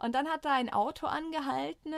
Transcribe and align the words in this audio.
Und 0.00 0.14
dann 0.14 0.28
hat 0.28 0.44
da 0.44 0.54
ein 0.54 0.72
Auto 0.72 1.06
angehalten 1.06 1.94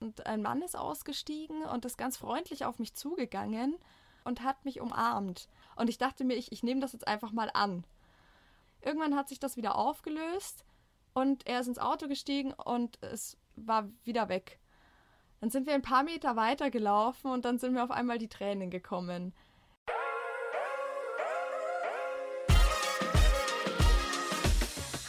und 0.00 0.26
ein 0.26 0.42
Mann 0.42 0.60
ist 0.62 0.76
ausgestiegen 0.76 1.62
und 1.64 1.84
ist 1.84 1.96
ganz 1.96 2.18
freundlich 2.18 2.66
auf 2.66 2.78
mich 2.78 2.94
zugegangen 2.94 3.76
und 4.24 4.42
hat 4.42 4.64
mich 4.64 4.80
umarmt. 4.80 5.48
Und 5.74 5.88
ich 5.88 5.96
dachte 5.96 6.24
mir, 6.24 6.34
ich, 6.34 6.52
ich 6.52 6.62
nehme 6.62 6.80
das 6.80 6.92
jetzt 6.92 7.08
einfach 7.08 7.32
mal 7.32 7.50
an. 7.54 7.84
Irgendwann 8.82 9.16
hat 9.16 9.30
sich 9.30 9.40
das 9.40 9.56
wieder 9.56 9.76
aufgelöst 9.76 10.64
und 11.14 11.46
er 11.46 11.60
ist 11.60 11.68
ins 11.68 11.78
Auto 11.78 12.06
gestiegen 12.06 12.52
und 12.52 12.98
es 13.02 13.38
war 13.56 13.88
wieder 14.04 14.28
weg. 14.28 14.58
Dann 15.40 15.50
sind 15.50 15.66
wir 15.66 15.74
ein 15.74 15.82
paar 15.82 16.02
Meter 16.02 16.36
weiter 16.36 16.70
gelaufen 16.70 17.30
und 17.30 17.46
dann 17.46 17.58
sind 17.58 17.72
mir 17.72 17.82
auf 17.82 17.90
einmal 17.90 18.18
die 18.18 18.28
Tränen 18.28 18.70
gekommen. 18.70 19.32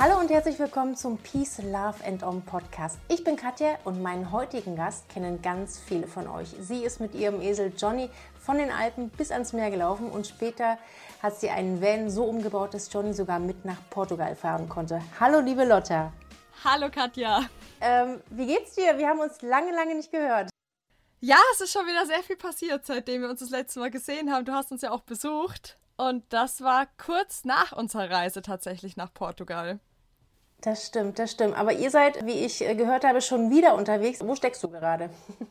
Hallo 0.05 0.20
und 0.20 0.30
herzlich 0.30 0.59
willkommen 0.59 0.98
zum 0.98 1.17
Peace, 1.17 1.59
Love 1.59 2.05
and 2.05 2.23
Om 2.23 2.41
Podcast. 2.41 2.99
Ich 3.07 3.23
bin 3.23 3.38
Katja 3.38 3.78
und 3.86 4.02
meinen 4.02 4.33
heutigen 4.33 4.75
Gast 4.75 5.08
kennen 5.08 5.41
ganz 5.41 5.80
viele 5.80 6.08
von 6.08 6.28
euch. 6.28 6.50
Sie 6.59 6.83
ist 6.83 7.00
mit 7.00 7.16
ihrem 7.16 7.39
Esel 7.39 7.72
Johnny 7.78 8.09
von 8.38 8.58
den 8.58 8.69
Alpen 8.69 9.08
bis 9.11 9.31
ans 9.31 9.53
Meer 9.53 9.72
gelaufen 9.72 10.11
und 10.11 10.28
später 10.28 10.78
hat 11.22 11.39
sie 11.39 11.50
einen 11.50 11.81
Van 11.81 12.09
so 12.09 12.25
umgebaut, 12.25 12.73
dass 12.73 12.91
Johnny 12.91 13.13
sogar 13.13 13.39
mit 13.39 13.63
nach 13.63 13.78
Portugal 13.91 14.36
fahren 14.36 14.67
konnte. 14.67 15.02
Hallo 15.22 15.39
liebe 15.39 15.63
Lotta. 15.63 16.11
Hallo 16.66 16.89
Katja. 16.91 17.44
Ähm, 17.80 18.19
wie 18.30 18.47
geht's 18.47 18.75
dir? 18.75 18.97
Wir 18.97 19.08
haben 19.08 19.22
uns 19.22 19.41
lange, 19.41 19.72
lange 19.73 19.95
nicht 19.95 20.11
gehört. 20.11 20.50
Ja, 21.22 21.38
es 21.53 21.61
ist 21.61 21.72
schon 21.72 21.88
wieder 21.88 22.06
sehr 22.06 22.23
viel 22.23 22.35
passiert, 22.35 22.85
seitdem 22.85 23.22
wir 23.22 23.30
uns 23.30 23.39
das 23.39 23.52
letzte 23.52 23.80
Mal 23.80 23.89
gesehen 23.89 24.33
haben. 24.33 24.44
Du 24.44 24.52
hast 24.52 24.69
uns 24.69 24.81
ja 24.81 24.91
auch 24.91 25.03
besucht. 25.03 25.78
Und 25.95 26.25
das 26.33 26.59
war 26.59 26.88
kurz 26.97 27.45
nach 27.45 27.72
unserer 27.72 28.09
Reise 28.09 28.41
tatsächlich 28.41 28.97
nach 28.97 29.13
Portugal. 29.13 29.80
Das 30.64 30.88
stimmt, 30.88 31.19
das 31.19 31.31
stimmt. 31.31 31.58
Aber 31.58 31.73
ihr 31.73 31.92
seid, 31.92 32.25
wie 32.25 32.45
ich 32.45 32.61
äh, 32.61 32.73
gehört 32.73 33.03
habe, 33.03 33.22
schon 33.22 33.52
wieder 33.52 33.75
unterwegs. 33.75 34.22
Wo 34.22 34.36
steckst 34.36 34.64
du 34.64 34.69
gerade? 34.69 35.09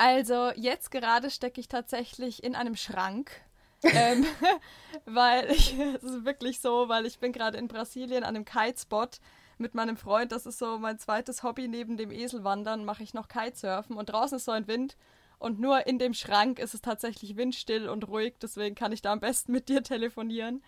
Also 0.00 0.52
jetzt 0.54 0.92
gerade 0.92 1.28
stecke 1.28 1.60
ich 1.60 1.66
tatsächlich 1.66 2.44
in 2.44 2.54
einem 2.54 2.76
Schrank. 2.76 3.32
ähm, 3.82 4.24
weil 5.06 5.50
ich, 5.50 5.76
es 5.76 6.04
ist 6.04 6.24
wirklich 6.24 6.60
so, 6.60 6.88
weil 6.88 7.04
ich 7.04 7.18
bin 7.18 7.32
gerade 7.32 7.58
in 7.58 7.66
Brasilien 7.66 8.22
an 8.22 8.36
einem 8.36 8.44
Kitespot 8.44 9.18
mit 9.58 9.74
meinem 9.74 9.96
Freund. 9.96 10.30
Das 10.30 10.46
ist 10.46 10.60
so 10.60 10.78
mein 10.78 11.00
zweites 11.00 11.42
Hobby 11.42 11.66
neben 11.66 11.96
dem 11.96 12.12
Eselwandern, 12.12 12.84
mache 12.84 13.02
ich 13.02 13.12
noch 13.12 13.26
Kitesurfen 13.26 13.96
und 13.96 14.10
draußen 14.10 14.36
ist 14.36 14.44
so 14.44 14.52
ein 14.52 14.68
Wind 14.68 14.96
und 15.38 15.60
nur 15.60 15.86
in 15.86 15.98
dem 15.98 16.14
Schrank 16.14 16.58
ist 16.58 16.74
es 16.74 16.80
tatsächlich 16.80 17.36
windstill 17.36 17.88
und 17.88 18.08
ruhig, 18.08 18.34
deswegen 18.42 18.74
kann 18.74 18.92
ich 18.92 19.02
da 19.02 19.12
am 19.12 19.20
besten 19.20 19.52
mit 19.52 19.68
dir 19.68 19.82
telefonieren. 19.82 20.62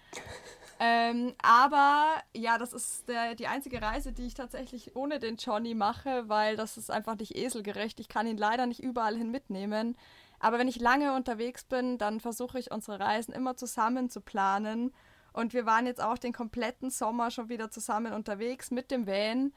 Ähm, 0.82 1.34
aber 1.42 2.22
ja, 2.34 2.56
das 2.56 2.72
ist 2.72 3.06
der, 3.06 3.34
die 3.34 3.46
einzige 3.46 3.82
Reise, 3.82 4.12
die 4.14 4.26
ich 4.26 4.32
tatsächlich 4.32 4.96
ohne 4.96 5.18
den 5.18 5.36
Johnny 5.36 5.74
mache, 5.74 6.26
weil 6.30 6.56
das 6.56 6.78
ist 6.78 6.90
einfach 6.90 7.16
nicht 7.18 7.36
eselgerecht. 7.36 8.00
Ich 8.00 8.08
kann 8.08 8.26
ihn 8.26 8.38
leider 8.38 8.64
nicht 8.64 8.82
überall 8.82 9.14
hin 9.14 9.30
mitnehmen. 9.30 9.94
Aber 10.38 10.58
wenn 10.58 10.68
ich 10.68 10.80
lange 10.80 11.14
unterwegs 11.14 11.64
bin, 11.64 11.98
dann 11.98 12.18
versuche 12.18 12.58
ich 12.58 12.70
unsere 12.70 12.98
Reisen 12.98 13.34
immer 13.34 13.58
zusammen 13.58 14.08
zu 14.08 14.22
planen. 14.22 14.94
Und 15.34 15.52
wir 15.52 15.66
waren 15.66 15.84
jetzt 15.84 16.02
auch 16.02 16.16
den 16.16 16.32
kompletten 16.32 16.88
Sommer 16.88 17.30
schon 17.30 17.50
wieder 17.50 17.70
zusammen 17.70 18.14
unterwegs 18.14 18.70
mit 18.70 18.90
dem 18.90 19.06
Van 19.06 19.52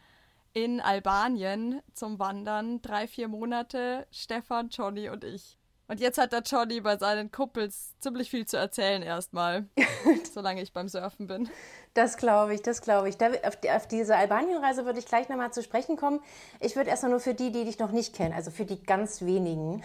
in 0.51 0.81
Albanien 0.81 1.81
zum 1.93 2.19
Wandern. 2.19 2.81
Drei, 2.81 3.07
vier 3.07 3.29
Monate, 3.29 4.05
Stefan, 4.11 4.67
Johnny 4.67 5.07
und 5.07 5.23
ich. 5.23 5.57
Und 5.93 5.99
jetzt 5.99 6.17
hat 6.17 6.33
der 6.33 6.41
Johnny 6.41 6.81
bei 6.81 6.97
seinen 6.97 7.31
Kumpels 7.31 7.93
ziemlich 7.99 8.27
viel 8.27 8.47
zu 8.47 8.57
erzählen 8.57 9.03
erstmal, 9.03 9.67
solange 10.33 10.63
ich 10.63 10.73
beim 10.73 10.89
Surfen 10.89 11.27
bin. 11.27 11.47
Das 11.93 12.17
glaube 12.17 12.55
ich, 12.55 12.63
das 12.63 12.81
glaube 12.81 13.09
ich. 13.09 13.17
Da, 13.17 13.27
auf, 13.43 13.57
die, 13.57 13.69
auf, 13.69 13.87
diese 13.87 14.15
Albanienreise 14.15 14.85
würde 14.85 14.97
ich 14.97 15.05
gleich 15.05 15.29
nochmal 15.29 15.53
zu 15.53 15.61
sprechen 15.61 15.95
kommen. 15.95 16.19
Ich 16.61 16.75
würde 16.75 16.89
erstmal 16.89 17.11
nur 17.11 17.19
für 17.19 17.35
die, 17.35 17.51
die 17.51 17.63
dich 17.63 17.77
noch 17.77 17.91
nicht 17.91 18.15
kennen, 18.15 18.33
also 18.33 18.49
für 18.49 18.65
die 18.65 18.81
ganz 18.81 19.21
wenigen, 19.21 19.83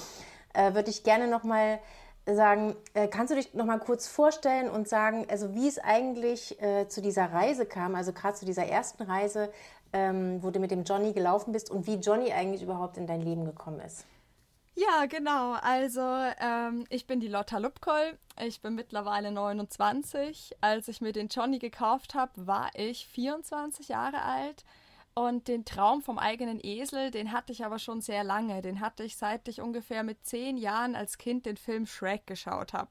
äh, 0.54 0.72
würde 0.72 0.88
ich 0.88 1.04
gerne 1.04 1.28
nochmal 1.28 1.78
sagen, 2.24 2.74
äh, 2.94 3.08
kannst 3.08 3.30
du 3.30 3.34
dich 3.36 3.52
nochmal 3.52 3.80
kurz 3.80 4.06
vorstellen 4.08 4.70
und 4.70 4.88
sagen, 4.88 5.26
also 5.28 5.54
wie 5.54 5.68
es 5.68 5.78
eigentlich 5.78 6.58
äh, 6.62 6.88
zu 6.88 7.02
dieser 7.02 7.34
Reise 7.34 7.66
kam, 7.66 7.96
also 7.96 8.14
gerade 8.14 8.32
zu 8.32 8.46
dieser 8.46 8.64
ersten 8.64 9.02
Reise, 9.02 9.52
ähm, 9.92 10.42
wo 10.42 10.48
du 10.48 10.58
mit 10.58 10.70
dem 10.70 10.84
Johnny 10.84 11.12
gelaufen 11.12 11.52
bist 11.52 11.70
und 11.70 11.86
wie 11.86 11.96
Johnny 11.96 12.32
eigentlich 12.32 12.62
überhaupt 12.62 12.96
in 12.96 13.06
dein 13.06 13.20
Leben 13.20 13.44
gekommen 13.44 13.80
ist? 13.80 14.06
Ja, 14.74 15.06
genau. 15.06 15.52
Also 15.54 16.00
ähm, 16.00 16.86
ich 16.88 17.06
bin 17.06 17.20
die 17.20 17.28
Lotta 17.28 17.58
Lupkoll. 17.58 18.18
Ich 18.40 18.60
bin 18.62 18.74
mittlerweile 18.74 19.30
29. 19.30 20.56
Als 20.60 20.88
ich 20.88 21.00
mir 21.00 21.12
den 21.12 21.28
Johnny 21.28 21.58
gekauft 21.58 22.14
habe, 22.14 22.46
war 22.46 22.70
ich 22.74 23.06
24 23.06 23.88
Jahre 23.88 24.22
alt. 24.22 24.64
Und 25.12 25.48
den 25.48 25.64
Traum 25.64 26.02
vom 26.02 26.18
eigenen 26.18 26.60
Esel, 26.62 27.10
den 27.10 27.32
hatte 27.32 27.52
ich 27.52 27.64
aber 27.64 27.78
schon 27.78 28.00
sehr 28.00 28.24
lange. 28.24 28.62
Den 28.62 28.80
hatte 28.80 29.02
ich 29.02 29.16
seit 29.16 29.48
ich 29.48 29.60
ungefähr 29.60 30.02
mit 30.02 30.24
zehn 30.24 30.56
Jahren 30.56 30.94
als 30.94 31.18
Kind 31.18 31.46
den 31.46 31.56
Film 31.56 31.84
Shrek 31.86 32.26
geschaut 32.26 32.72
habe. 32.72 32.90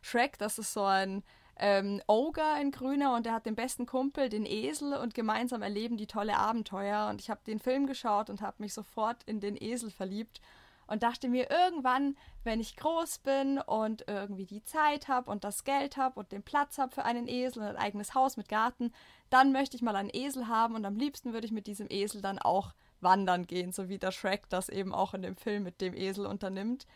Shrek, 0.00 0.38
das 0.38 0.58
ist 0.58 0.72
so 0.72 0.84
ein 0.84 1.24
ähm, 1.58 2.00
Ogre, 2.06 2.52
ein 2.54 2.70
Grüner, 2.70 3.14
und 3.14 3.26
der 3.26 3.32
hat 3.32 3.46
den 3.46 3.56
besten 3.56 3.84
Kumpel, 3.84 4.28
den 4.28 4.46
Esel, 4.46 4.94
und 4.94 5.14
gemeinsam 5.14 5.62
erleben 5.62 5.96
die 5.96 6.06
tolle 6.06 6.36
Abenteuer. 6.36 7.08
Und 7.10 7.20
ich 7.20 7.30
habe 7.30 7.40
den 7.46 7.58
Film 7.58 7.86
geschaut 7.86 8.30
und 8.30 8.42
habe 8.42 8.62
mich 8.62 8.72
sofort 8.72 9.24
in 9.24 9.40
den 9.40 9.60
Esel 9.60 9.90
verliebt 9.90 10.40
und 10.86 11.02
dachte 11.02 11.28
mir 11.28 11.50
irgendwann, 11.50 12.16
wenn 12.44 12.60
ich 12.60 12.76
groß 12.76 13.18
bin 13.18 13.58
und 13.58 14.04
irgendwie 14.06 14.46
die 14.46 14.62
Zeit 14.62 15.08
habe 15.08 15.30
und 15.30 15.44
das 15.44 15.64
Geld 15.64 15.96
habe 15.96 16.20
und 16.20 16.32
den 16.32 16.42
Platz 16.42 16.78
habe 16.78 16.94
für 16.94 17.04
einen 17.04 17.28
Esel 17.28 17.62
und 17.62 17.68
ein 17.68 17.76
eigenes 17.76 18.14
Haus 18.14 18.36
mit 18.36 18.48
Garten, 18.48 18.92
dann 19.30 19.52
möchte 19.52 19.76
ich 19.76 19.82
mal 19.82 19.96
einen 19.96 20.10
Esel 20.12 20.48
haben 20.48 20.74
und 20.74 20.84
am 20.84 20.96
liebsten 20.96 21.32
würde 21.32 21.46
ich 21.46 21.52
mit 21.52 21.66
diesem 21.66 21.86
Esel 21.90 22.22
dann 22.22 22.38
auch 22.38 22.72
wandern 23.00 23.46
gehen, 23.46 23.72
so 23.72 23.88
wie 23.88 23.98
der 23.98 24.12
Shrek 24.12 24.48
das 24.48 24.68
eben 24.68 24.94
auch 24.94 25.14
in 25.14 25.22
dem 25.22 25.36
Film 25.36 25.62
mit 25.62 25.80
dem 25.80 25.94
Esel 25.94 26.26
unternimmt. 26.26 26.86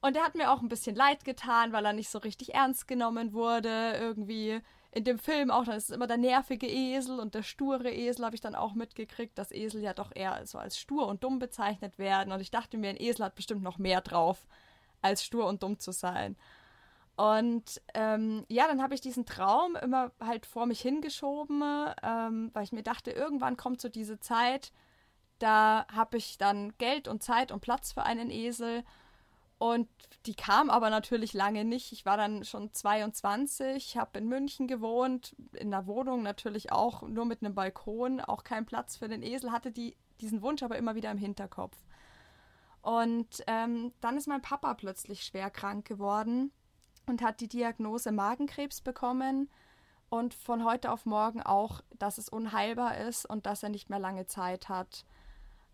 Und 0.00 0.16
er 0.16 0.24
hat 0.24 0.34
mir 0.34 0.50
auch 0.50 0.62
ein 0.62 0.68
bisschen 0.68 0.96
leid 0.96 1.24
getan, 1.24 1.72
weil 1.72 1.84
er 1.84 1.92
nicht 1.92 2.08
so 2.08 2.18
richtig 2.18 2.54
ernst 2.54 2.88
genommen 2.88 3.34
wurde. 3.34 3.96
Irgendwie 4.00 4.62
in 4.92 5.04
dem 5.04 5.18
Film 5.18 5.50
auch, 5.50 5.64
dann 5.64 5.76
ist 5.76 5.90
es 5.90 5.94
immer 5.94 6.08
der 6.08 6.16
nervige 6.16 6.66
Esel 6.66 7.20
und 7.20 7.34
der 7.34 7.42
sture 7.42 7.90
Esel, 7.90 8.24
habe 8.24 8.34
ich 8.34 8.40
dann 8.40 8.56
auch 8.56 8.74
mitgekriegt, 8.74 9.38
dass 9.38 9.52
Esel 9.52 9.82
ja 9.82 9.94
doch 9.94 10.10
eher 10.14 10.44
so 10.46 10.58
als 10.58 10.78
stur 10.78 11.06
und 11.06 11.22
dumm 11.22 11.38
bezeichnet 11.38 11.98
werden. 11.98 12.32
Und 12.32 12.40
ich 12.40 12.50
dachte 12.50 12.76
mir, 12.76 12.90
ein 12.90 13.00
Esel 13.00 13.24
hat 13.24 13.36
bestimmt 13.36 13.62
noch 13.62 13.78
mehr 13.78 14.00
drauf, 14.00 14.46
als 15.00 15.24
stur 15.24 15.46
und 15.46 15.62
dumm 15.62 15.78
zu 15.78 15.92
sein. 15.92 16.36
Und 17.16 17.80
ähm, 17.94 18.44
ja, 18.48 18.66
dann 18.66 18.82
habe 18.82 18.94
ich 18.94 19.00
diesen 19.00 19.26
Traum 19.26 19.76
immer 19.76 20.10
halt 20.20 20.46
vor 20.46 20.66
mich 20.66 20.80
hingeschoben, 20.80 21.62
ähm, 22.02 22.50
weil 22.54 22.64
ich 22.64 22.72
mir 22.72 22.82
dachte, 22.82 23.10
irgendwann 23.10 23.56
kommt 23.56 23.80
so 23.80 23.88
diese 23.88 24.18
Zeit, 24.18 24.72
da 25.38 25.86
habe 25.92 26.16
ich 26.16 26.38
dann 26.38 26.76
Geld 26.78 27.08
und 27.08 27.22
Zeit 27.22 27.52
und 27.52 27.60
Platz 27.60 27.92
für 27.92 28.02
einen 28.04 28.30
Esel. 28.30 28.84
Und 29.60 29.90
die 30.24 30.34
kam 30.34 30.70
aber 30.70 30.88
natürlich 30.88 31.34
lange 31.34 31.66
nicht. 31.66 31.92
Ich 31.92 32.06
war 32.06 32.16
dann 32.16 32.46
schon 32.46 32.72
22, 32.72 33.98
habe 33.98 34.18
in 34.18 34.26
München 34.26 34.66
gewohnt, 34.66 35.36
in 35.52 35.70
der 35.70 35.86
Wohnung 35.86 36.22
natürlich 36.22 36.72
auch 36.72 37.02
nur 37.02 37.26
mit 37.26 37.42
einem 37.42 37.54
Balkon, 37.54 38.22
auch 38.22 38.42
keinen 38.42 38.64
Platz 38.64 38.96
für 38.96 39.06
den 39.06 39.22
Esel, 39.22 39.52
hatte 39.52 39.70
die, 39.70 39.98
diesen 40.22 40.40
Wunsch 40.40 40.62
aber 40.62 40.78
immer 40.78 40.94
wieder 40.94 41.10
im 41.10 41.18
Hinterkopf. 41.18 41.76
Und 42.80 43.44
ähm, 43.46 43.92
dann 44.00 44.16
ist 44.16 44.28
mein 44.28 44.40
Papa 44.40 44.72
plötzlich 44.72 45.24
schwer 45.24 45.50
krank 45.50 45.86
geworden 45.86 46.52
und 47.04 47.20
hat 47.20 47.42
die 47.42 47.48
Diagnose 47.48 48.12
Magenkrebs 48.12 48.80
bekommen 48.80 49.50
und 50.08 50.32
von 50.32 50.64
heute 50.64 50.90
auf 50.90 51.04
morgen 51.04 51.42
auch, 51.42 51.82
dass 51.98 52.16
es 52.16 52.30
unheilbar 52.30 52.96
ist 52.96 53.26
und 53.26 53.44
dass 53.44 53.62
er 53.62 53.68
nicht 53.68 53.90
mehr 53.90 53.98
lange 53.98 54.24
Zeit 54.24 54.70
hat. 54.70 55.04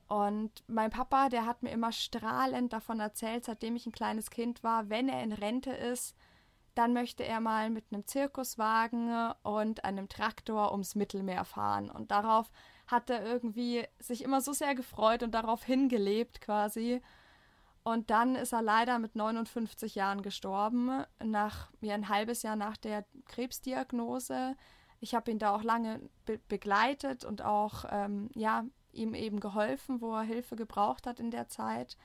Und 0.08 0.62
mein 0.68 0.90
Papa, 0.90 1.28
der 1.28 1.46
hat 1.46 1.62
mir 1.62 1.70
immer 1.70 1.92
strahlend 1.92 2.72
davon 2.72 3.00
erzählt, 3.00 3.44
seitdem 3.44 3.74
ich 3.76 3.86
ein 3.86 3.92
kleines 3.92 4.30
Kind 4.30 4.62
war, 4.62 4.88
wenn 4.88 5.08
er 5.08 5.22
in 5.22 5.32
Rente 5.32 5.70
ist, 5.70 6.14
dann 6.74 6.92
möchte 6.92 7.24
er 7.24 7.40
mal 7.40 7.70
mit 7.70 7.86
einem 7.90 8.06
Zirkuswagen 8.06 9.32
und 9.42 9.84
einem 9.84 10.08
Traktor 10.08 10.72
ums 10.72 10.94
Mittelmeer 10.94 11.44
fahren. 11.44 11.90
Und 11.90 12.10
darauf 12.10 12.50
hat 12.86 13.10
er 13.10 13.24
irgendwie 13.24 13.84
sich 13.98 14.22
immer 14.22 14.40
so 14.40 14.52
sehr 14.52 14.74
gefreut 14.74 15.22
und 15.22 15.32
darauf 15.32 15.64
hingelebt 15.64 16.40
quasi. 16.40 17.00
Und 17.82 18.10
dann 18.10 18.36
ist 18.36 18.52
er 18.52 18.62
leider 18.62 18.98
mit 18.98 19.16
59 19.16 19.94
Jahren 19.94 20.22
gestorben, 20.22 21.04
nach 21.22 21.70
ja, 21.80 21.94
ein 21.94 22.08
halbes 22.08 22.42
Jahr 22.42 22.56
nach 22.56 22.76
der 22.76 23.04
Krebsdiagnose 23.26 24.56
ich 25.00 25.14
habe 25.14 25.30
ihn 25.30 25.38
da 25.38 25.54
auch 25.54 25.62
lange 25.62 26.00
be 26.24 26.38
begleitet 26.48 27.24
und 27.24 27.42
auch 27.42 27.84
ähm, 27.90 28.30
ja, 28.34 28.64
ihm 28.96 29.14
eben 29.14 29.40
geholfen, 29.40 30.00
wo 30.00 30.14
er 30.14 30.22
Hilfe 30.22 30.56
gebraucht 30.56 31.06
hat 31.06 31.20
in 31.20 31.30
der 31.30 31.48
Zeit. 31.48 31.96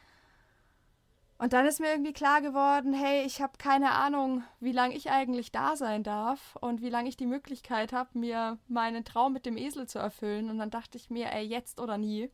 Und 1.42 1.54
dann 1.54 1.66
ist 1.66 1.80
mir 1.80 1.90
irgendwie 1.90 2.14
klar 2.14 2.40
geworden, 2.40 2.94
hey, 2.94 3.26
ich 3.26 3.42
habe 3.42 3.54
keine 3.58 3.94
Ahnung, 3.94 4.44
wie 4.60 4.72
lange 4.72 4.96
ich 4.96 5.10
eigentlich 5.10 5.52
da 5.52 5.76
sein 5.76 6.04
darf 6.04 6.56
und 6.62 6.84
wie 6.84 6.92
lange 6.92 7.10
ich 7.10 7.18
die 7.18 7.26
Möglichkeit 7.26 7.94
habe, 7.94 8.20
mir 8.20 8.60
meinen 8.68 9.04
Traum 9.06 9.34
mit 9.34 9.48
dem 9.48 9.58
Esel 9.58 9.88
zu 9.88 9.98
erfüllen. 9.98 10.52
Und 10.52 10.60
dann 10.60 10.70
dachte 10.70 11.00
ich 11.00 11.10
mir, 11.10 11.32
ey, 11.32 11.44
jetzt 11.44 11.80
oder 11.80 11.98
nie. 11.98 12.30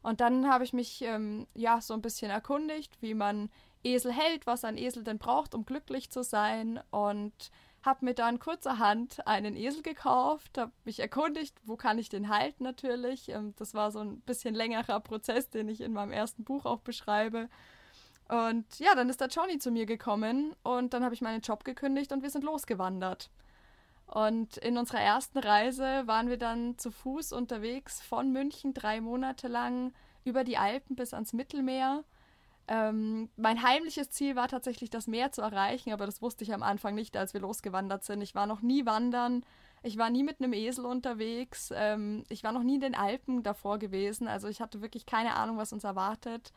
Und 0.00 0.22
dann 0.22 0.48
habe 0.48 0.64
ich 0.64 0.72
mich 0.72 1.02
ähm, 1.02 1.46
ja 1.52 1.82
so 1.82 1.92
ein 1.92 2.00
bisschen 2.00 2.30
erkundigt, 2.30 2.96
wie 3.02 3.12
man 3.12 3.50
Esel 3.84 4.12
hält, 4.12 4.46
was 4.46 4.64
ein 4.64 4.78
Esel 4.78 5.04
denn 5.04 5.18
braucht, 5.18 5.54
um 5.54 5.66
glücklich 5.66 6.10
zu 6.10 6.24
sein. 6.24 6.80
Und 6.90 7.50
habe 7.86 8.04
mir 8.04 8.14
dann 8.14 8.38
kurzerhand 8.40 9.26
einen 9.26 9.56
Esel 9.56 9.82
gekauft, 9.82 10.58
habe 10.58 10.72
mich 10.84 11.00
erkundigt, 11.00 11.56
wo 11.64 11.76
kann 11.76 11.98
ich 11.98 12.08
den 12.08 12.28
halten 12.28 12.64
natürlich. 12.64 13.30
Ähm, 13.30 13.54
das 13.56 13.72
war 13.72 13.90
so 13.90 14.00
ein 14.00 14.20
bisschen 14.22 14.54
längerer 14.54 15.00
Prozess, 15.00 15.48
den 15.48 15.68
ich 15.68 15.80
in 15.80 15.92
meinem 15.92 16.12
ersten 16.12 16.44
Buch 16.44 16.66
auch 16.66 16.80
beschreibe. 16.80 17.48
Und 18.28 18.80
ja, 18.80 18.94
dann 18.96 19.08
ist 19.08 19.20
der 19.20 19.28
Johnny 19.28 19.58
zu 19.58 19.70
mir 19.70 19.86
gekommen 19.86 20.54
und 20.64 20.92
dann 20.92 21.04
habe 21.04 21.14
ich 21.14 21.20
meinen 21.20 21.42
Job 21.42 21.64
gekündigt 21.64 22.12
und 22.12 22.22
wir 22.22 22.30
sind 22.30 22.44
losgewandert. 22.44 23.30
Und 24.06 24.56
in 24.58 24.78
unserer 24.78 25.00
ersten 25.00 25.38
Reise 25.38 26.06
waren 26.06 26.28
wir 26.28 26.36
dann 26.36 26.76
zu 26.78 26.90
Fuß 26.90 27.32
unterwegs 27.32 28.02
von 28.02 28.32
München 28.32 28.74
drei 28.74 29.00
Monate 29.00 29.48
lang 29.48 29.92
über 30.24 30.42
die 30.42 30.58
Alpen 30.58 30.96
bis 30.96 31.14
ans 31.14 31.32
Mittelmeer. 31.32 32.02
Ähm, 32.68 33.30
mein 33.36 33.62
heimliches 33.62 34.10
Ziel 34.10 34.34
war 34.34 34.48
tatsächlich, 34.48 34.90
das 34.90 35.06
Meer 35.06 35.30
zu 35.30 35.40
erreichen, 35.40 35.92
aber 35.92 36.06
das 36.06 36.20
wusste 36.20 36.42
ich 36.42 36.52
am 36.52 36.62
Anfang 36.62 36.94
nicht, 36.94 37.16
als 37.16 37.32
wir 37.32 37.40
losgewandert 37.40 38.04
sind. 38.04 38.22
Ich 38.22 38.34
war 38.34 38.46
noch 38.46 38.60
nie 38.60 38.84
wandern, 38.86 39.44
ich 39.82 39.98
war 39.98 40.10
nie 40.10 40.24
mit 40.24 40.40
einem 40.40 40.52
Esel 40.52 40.84
unterwegs, 40.84 41.72
ähm, 41.74 42.24
ich 42.28 42.42
war 42.42 42.52
noch 42.52 42.64
nie 42.64 42.74
in 42.74 42.80
den 42.80 42.94
Alpen 42.96 43.44
davor 43.44 43.78
gewesen, 43.78 44.26
also 44.26 44.48
ich 44.48 44.60
hatte 44.60 44.82
wirklich 44.82 45.06
keine 45.06 45.34
Ahnung, 45.36 45.58
was 45.58 45.72
uns 45.72 45.84
erwartet. 45.84 46.52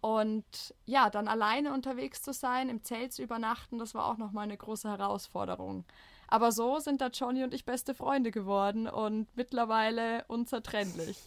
Und 0.00 0.74
ja, 0.84 1.08
dann 1.08 1.28
alleine 1.28 1.72
unterwegs 1.72 2.20
zu 2.20 2.34
sein, 2.34 2.68
im 2.68 2.82
Zelt 2.82 3.14
zu 3.14 3.22
übernachten, 3.22 3.78
das 3.78 3.94
war 3.94 4.06
auch 4.06 4.18
nochmal 4.18 4.44
eine 4.44 4.56
große 4.56 4.88
Herausforderung. 4.88 5.84
Aber 6.28 6.52
so 6.52 6.78
sind 6.78 7.00
da 7.00 7.08
Johnny 7.08 7.42
und 7.42 7.54
ich 7.54 7.64
beste 7.64 7.94
Freunde 7.94 8.30
geworden 8.30 8.86
und 8.86 9.26
mittlerweile 9.34 10.24
unzertrennlich. 10.28 11.18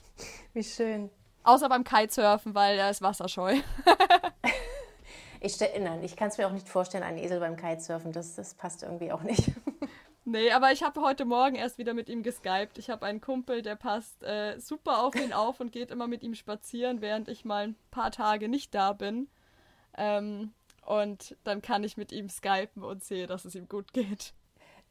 Wie 0.54 0.64
schön. 0.64 1.10
Außer 1.48 1.70
beim 1.70 1.86
Kitesurfen, 1.86 2.54
weil 2.56 2.78
er 2.78 2.90
ist 2.90 3.02
wasserscheu. 3.02 3.56
ich, 5.40 5.58
nein, 5.80 6.04
ich 6.04 6.18
kann 6.18 6.28
es 6.28 6.38
mir 6.38 6.46
auch 6.46 6.52
nicht 6.52 6.68
vorstellen, 6.68 7.06
einen 7.06 7.18
Esel 7.18 7.40
beim 7.40 7.56
Kitesurfen. 7.56 8.12
Das, 8.12 8.36
das 8.36 8.54
passt 8.54 8.84
irgendwie 8.84 9.12
auch 9.12 9.24
nicht. 9.24 9.52
Nee, 10.30 10.52
aber 10.52 10.74
ich 10.74 10.84
habe 10.84 11.00
heute 11.00 11.24
Morgen 11.24 11.56
erst 11.56 11.78
wieder 11.78 11.94
mit 11.94 12.10
ihm 12.10 12.22
geskypt. 12.22 12.78
Ich 12.78 12.90
habe 12.90 13.06
einen 13.06 13.22
Kumpel, 13.22 13.62
der 13.62 13.78
passt 13.78 14.24
äh, 14.24 14.60
super 14.60 15.02
auf 15.02 15.16
ihn 15.16 15.32
auf 15.34 15.62
und 15.62 15.72
geht 15.72 15.90
immer 15.90 16.06
mit 16.08 16.22
ihm 16.22 16.36
spazieren, 16.36 17.00
während 17.00 17.30
ich 17.30 17.46
mal 17.46 17.70
ein 17.70 17.76
paar 17.92 18.12
Tage 18.12 18.50
nicht 18.50 18.76
da 18.76 18.92
bin. 18.92 19.30
Ähm, 19.98 20.52
und 20.86 21.38
dann 21.46 21.62
kann 21.62 21.86
ich 21.86 21.96
mit 21.96 22.12
ihm 22.12 22.28
skypen 22.28 22.84
und 22.84 23.06
sehe, 23.06 23.26
dass 23.26 23.46
es 23.46 23.56
ihm 23.56 23.70
gut 23.70 23.94
geht. 23.94 24.34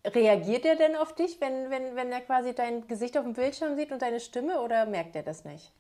Reagiert 0.06 0.64
er 0.64 0.76
denn 0.76 0.97
auf 0.97 1.14
dich, 1.14 1.38
wenn, 1.38 1.69
wenn, 1.69 1.97
wenn 1.97 2.11
er 2.11 2.23
quasi 2.23 2.55
dein 2.55 2.87
Gesicht 2.87 3.19
auf 3.19 3.25
dem 3.25 3.35
Bildschirm 3.35 3.76
sieht 3.76 3.93
und 3.93 4.00
deine 4.00 4.20
Stimme 4.20 4.62
oder 4.62 4.87
merkt 4.87 5.17
er 5.17 5.23
das 5.23 5.44
nicht? 5.44 5.70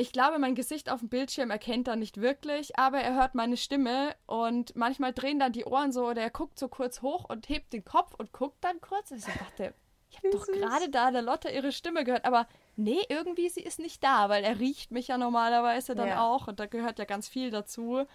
Ich 0.00 0.12
glaube, 0.12 0.38
mein 0.38 0.54
Gesicht 0.54 0.90
auf 0.90 1.00
dem 1.00 1.10
Bildschirm 1.10 1.50
erkennt 1.50 1.86
er 1.86 1.94
nicht 1.94 2.22
wirklich, 2.22 2.78
aber 2.78 3.00
er 3.00 3.16
hört 3.16 3.34
meine 3.34 3.58
Stimme 3.58 4.16
und 4.24 4.74
manchmal 4.74 5.12
drehen 5.12 5.38
dann 5.38 5.52
die 5.52 5.66
Ohren 5.66 5.92
so 5.92 6.08
oder 6.08 6.22
er 6.22 6.30
guckt 6.30 6.58
so 6.58 6.68
kurz 6.68 7.02
hoch 7.02 7.28
und 7.28 7.50
hebt 7.50 7.74
den 7.74 7.84
Kopf 7.84 8.14
und 8.14 8.32
guckt 8.32 8.64
dann 8.64 8.80
kurz. 8.80 9.10
Ich 9.10 9.26
dachte, 9.26 9.74
ich 10.08 10.16
habe 10.16 10.30
doch 10.30 10.46
gerade 10.46 10.88
da 10.88 11.10
der 11.10 11.20
Lotte 11.20 11.50
ihre 11.50 11.70
Stimme 11.70 12.04
gehört, 12.04 12.24
aber 12.24 12.46
nee, 12.76 13.00
irgendwie 13.10 13.50
sie 13.50 13.60
ist 13.60 13.78
nicht 13.78 14.02
da, 14.02 14.30
weil 14.30 14.42
er 14.42 14.58
riecht 14.58 14.90
mich 14.90 15.08
ja 15.08 15.18
normalerweise 15.18 15.94
dann 15.94 16.08
ja. 16.08 16.22
auch 16.22 16.48
und 16.48 16.60
da 16.60 16.64
gehört 16.64 16.98
ja 16.98 17.04
ganz 17.04 17.28
viel 17.28 17.50
dazu. 17.50 18.06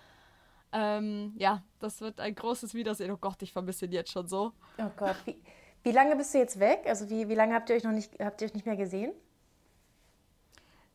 Ähm, 0.72 1.36
ja, 1.38 1.62
das 1.78 2.02
wird 2.02 2.20
ein 2.20 2.34
großes 2.34 2.74
Wiedersehen. 2.74 3.12
Oh 3.12 3.18
Gott, 3.18 3.44
ich 3.44 3.54
vermisse 3.54 3.86
ihn 3.86 3.92
jetzt 3.92 4.12
schon 4.12 4.28
so. 4.28 4.54
Oh 4.80 4.90
Gott, 4.98 5.18
wie, 5.26 5.40
wie 5.84 5.92
lange 5.92 6.16
bist 6.16 6.34
du 6.34 6.40
jetzt 6.40 6.60
weg? 6.60 6.86
Also 6.88 7.12
wie, 7.12 7.30
wie 7.30 7.36
lange 7.36 7.54
habt 7.54 7.70
ihr 7.70 7.76
euch 7.76 7.84
noch 7.84 7.92
nicht, 7.92 8.20
habt 8.20 8.42
ihr 8.42 8.48
euch 8.48 8.56
nicht 8.56 8.66
mehr 8.66 8.76
gesehen? 8.76 9.14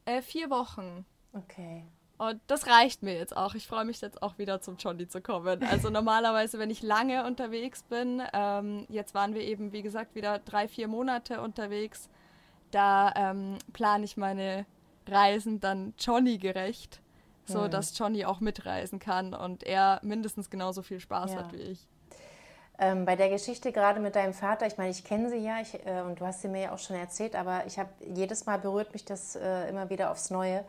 Äh, 0.04 0.22
vier 0.22 0.50
Wochen. 0.50 1.04
Okay. 1.32 1.84
Und 2.18 2.40
das 2.48 2.66
reicht 2.66 3.02
mir 3.02 3.14
jetzt 3.14 3.34
auch. 3.36 3.54
Ich 3.54 3.66
freue 3.66 3.84
mich 3.84 4.00
jetzt 4.00 4.22
auch 4.22 4.36
wieder 4.36 4.60
zum 4.60 4.76
Johnny 4.76 5.08
zu 5.08 5.20
kommen. 5.22 5.62
Also 5.62 5.88
normalerweise, 5.90 6.58
wenn 6.58 6.70
ich 6.70 6.82
lange 6.82 7.24
unterwegs 7.24 7.82
bin, 7.84 8.22
ähm, 8.32 8.86
jetzt 8.88 9.14
waren 9.14 9.34
wir 9.34 9.42
eben, 9.42 9.72
wie 9.72 9.82
gesagt, 9.82 10.14
wieder 10.14 10.38
drei, 10.38 10.68
vier 10.68 10.88
Monate 10.88 11.40
unterwegs, 11.40 12.10
da 12.70 13.12
ähm, 13.16 13.58
plane 13.72 14.04
ich 14.04 14.16
meine 14.16 14.66
Reisen 15.06 15.60
dann 15.60 15.94
Johnny 15.98 16.38
gerecht 16.38 17.00
so 17.50 17.62
mhm. 17.62 17.70
dass 17.70 17.96
Johnny 17.96 18.24
auch 18.24 18.40
mitreisen 18.40 18.98
kann 18.98 19.34
und 19.34 19.62
er 19.64 20.00
mindestens 20.02 20.50
genauso 20.50 20.82
viel 20.82 21.00
Spaß 21.00 21.32
ja. 21.32 21.38
hat 21.38 21.52
wie 21.52 21.58
ich. 21.58 21.86
Ähm, 22.82 23.04
bei 23.04 23.14
der 23.14 23.28
Geschichte 23.28 23.72
gerade 23.72 24.00
mit 24.00 24.16
deinem 24.16 24.32
Vater, 24.32 24.66
ich 24.66 24.78
meine, 24.78 24.88
ich 24.88 25.04
kenne 25.04 25.28
sie 25.28 25.36
ja 25.36 25.60
ich, 25.60 25.74
äh, 25.86 26.00
und 26.00 26.18
du 26.18 26.26
hast 26.26 26.40
sie 26.40 26.48
mir 26.48 26.62
ja 26.62 26.72
auch 26.72 26.78
schon 26.78 26.96
erzählt, 26.96 27.36
aber 27.36 27.66
ich 27.66 27.78
habe 27.78 27.90
jedes 28.00 28.46
Mal 28.46 28.58
berührt 28.58 28.94
mich 28.94 29.04
das 29.04 29.36
äh, 29.36 29.68
immer 29.68 29.90
wieder 29.90 30.10
aufs 30.10 30.30
Neue. 30.30 30.64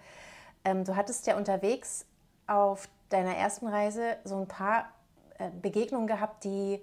Ähm, 0.65 0.83
du 0.83 0.97
hattest 0.97 1.25
ja 1.25 1.37
unterwegs 1.37 2.05
auf 2.47 2.89
deiner 3.07 3.37
ersten 3.37 3.65
Reise 3.65 4.17
so 4.25 4.35
ein 4.35 4.47
paar 4.47 4.91
äh, 5.39 5.49
Begegnungen 5.61 6.05
gehabt, 6.05 6.43
die 6.43 6.81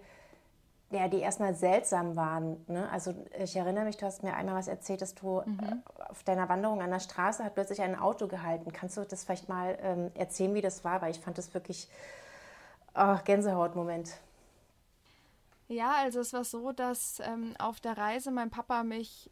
ja, 0.91 1.07
die 1.09 1.19
erstmal 1.19 1.55
seltsam 1.55 2.17
waren. 2.17 2.65
Ne? 2.67 2.89
Also 2.91 3.15
ich 3.39 3.55
erinnere 3.55 3.85
mich, 3.85 3.99
du 3.99 4.07
hast 4.07 4.23
mir 4.23 4.33
einmal 4.33 4.55
was 4.55 4.69
erzählt, 4.69 5.03
dass 5.03 5.15
du 5.15 5.43
mhm. 5.45 5.59
Äh, 5.61 6.03
auf 6.11 6.23
deiner 6.23 6.49
Wanderung 6.49 6.81
an 6.81 6.91
der 6.91 7.01
Straße 7.01 7.45
hat 7.45 7.53
plötzlich 7.53 7.83
ein 7.83 7.99
Auto 7.99 8.27
gehalten. 8.27 8.73
Kannst 8.73 8.97
du 8.97 9.03
das 9.03 9.25
vielleicht 9.25 9.51
mal 9.51 9.77
ähm, 9.83 10.11
erzählen, 10.15 10.55
wie 10.55 10.63
das 10.63 10.85
war? 10.85 11.03
Weil 11.03 11.11
ich 11.11 11.21
fand 11.21 11.37
das 11.37 11.53
wirklich 11.53 11.89
oh, 12.95 13.17
Gänsehautmoment. 13.25 14.15
Ja, 15.69 15.97
also 15.97 16.21
es 16.21 16.33
war 16.33 16.45
so, 16.45 16.73
dass 16.73 17.21
ähm, 17.21 17.55
auf 17.59 17.79
der 17.81 17.97
Reise 17.99 18.31
mein 18.31 18.51
Papa 18.51 18.83
mich 18.85 19.31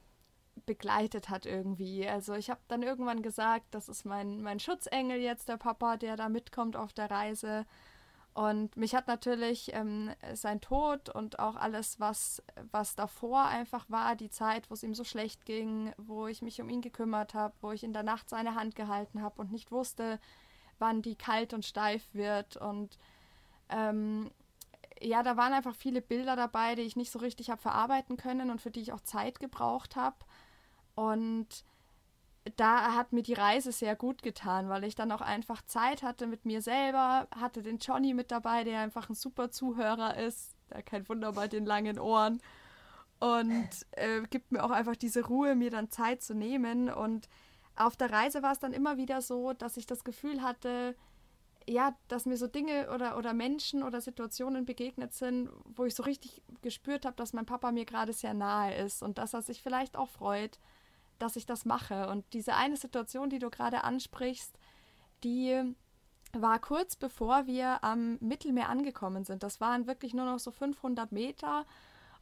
begleitet 0.67 1.29
hat 1.31 1.47
irgendwie. 1.47 2.07
Also 2.07 2.35
ich 2.35 2.51
habe 2.51 2.61
dann 2.69 2.83
irgendwann 2.83 3.23
gesagt, 3.23 3.67
das 3.71 3.89
ist 3.89 4.05
mein, 4.05 4.43
mein 4.43 4.61
Schutzengel 4.61 5.19
jetzt, 5.19 5.49
der 5.49 5.57
Papa, 5.57 5.97
der 5.97 6.17
da 6.17 6.29
mitkommt 6.29 6.77
auf 6.77 6.93
der 6.93 7.11
Reise. 7.11 7.65
Und 8.35 8.77
mich 8.77 8.95
hat 8.95 9.07
natürlich 9.09 9.73
ähm, 9.73 10.11
sein 10.35 10.61
Tod 10.61 11.09
und 11.09 11.39
auch 11.39 11.57
alles, 11.57 12.01
was, 12.01 12.43
was 12.71 12.95
davor 12.95 13.47
einfach 13.47 13.89
war, 13.89 14.15
die 14.15 14.29
Zeit, 14.29 14.69
wo 14.69 14.75
es 14.75 14.83
ihm 14.83 14.95
so 14.95 15.05
schlecht 15.05 15.47
ging, 15.47 15.95
wo 15.97 16.27
ich 16.27 16.43
mich 16.43 16.61
um 16.61 16.69
ihn 16.69 16.83
gekümmert 16.83 17.33
habe, 17.33 17.55
wo 17.63 17.73
ich 17.73 17.83
in 17.83 17.95
der 17.95 18.03
Nacht 18.03 18.29
seine 18.29 18.55
Hand 18.55 18.75
gehalten 18.75 19.23
habe 19.23 19.41
und 19.41 19.53
nicht 19.53 19.73
wusste, 19.73 20.21
wann 20.79 21.01
die 21.01 21.17
kalt 21.17 21.55
und 21.55 21.65
steif 21.65 22.03
wird. 22.13 22.59
Und 22.59 22.99
ähm, 23.71 24.31
ja, 25.01 25.23
da 25.23 25.37
waren 25.37 25.53
einfach 25.53 25.75
viele 25.75 26.01
Bilder 26.01 26.37
dabei, 26.37 26.75
die 26.75 26.83
ich 26.83 26.97
nicht 26.97 27.11
so 27.11 27.19
richtig 27.19 27.51
habe 27.51 27.61
verarbeiten 27.61 28.17
können 28.17 28.51
und 28.51 28.61
für 28.61 28.71
die 28.71 28.81
ich 28.81 28.93
auch 28.93 29.01
Zeit 29.01 29.41
gebraucht 29.41 29.97
habe. 29.97 30.17
Und 30.95 31.65
da 32.57 32.95
hat 32.95 33.13
mir 33.13 33.23
die 33.23 33.35
Reise 33.35 33.73
sehr 33.73 33.97
gut 33.97 34.23
getan, 34.23 34.69
weil 34.69 34.85
ich 34.85 34.95
dann 34.95 35.13
auch 35.13 35.21
einfach 35.21 35.63
Zeit 35.63 36.03
hatte 36.03 36.27
mit 36.27 36.45
mir 36.45 36.63
selber, 36.63 37.27
hatte 37.35 37.63
den 37.63 37.79
Johnny 37.79 38.15
mit 38.15 38.31
dabei, 38.31 38.65
der 38.65 38.81
einfach 38.81 39.09
ein 39.09 39.15
super 39.15 39.51
Zuhörer 39.51 40.17
ist, 40.17 40.55
der 40.71 40.83
kein 40.83 41.09
Wunder 41.09 41.33
bei 41.33 41.49
den 41.49 41.67
langen 41.67 41.99
Ohren 41.99 42.41
und 43.19 43.69
äh, 43.93 44.23
gibt 44.31 44.53
mir 44.53 44.63
auch 44.63 44.71
einfach 44.71 44.97
diese 44.97 45.27
Ruhe, 45.27 45.55
mir 45.55 45.71
dann 45.71 45.91
Zeit 45.91 46.23
zu 46.23 46.35
nehmen 46.35 46.91
und 46.91 47.29
auf 47.75 47.97
der 47.97 48.11
Reise 48.11 48.43
war 48.43 48.53
es 48.53 48.59
dann 48.59 48.73
immer 48.73 48.97
wieder 48.97 49.21
so, 49.21 49.53
dass 49.53 49.77
ich 49.77 49.87
das 49.87 50.05
Gefühl 50.05 50.43
hatte, 50.43 50.95
ja, 51.69 51.97
dass 52.09 52.27
mir 52.27 52.37
so 52.37 52.47
Dinge 52.47 52.91
oder, 52.95 53.17
oder 53.17 53.33
Menschen 53.33 53.83
oder 53.83 54.01
Situationen 54.01 54.65
begegnet 54.65 55.13
sind, 55.13 55.51
wo 55.65 55.85
ich 55.85 55.95
so 55.95 56.05
richtig 56.05 56.43
gespürt 56.63 57.05
habe, 57.05 57.17
dass 57.17 57.33
mein 57.33 57.47
Papa 57.47 57.73
mir 57.73 57.85
gerade 57.85 58.13
sehr 58.13 58.35
nahe 58.35 58.75
ist 58.77 59.03
und 59.03 59.19
dass 59.19 59.35
er 59.35 59.43
sich 59.43 59.63
vielleicht 59.63 59.97
auch 59.97 60.09
freut, 60.09 60.59
dass 61.19 61.37
ich 61.37 61.47
das 61.47 61.65
mache. 61.65 62.09
Und 62.09 62.25
diese 62.33 62.55
eine 62.55 62.77
Situation, 62.77 63.31
die 63.31 63.39
du 63.39 63.51
gerade 63.51 63.85
ansprichst, 63.85 64.57
die 65.25 65.75
war 66.33 66.59
kurz 66.59 66.97
bevor 66.97 67.47
wir 67.47 67.83
am 67.83 68.19
Mittelmeer 68.21 68.69
angekommen 68.69 69.25
sind. 69.25 69.43
Das 69.43 69.61
waren 69.61 69.87
wirklich 69.87 70.15
nur 70.15 70.27
noch 70.27 70.39
so 70.39 70.51
500 70.51 71.11
Meter. 71.11 71.65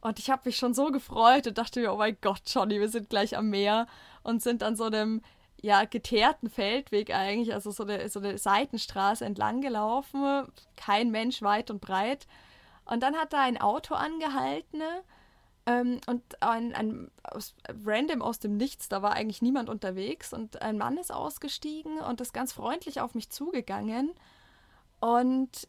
Und 0.01 0.19
ich 0.19 0.29
habe 0.29 0.43
mich 0.45 0.57
schon 0.57 0.73
so 0.73 0.91
gefreut 0.91 1.47
und 1.47 1.57
dachte 1.57 1.79
mir, 1.79 1.93
oh 1.93 1.97
mein 1.97 2.17
Gott, 2.21 2.41
Johnny, 2.45 2.79
wir 2.79 2.89
sind 2.89 3.09
gleich 3.09 3.37
am 3.37 3.49
Meer 3.49 3.87
und 4.23 4.41
sind 4.41 4.63
an 4.63 4.75
so 4.75 4.85
einem 4.85 5.21
ja, 5.61 5.85
geteerten 5.85 6.49
Feldweg 6.49 7.13
eigentlich, 7.13 7.53
also 7.53 7.71
so 7.71 7.83
eine, 7.83 8.09
so 8.09 8.19
eine 8.19 8.37
Seitenstraße 8.37 9.25
entlang 9.25 9.61
gelaufen. 9.61 10.47
Kein 10.75 11.11
Mensch 11.11 11.41
weit 11.41 11.71
und 11.71 11.81
breit. 11.81 12.27
Und 12.85 13.01
dann 13.01 13.15
hat 13.15 13.33
da 13.33 13.41
ein 13.41 13.59
Auto 13.59 13.95
angehalten 13.95 14.81
ähm, 15.65 15.99
und 16.05 16.21
ein, 16.41 16.73
ein 16.75 17.11
aus, 17.23 17.55
random 17.83 18.21
aus 18.21 18.39
dem 18.39 18.57
Nichts, 18.57 18.89
da 18.89 19.01
war 19.01 19.13
eigentlich 19.13 19.41
niemand 19.41 19.69
unterwegs 19.69 20.33
und 20.33 20.61
ein 20.61 20.77
Mann 20.77 20.97
ist 20.97 21.11
ausgestiegen 21.11 21.97
und 21.99 22.21
ist 22.21 22.33
ganz 22.33 22.53
freundlich 22.53 23.01
auf 23.01 23.15
mich 23.15 23.31
zugegangen 23.31 24.11
und 24.99 25.67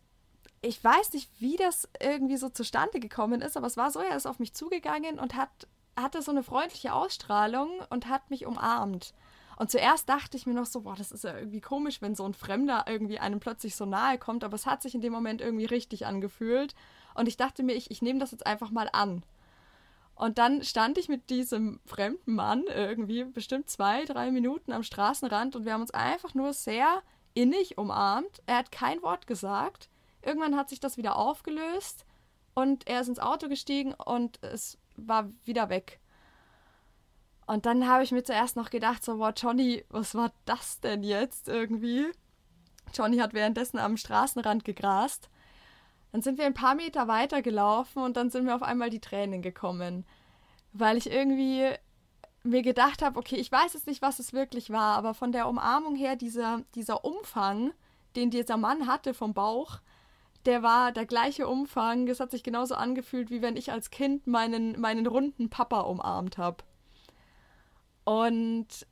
ich 0.62 0.82
weiß 0.82 1.12
nicht, 1.12 1.30
wie 1.38 1.56
das 1.56 1.88
irgendwie 2.00 2.36
so 2.36 2.48
zustande 2.48 3.00
gekommen 3.00 3.40
ist, 3.40 3.56
aber 3.56 3.66
es 3.66 3.76
war 3.76 3.90
so, 3.90 4.00
er 4.00 4.16
ist 4.16 4.26
auf 4.26 4.38
mich 4.38 4.54
zugegangen 4.54 5.18
und 5.18 5.34
hat, 5.36 5.50
hatte 5.96 6.22
so 6.22 6.30
eine 6.30 6.42
freundliche 6.42 6.92
Ausstrahlung 6.92 7.70
und 7.90 8.08
hat 8.08 8.30
mich 8.30 8.46
umarmt. 8.46 9.14
Und 9.56 9.70
zuerst 9.70 10.08
dachte 10.08 10.36
ich 10.36 10.46
mir 10.46 10.52
noch 10.54 10.66
so, 10.66 10.82
boah, 10.82 10.94
das 10.96 11.10
ist 11.10 11.24
ja 11.24 11.36
irgendwie 11.36 11.62
komisch, 11.62 12.02
wenn 12.02 12.14
so 12.14 12.24
ein 12.24 12.34
Fremder 12.34 12.84
irgendwie 12.86 13.18
einem 13.18 13.40
plötzlich 13.40 13.74
so 13.74 13.86
nahe 13.86 14.18
kommt, 14.18 14.44
aber 14.44 14.54
es 14.54 14.66
hat 14.66 14.82
sich 14.82 14.94
in 14.94 15.00
dem 15.00 15.12
Moment 15.12 15.40
irgendwie 15.40 15.64
richtig 15.64 16.06
angefühlt. 16.06 16.74
Und 17.14 17.26
ich 17.26 17.38
dachte 17.38 17.62
mir, 17.62 17.72
ich, 17.72 17.90
ich 17.90 18.02
nehme 18.02 18.18
das 18.18 18.32
jetzt 18.32 18.46
einfach 18.46 18.70
mal 18.70 18.90
an. 18.92 19.24
Und 20.14 20.38
dann 20.38 20.62
stand 20.62 20.98
ich 20.98 21.08
mit 21.08 21.28
diesem 21.30 21.80
fremden 21.84 22.34
Mann 22.34 22.64
irgendwie 22.68 23.24
bestimmt 23.24 23.68
zwei, 23.68 24.04
drei 24.04 24.30
Minuten 24.30 24.72
am 24.72 24.82
Straßenrand 24.82 25.56
und 25.56 25.64
wir 25.64 25.74
haben 25.74 25.82
uns 25.82 25.90
einfach 25.90 26.34
nur 26.34 26.54
sehr 26.54 27.02
innig 27.34 27.76
umarmt. 27.76 28.42
Er 28.46 28.56
hat 28.58 28.72
kein 28.72 29.02
Wort 29.02 29.26
gesagt. 29.26 29.90
Irgendwann 30.22 30.56
hat 30.56 30.70
sich 30.70 30.80
das 30.80 30.96
wieder 30.96 31.16
aufgelöst 31.16 32.06
und 32.54 32.86
er 32.88 33.02
ist 33.02 33.08
ins 33.08 33.18
Auto 33.18 33.48
gestiegen 33.48 33.92
und 33.92 34.42
es 34.42 34.78
war 34.96 35.30
wieder 35.44 35.68
weg. 35.68 36.00
Und 37.46 37.64
dann 37.64 37.88
habe 37.88 38.02
ich 38.02 38.12
mir 38.12 38.24
zuerst 38.24 38.56
noch 38.56 38.70
gedacht, 38.70 39.04
so, 39.04 39.18
wow, 39.18 39.32
Johnny, 39.36 39.84
was 39.88 40.14
war 40.14 40.32
das 40.44 40.80
denn 40.80 41.02
jetzt 41.02 41.48
irgendwie? 41.48 42.06
Johnny 42.92 43.18
hat 43.18 43.34
währenddessen 43.34 43.78
am 43.78 43.96
Straßenrand 43.96 44.64
gegrast. 44.64 45.30
Dann 46.12 46.22
sind 46.22 46.38
wir 46.38 46.46
ein 46.46 46.54
paar 46.54 46.74
Meter 46.74 47.08
weiter 47.08 47.42
gelaufen 47.42 48.02
und 48.02 48.16
dann 48.16 48.30
sind 48.30 48.44
mir 48.44 48.54
auf 48.54 48.62
einmal 48.62 48.90
die 48.90 49.00
Tränen 49.00 49.42
gekommen, 49.42 50.06
weil 50.72 50.96
ich 50.96 51.10
irgendwie 51.10 51.70
mir 52.42 52.62
gedacht 52.62 53.02
habe, 53.02 53.18
okay, 53.18 53.36
ich 53.36 53.50
weiß 53.50 53.74
jetzt 53.74 53.86
nicht, 53.86 54.02
was 54.02 54.18
es 54.18 54.32
wirklich 54.32 54.70
war, 54.70 54.96
aber 54.96 55.14
von 55.14 55.32
der 55.32 55.48
Umarmung 55.48 55.94
her, 55.96 56.16
dieser, 56.16 56.62
dieser 56.74 57.04
Umfang, 57.04 57.72
den 58.14 58.30
dieser 58.30 58.56
Mann 58.56 58.86
hatte 58.86 59.14
vom 59.14 59.34
Bauch, 59.34 59.80
der 60.46 60.62
war 60.62 60.92
der 60.92 61.06
gleiche 61.06 61.48
Umfang. 61.48 62.08
Es 62.08 62.20
hat 62.20 62.30
sich 62.30 62.44
genauso 62.44 62.76
angefühlt, 62.76 63.30
wie 63.30 63.42
wenn 63.42 63.56
ich 63.56 63.72
als 63.72 63.90
Kind 63.90 64.26
meinen, 64.26 64.80
meinen 64.80 65.06
runden 65.06 65.50
Papa 65.50 65.80
umarmt 65.80 66.38
habe. 66.38 66.64
Und 68.06 68.86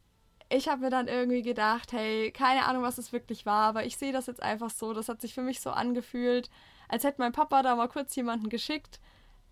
ich 0.49 0.69
habe 0.69 0.81
mir 0.81 0.91
dann 0.91 1.07
irgendwie 1.07 1.43
gedacht, 1.43 1.93
hey, 1.93 2.33
keine 2.33 2.67
Ahnung, 2.67 2.83
was 2.83 2.99
es 2.99 3.13
wirklich 3.13 3.47
war, 3.47 3.69
aber 3.69 3.87
ich 3.87 3.97
sehe 3.97 4.13
das 4.13 4.27
jetzt 4.27 4.43
einfach 4.43 4.71
so. 4.71 4.93
Das 4.93 5.09
hat 5.09 5.21
sich 5.21 5.35
für 5.35 5.43
mich 5.43 5.61
so 5.61 5.71
angefühlt, 5.71 6.51
als 6.89 7.05
hätte 7.05 7.21
mein 7.21 7.31
Papa 7.31 7.63
da 7.63 7.77
mal 7.77 7.89
kurz 7.89 8.17
jemanden 8.17 8.49
geschickt, 8.49 8.99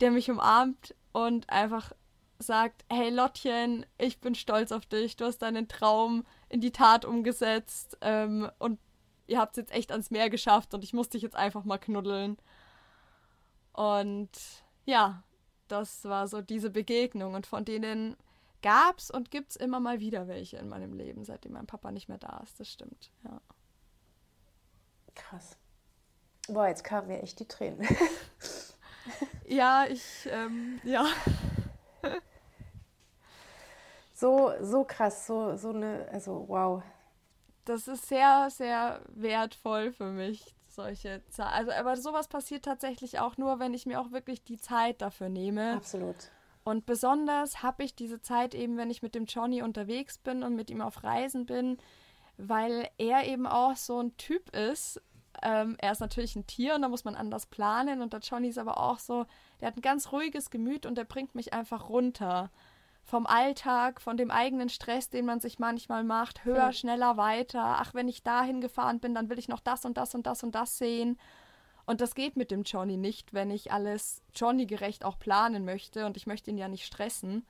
der 0.01 0.11
mich 0.11 0.29
umarmt 0.29 0.97
und 1.13 1.49
einfach 1.49 1.93
sagt, 2.41 2.85
hey 2.91 3.11
Lottchen, 3.11 3.87
ich 3.99 4.21
bin 4.21 4.35
stolz 4.35 4.73
auf 4.73 4.85
dich, 4.85 5.17
du 5.17 5.27
hast 5.27 5.39
deinen 5.39 5.69
Traum 5.69 6.25
in 6.49 6.61
die 6.61 6.73
Tat 6.73 7.05
umgesetzt 7.05 7.97
ähm, 8.01 8.51
und 8.59 8.81
ihr 9.29 9.39
habt 9.39 9.53
es 9.53 9.59
jetzt 9.59 9.73
echt 9.73 9.93
ans 9.93 10.11
Meer 10.11 10.29
geschafft 10.29 10.75
und 10.75 10.83
ich 10.83 10.93
muss 10.93 11.09
dich 11.09 11.23
jetzt 11.23 11.37
einfach 11.37 11.63
mal 11.63 11.79
knuddeln. 11.79 12.37
Und 13.73 14.31
ja, 14.87 15.23
das 15.69 16.05
war 16.05 16.27
so 16.27 16.41
diese 16.41 16.71
Begegnung 16.71 17.35
und 17.35 17.47
von 17.47 17.65
denen 17.65 18.17
gab 18.63 18.99
es 18.99 19.11
und 19.11 19.31
gibt 19.31 19.51
es 19.51 19.57
immer 19.57 19.81
mal 19.81 20.01
wieder 20.01 20.29
welche 20.29 20.57
in 20.57 20.69
meinem 20.69 20.95
Leben, 20.95 21.25
seitdem 21.25 21.53
mein 21.53 21.67
Papa 21.67 21.91
nicht 21.91 22.09
mehr 22.09 22.19
da 22.19 22.41
ist. 22.43 22.59
Das 22.59 22.69
stimmt, 22.69 23.11
ja. 23.25 23.41
Krass. 25.15 25.59
Boah, 26.49 26.69
jetzt 26.69 26.85
kamen 26.85 27.09
mir 27.09 27.23
echt 27.23 27.39
die 27.41 27.47
Tränen. 27.47 27.87
ja, 29.47 29.87
ich, 29.89 30.29
ähm, 30.31 30.81
ja. 30.85 31.07
so, 34.15 34.53
so 34.61 34.85
krass, 34.85 35.27
so, 35.27 35.57
so 35.57 35.71
eine, 35.71 36.09
also 36.11 36.45
wow. 36.49 36.83
Das 37.65 37.87
ist 37.87 38.09
sehr, 38.09 38.49
sehr 38.51 39.03
wertvoll 39.09 39.93
für 39.93 40.11
mich, 40.11 40.57
solche 40.69 41.23
Zeit. 41.29 41.53
Also, 41.53 41.71
aber 41.73 41.97
sowas 41.97 42.27
passiert 42.27 42.65
tatsächlich 42.65 43.21
auch 43.21 43.37
nur, 43.37 43.61
wenn 43.61 43.73
ich 43.73 43.87
mir 43.87 44.01
auch 44.01 44.11
wirklich 44.11 44.43
die 44.43 44.59
Zeit 44.59 45.01
dafür 45.01 45.29
nehme. 45.29 45.75
Absolut. 45.75 46.31
Und 46.65 46.87
besonders 46.87 47.63
habe 47.63 47.83
ich 47.83 47.95
diese 47.95 48.21
Zeit 48.21 48.55
eben, 48.55 48.77
wenn 48.77 48.91
ich 48.91 49.03
mit 49.03 49.15
dem 49.15 49.25
Johnny 49.25 49.63
unterwegs 49.63 50.19
bin 50.19 50.43
und 50.43 50.55
mit 50.55 50.71
ihm 50.71 50.81
auf 50.81 51.03
Reisen 51.03 51.47
bin, 51.47 51.79
weil 52.37 52.89
er 52.99 53.27
eben 53.27 53.47
auch 53.47 53.77
so 53.77 54.01
ein 54.01 54.17
Typ 54.17 54.55
ist. 54.55 55.01
Ähm, 55.43 55.77
er 55.79 55.93
ist 55.93 56.01
natürlich 56.01 56.37
ein 56.37 56.47
Tier 56.47 56.75
und 56.75 56.83
da 56.83 56.89
muss 56.89 57.05
man 57.05 57.17
anders 57.17 57.47
planen. 57.47 58.01
Und 58.01 58.13
der 58.13 58.21
Johnny 58.21 58.49
ist 58.49 58.59
aber 58.59 58.79
auch 58.79 58.99
so, 58.99 59.27
der 59.61 59.69
hat 59.69 59.77
ein 59.77 59.83
ganz 59.83 60.13
ruhiges 60.13 60.51
Gemüt 60.51 60.87
und 60.87 60.97
der 60.97 61.05
bringt 61.05 61.35
mich 61.35 61.53
einfach 61.53 61.89
runter. 61.89 62.51
Vom 63.05 63.27
Alltag, 63.27 64.01
von 64.01 64.17
dem 64.17 64.31
eigenen 64.31 64.69
Stress, 64.69 65.11
den 65.11 65.27
man 65.27 65.41
sich 65.41 65.59
manchmal 65.59 66.05
macht, 66.05 66.45
höher, 66.45 66.73
schneller, 66.73 67.17
weiter. 67.17 67.79
Ach, 67.81 67.95
wenn 67.95 68.07
ich 68.07 68.23
dahin 68.23 68.61
gefahren 68.61 69.01
bin, 69.01 69.13
dann 69.15 69.29
will 69.29 69.41
ich 69.41 69.49
noch 69.49 69.59
das 69.59 69.85
und 69.85 69.97
das 69.97 70.15
und 70.15 70.25
das 70.25 70.45
und 70.45 70.55
das 70.55 70.79
sehen. 70.79 71.19
Und 71.85 72.01
das 72.01 72.15
geht 72.15 72.37
mit 72.37 72.51
dem 72.51 72.63
Johnny 72.63 72.97
nicht, 72.97 73.35
wenn 73.35 73.51
ich 73.51 73.73
alles 73.73 74.23
Johnny-gerecht 74.35 75.05
auch 75.05 75.19
planen 75.19 75.65
möchte 75.65 76.07
und 76.07 76.17
ich 76.17 76.27
möchte 76.27 76.51
ihn 76.51 76.59
ja 76.59 76.69
nicht 76.69 76.87
stressen. 76.87 77.45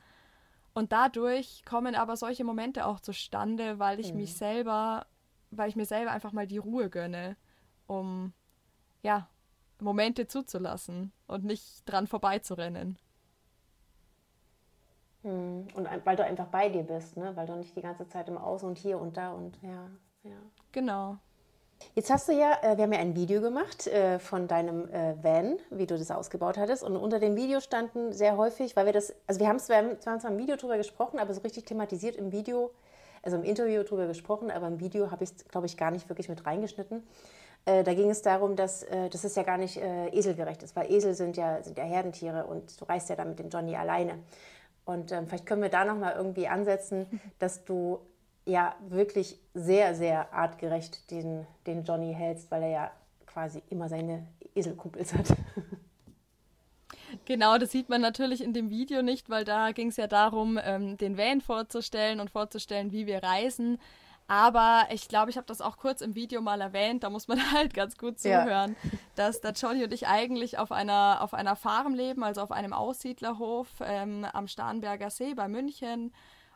Und 0.75 0.93
dadurch 0.93 1.65
kommen 1.67 1.95
aber 1.95 2.17
solche 2.17 2.45
Momente 2.45 2.87
auch 2.87 3.01
zustande, 3.01 3.79
weil 3.79 4.01
ich 4.01 4.13
mhm. 4.13 4.21
mich 4.21 4.35
selber, 4.35 5.07
weil 5.51 5.69
ich 5.69 5.77
mir 5.77 5.85
selber 5.85 6.13
einfach 6.13 6.33
mal 6.33 6.47
die 6.47 6.59
Ruhe 6.59 6.89
gönne, 6.89 7.37
um 7.87 8.33
ja, 9.03 9.29
Momente 9.81 10.27
zuzulassen 10.27 11.13
und 11.27 11.45
nicht 11.45 11.83
dran 11.85 12.07
vorbeizurennen. 12.07 12.99
Mhm. 15.23 15.69
Und 15.75 15.89
weil 16.05 16.17
du 16.17 16.25
einfach 16.25 16.47
bei 16.47 16.69
dir 16.69 16.83
bist, 16.83 17.17
ne? 17.17 17.37
Weil 17.37 17.47
du 17.47 17.57
nicht 17.57 17.77
die 17.77 17.83
ganze 17.83 18.09
Zeit 18.09 18.29
im 18.29 18.39
Außen 18.39 18.69
und 18.69 18.79
hier 18.79 18.99
und 18.99 19.17
da 19.17 19.33
und 19.33 19.59
ja, 19.63 19.89
ja. 20.23 20.37
Genau. 20.73 21.19
Jetzt 21.95 22.11
hast 22.11 22.29
du 22.29 22.33
ja, 22.33 22.59
äh, 22.63 22.77
wir 22.77 22.85
haben 22.85 22.93
ja 22.93 23.01
ein 23.01 23.15
Video 23.15 23.41
gemacht 23.41 23.87
äh, 23.87 24.19
von 24.19 24.49
deinem 24.49 24.89
äh, 24.91 25.15
Van, 25.23 25.59
wie 25.71 25.87
du 25.87 25.99
das 25.99 26.11
ausgebaut 26.11 26.57
hattest. 26.57 26.83
Und 26.83 26.97
unter 26.97 27.19
dem 27.19 27.37
Video 27.37 27.61
standen 27.61 28.13
sehr 28.13 28.37
häufig, 28.37 28.77
weil 28.77 28.87
wir 28.87 28.93
das, 28.93 29.15
also 29.27 29.41
wir 29.41 29.49
haben 29.49 29.59
zwar, 29.59 29.99
zwar 30.01 30.25
im 30.25 30.39
Video 30.39 30.57
drüber 30.57 30.77
gesprochen, 30.77 31.19
aber 31.19 31.35
so 31.35 31.41
richtig 31.43 31.65
thematisiert 31.65 32.17
im 32.17 32.33
Video, 32.33 32.71
also 33.23 33.37
im 33.37 33.45
Interview 33.45 33.83
drüber 33.83 34.07
gesprochen, 34.07 34.51
aber 34.51 34.69
im 34.69 34.81
Video 34.81 35.11
habe 35.11 35.25
ich 35.25 35.31
es, 35.31 35.45
glaube 35.49 35.67
ich, 35.67 35.77
gar 35.77 35.91
nicht 35.91 36.09
wirklich 36.09 36.29
mit 36.29 36.45
reingeschnitten. 36.47 37.07
da 37.65 37.95
ging 37.95 38.11
es 38.11 38.23
darum, 38.23 38.57
dass, 38.57 38.85
dass 39.11 39.23
es 39.23 39.37
ja 39.37 39.45
gar 39.45 39.59
nicht 39.59 39.81
eselgerecht 40.11 40.65
ist, 40.65 40.75
weil 40.75 40.91
Esel 40.91 41.15
sind 41.15 41.37
ja, 41.37 41.63
sind 41.63 41.79
ja 41.79 41.85
Herdentiere 41.85 42.45
und 42.47 42.81
du 42.81 42.85
reist 42.85 43.09
ja 43.09 43.15
dann 43.15 43.29
mit 43.29 43.39
dem 43.39 43.51
Johnny 43.51 43.77
alleine. 43.77 44.19
Und 44.85 45.13
ähm, 45.13 45.27
vielleicht 45.27 45.47
können 45.47 45.63
wir 45.63 45.69
da 45.69 45.85
nochmal 45.85 46.15
irgendwie 46.17 46.49
ansetzen, 46.49 47.21
dass 47.39 47.65
du 47.65 48.01
ja 48.45 48.75
wirklich 48.89 49.39
sehr, 49.55 49.95
sehr 49.95 50.33
artgerecht 50.33 51.11
den, 51.11 51.47
den 51.67 51.85
Johnny 51.85 52.15
hältst, 52.15 52.51
weil 52.51 52.63
er 52.63 52.71
ja 52.71 52.91
quasi 53.27 53.63
immer 53.71 53.89
seine 53.89 54.27
Eselkumpels 54.55 55.15
hat. 55.15 55.29
Genau, 57.27 57.59
das 57.59 57.71
sieht 57.71 57.89
man 57.89 58.01
natürlich 58.01 58.43
in 58.43 58.55
dem 58.55 58.71
Video 58.71 59.03
nicht, 59.03 59.29
weil 59.29 59.45
da 59.45 59.73
ging 59.73 59.89
es 59.89 59.97
ja 59.97 60.07
darum, 60.07 60.59
ähm, 60.63 60.97
den 60.97 61.19
Van 61.19 61.41
vorzustellen 61.41 62.21
und 62.21 62.31
vorzustellen, 62.31 62.91
wie 62.91 63.07
wir 63.07 63.23
reisen. 63.23 63.79
Aber 64.29 64.87
ich 64.91 65.09
glaube, 65.09 65.31
ich 65.31 65.37
habe 65.37 65.47
das 65.47 65.61
auch 65.61 65.77
kurz 65.77 66.01
im 66.01 66.15
Video 66.15 66.41
mal 66.41 66.61
erwähnt, 66.61 67.03
da 67.03 67.11
muss 67.11 67.29
man 67.29 67.39
halt 67.53 67.75
ganz 67.75 67.99
gut 67.99 68.19
zuhören, 68.19 68.77
ja. 68.83 68.91
dass 69.15 69.41
der 69.41 69.53
Johnny 69.53 69.85
und 69.85 69.93
ich 69.93 70.07
eigentlich 70.07 70.59
auf 70.59 70.73
einer, 70.73 71.19
auf 71.21 71.35
einer 71.35 71.57
Farm 71.57 71.95
leben, 71.95 72.23
also 72.23 72.41
auf 72.41 72.53
einem 72.53 72.73
Aussiedlerhof 72.73 73.69
ähm, 73.85 74.25
am 74.33 74.49
Starnberger 74.49 75.11
See 75.11 75.35
bei 75.35 75.49
München. 75.49 76.15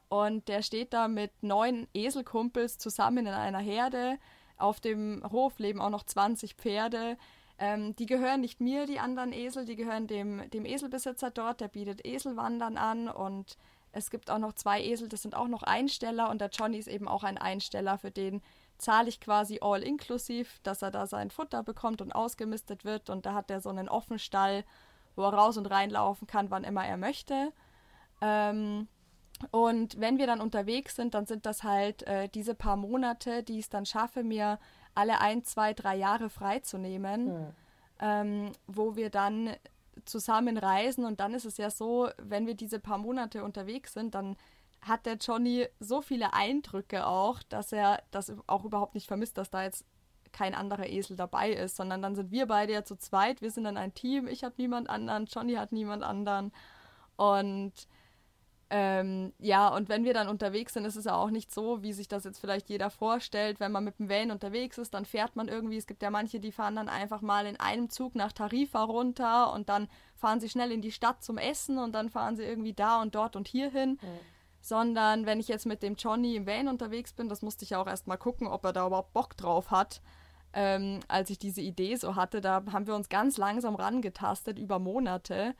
Und 0.08 0.48
der 0.48 0.62
steht 0.62 0.92
da 0.92 1.08
mit 1.08 1.32
neun 1.42 1.88
Eselkumpels 1.94 2.78
zusammen 2.78 3.26
in 3.26 3.32
einer 3.32 3.58
Herde. 3.58 4.18
Auf 4.56 4.80
dem 4.80 5.22
Hof 5.30 5.58
leben 5.58 5.80
auch 5.80 5.90
noch 5.90 6.04
20 6.04 6.54
Pferde. 6.54 7.18
Ähm, 7.58 7.96
die 7.96 8.06
gehören 8.06 8.42
nicht 8.42 8.60
mir, 8.60 8.86
die 8.86 8.98
anderen 8.98 9.32
Esel, 9.32 9.64
die 9.64 9.76
gehören 9.76 10.06
dem, 10.06 10.48
dem 10.50 10.66
Eselbesitzer 10.66 11.30
dort, 11.30 11.60
der 11.60 11.68
bietet 11.68 12.06
Eselwandern 12.06 12.76
an 12.76 13.08
und 13.08 13.56
es 13.92 14.10
gibt 14.10 14.30
auch 14.30 14.38
noch 14.38 14.52
zwei 14.52 14.82
Esel, 14.82 15.08
das 15.08 15.22
sind 15.22 15.34
auch 15.34 15.48
noch 15.48 15.62
Einsteller 15.62 16.28
und 16.28 16.42
der 16.42 16.50
Johnny 16.50 16.76
ist 16.76 16.88
eben 16.88 17.08
auch 17.08 17.24
ein 17.24 17.38
Einsteller, 17.38 17.96
für 17.96 18.10
den 18.10 18.42
zahle 18.76 19.08
ich 19.08 19.20
quasi 19.20 19.60
all 19.62 19.82
inklusiv, 19.82 20.60
dass 20.64 20.82
er 20.82 20.90
da 20.90 21.06
sein 21.06 21.30
Futter 21.30 21.62
bekommt 21.62 22.02
und 22.02 22.12
ausgemistet 22.12 22.84
wird 22.84 23.08
und 23.08 23.24
da 23.24 23.32
hat 23.32 23.50
er 23.50 23.62
so 23.62 23.70
einen 23.70 23.88
Offenstall, 23.88 24.62
wo 25.14 25.22
er 25.22 25.32
raus 25.32 25.56
und 25.56 25.64
reinlaufen 25.64 26.26
kann, 26.26 26.50
wann 26.50 26.62
immer 26.62 26.84
er 26.84 26.98
möchte. 26.98 27.52
Ähm, 28.20 28.86
und 29.50 30.00
wenn 30.00 30.18
wir 30.18 30.26
dann 30.26 30.40
unterwegs 30.40 30.96
sind, 30.96 31.14
dann 31.14 31.26
sind 31.26 31.46
das 31.46 31.62
halt 31.62 32.02
äh, 32.04 32.28
diese 32.28 32.54
paar 32.54 32.76
Monate, 32.76 33.42
die 33.42 33.58
ich 33.58 33.66
es 33.66 33.68
dann 33.68 33.86
schaffe, 33.86 34.22
mir 34.22 34.58
alle 34.94 35.20
ein, 35.20 35.44
zwei, 35.44 35.74
drei 35.74 35.96
Jahre 35.96 36.30
freizunehmen, 36.30 37.26
mhm. 37.26 37.46
ähm, 38.00 38.52
wo 38.66 38.96
wir 38.96 39.10
dann 39.10 39.50
zusammen 40.04 40.56
reisen. 40.56 41.04
Und 41.04 41.20
dann 41.20 41.34
ist 41.34 41.44
es 41.44 41.58
ja 41.58 41.70
so, 41.70 42.08
wenn 42.18 42.46
wir 42.46 42.54
diese 42.54 42.80
paar 42.80 42.98
Monate 42.98 43.44
unterwegs 43.44 43.92
sind, 43.92 44.14
dann 44.14 44.36
hat 44.80 45.04
der 45.04 45.16
Johnny 45.16 45.66
so 45.80 46.00
viele 46.00 46.32
Eindrücke 46.32 47.06
auch, 47.06 47.42
dass 47.42 47.72
er 47.72 48.02
das 48.10 48.32
auch 48.46 48.64
überhaupt 48.64 48.94
nicht 48.94 49.06
vermisst, 49.06 49.36
dass 49.36 49.50
da 49.50 49.64
jetzt 49.64 49.84
kein 50.32 50.54
anderer 50.54 50.86
Esel 50.86 51.16
dabei 51.16 51.50
ist, 51.50 51.76
sondern 51.76 52.02
dann 52.02 52.14
sind 52.14 52.30
wir 52.30 52.46
beide 52.46 52.72
ja 52.72 52.84
zu 52.84 52.96
zweit, 52.96 53.40
wir 53.40 53.50
sind 53.50 53.64
dann 53.64 53.78
ein 53.78 53.94
Team, 53.94 54.28
ich 54.28 54.44
habe 54.44 54.54
niemand 54.58 54.90
anderen, 54.90 55.26
Johnny 55.26 55.54
hat 55.54 55.72
niemand 55.72 56.02
anderen. 56.02 56.52
Und 57.16 57.72
Ähm, 58.68 59.32
ja, 59.38 59.68
und 59.68 59.88
wenn 59.88 60.04
wir 60.04 60.12
dann 60.12 60.28
unterwegs 60.28 60.72
sind, 60.74 60.84
ist 60.86 60.96
es 60.96 61.04
ja 61.04 61.14
auch 61.14 61.30
nicht 61.30 61.54
so, 61.54 61.82
wie 61.82 61.92
sich 61.92 62.08
das 62.08 62.24
jetzt 62.24 62.40
vielleicht 62.40 62.68
jeder 62.68 62.90
vorstellt. 62.90 63.60
Wenn 63.60 63.70
man 63.70 63.84
mit 63.84 64.00
dem 64.00 64.08
Van 64.08 64.32
unterwegs 64.32 64.76
ist, 64.78 64.92
dann 64.92 65.04
fährt 65.04 65.36
man 65.36 65.46
irgendwie. 65.46 65.76
Es 65.76 65.86
gibt 65.86 66.02
ja 66.02 66.10
manche, 66.10 66.40
die 66.40 66.50
fahren 66.50 66.74
dann 66.74 66.88
einfach 66.88 67.20
mal 67.20 67.46
in 67.46 67.60
einem 67.60 67.90
Zug 67.90 68.16
nach 68.16 68.32
Tarifa 68.32 68.82
runter 68.82 69.52
und 69.52 69.68
dann 69.68 69.88
fahren 70.16 70.40
sie 70.40 70.48
schnell 70.48 70.72
in 70.72 70.82
die 70.82 70.90
Stadt 70.90 71.22
zum 71.22 71.38
Essen 71.38 71.78
und 71.78 71.92
dann 71.94 72.10
fahren 72.10 72.34
sie 72.34 72.42
irgendwie 72.42 72.72
da 72.72 73.00
und 73.00 73.14
dort 73.14 73.36
und 73.36 73.46
hier 73.46 73.70
hin. 73.70 74.00
Mhm. 74.02 74.20
Sondern 74.60 75.26
wenn 75.26 75.38
ich 75.38 75.46
jetzt 75.46 75.66
mit 75.66 75.84
dem 75.84 75.94
Johnny 75.94 76.34
im 76.34 76.48
Van 76.48 76.66
unterwegs 76.66 77.12
bin, 77.12 77.28
das 77.28 77.42
musste 77.42 77.62
ich 77.62 77.70
ja 77.70 77.80
auch 77.80 77.86
erst 77.86 78.08
mal 78.08 78.16
gucken, 78.16 78.48
ob 78.48 78.64
er 78.64 78.72
da 78.72 78.84
überhaupt 78.84 79.12
Bock 79.12 79.36
drauf 79.36 79.70
hat. 79.70 80.00
Ähm, 80.52 81.00
als 81.06 81.30
ich 81.30 81.38
diese 81.38 81.60
Idee 81.60 81.94
so 81.94 82.16
hatte, 82.16 82.40
da 82.40 82.64
haben 82.72 82.88
wir 82.88 82.96
uns 82.96 83.08
ganz 83.08 83.36
langsam 83.36 83.76
rangetastet 83.76 84.58
über 84.58 84.80
Monate. 84.80 85.54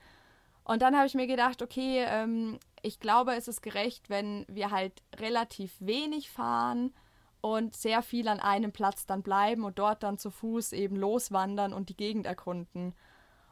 Und 0.65 0.83
dann 0.83 0.97
habe 0.97 1.07
ich 1.07 1.15
mir 1.15 1.29
gedacht, 1.29 1.63
okay, 1.63 2.05
ähm, 2.09 2.59
ich 2.87 3.01
glaube, 3.01 3.35
es 3.35 3.49
ist 3.49 3.63
gerecht, 3.63 4.09
wenn 4.09 4.47
wir 4.49 4.71
halt 4.71 5.03
relativ 5.19 5.75
wenig 5.81 6.31
fahren 6.31 6.95
und 7.41 7.75
sehr 7.75 8.01
viel 8.01 8.29
an 8.29 8.39
einem 8.39 8.71
Platz 8.71 9.07
dann 9.07 9.23
bleiben 9.23 9.65
und 9.65 9.79
dort 9.79 10.05
dann 10.05 10.19
zu 10.19 10.31
Fuß 10.31 10.73
eben 10.73 10.95
loswandern 10.95 11.73
und 11.73 11.89
die 11.89 11.97
Gegend 11.97 12.27
erkunden. 12.27 12.95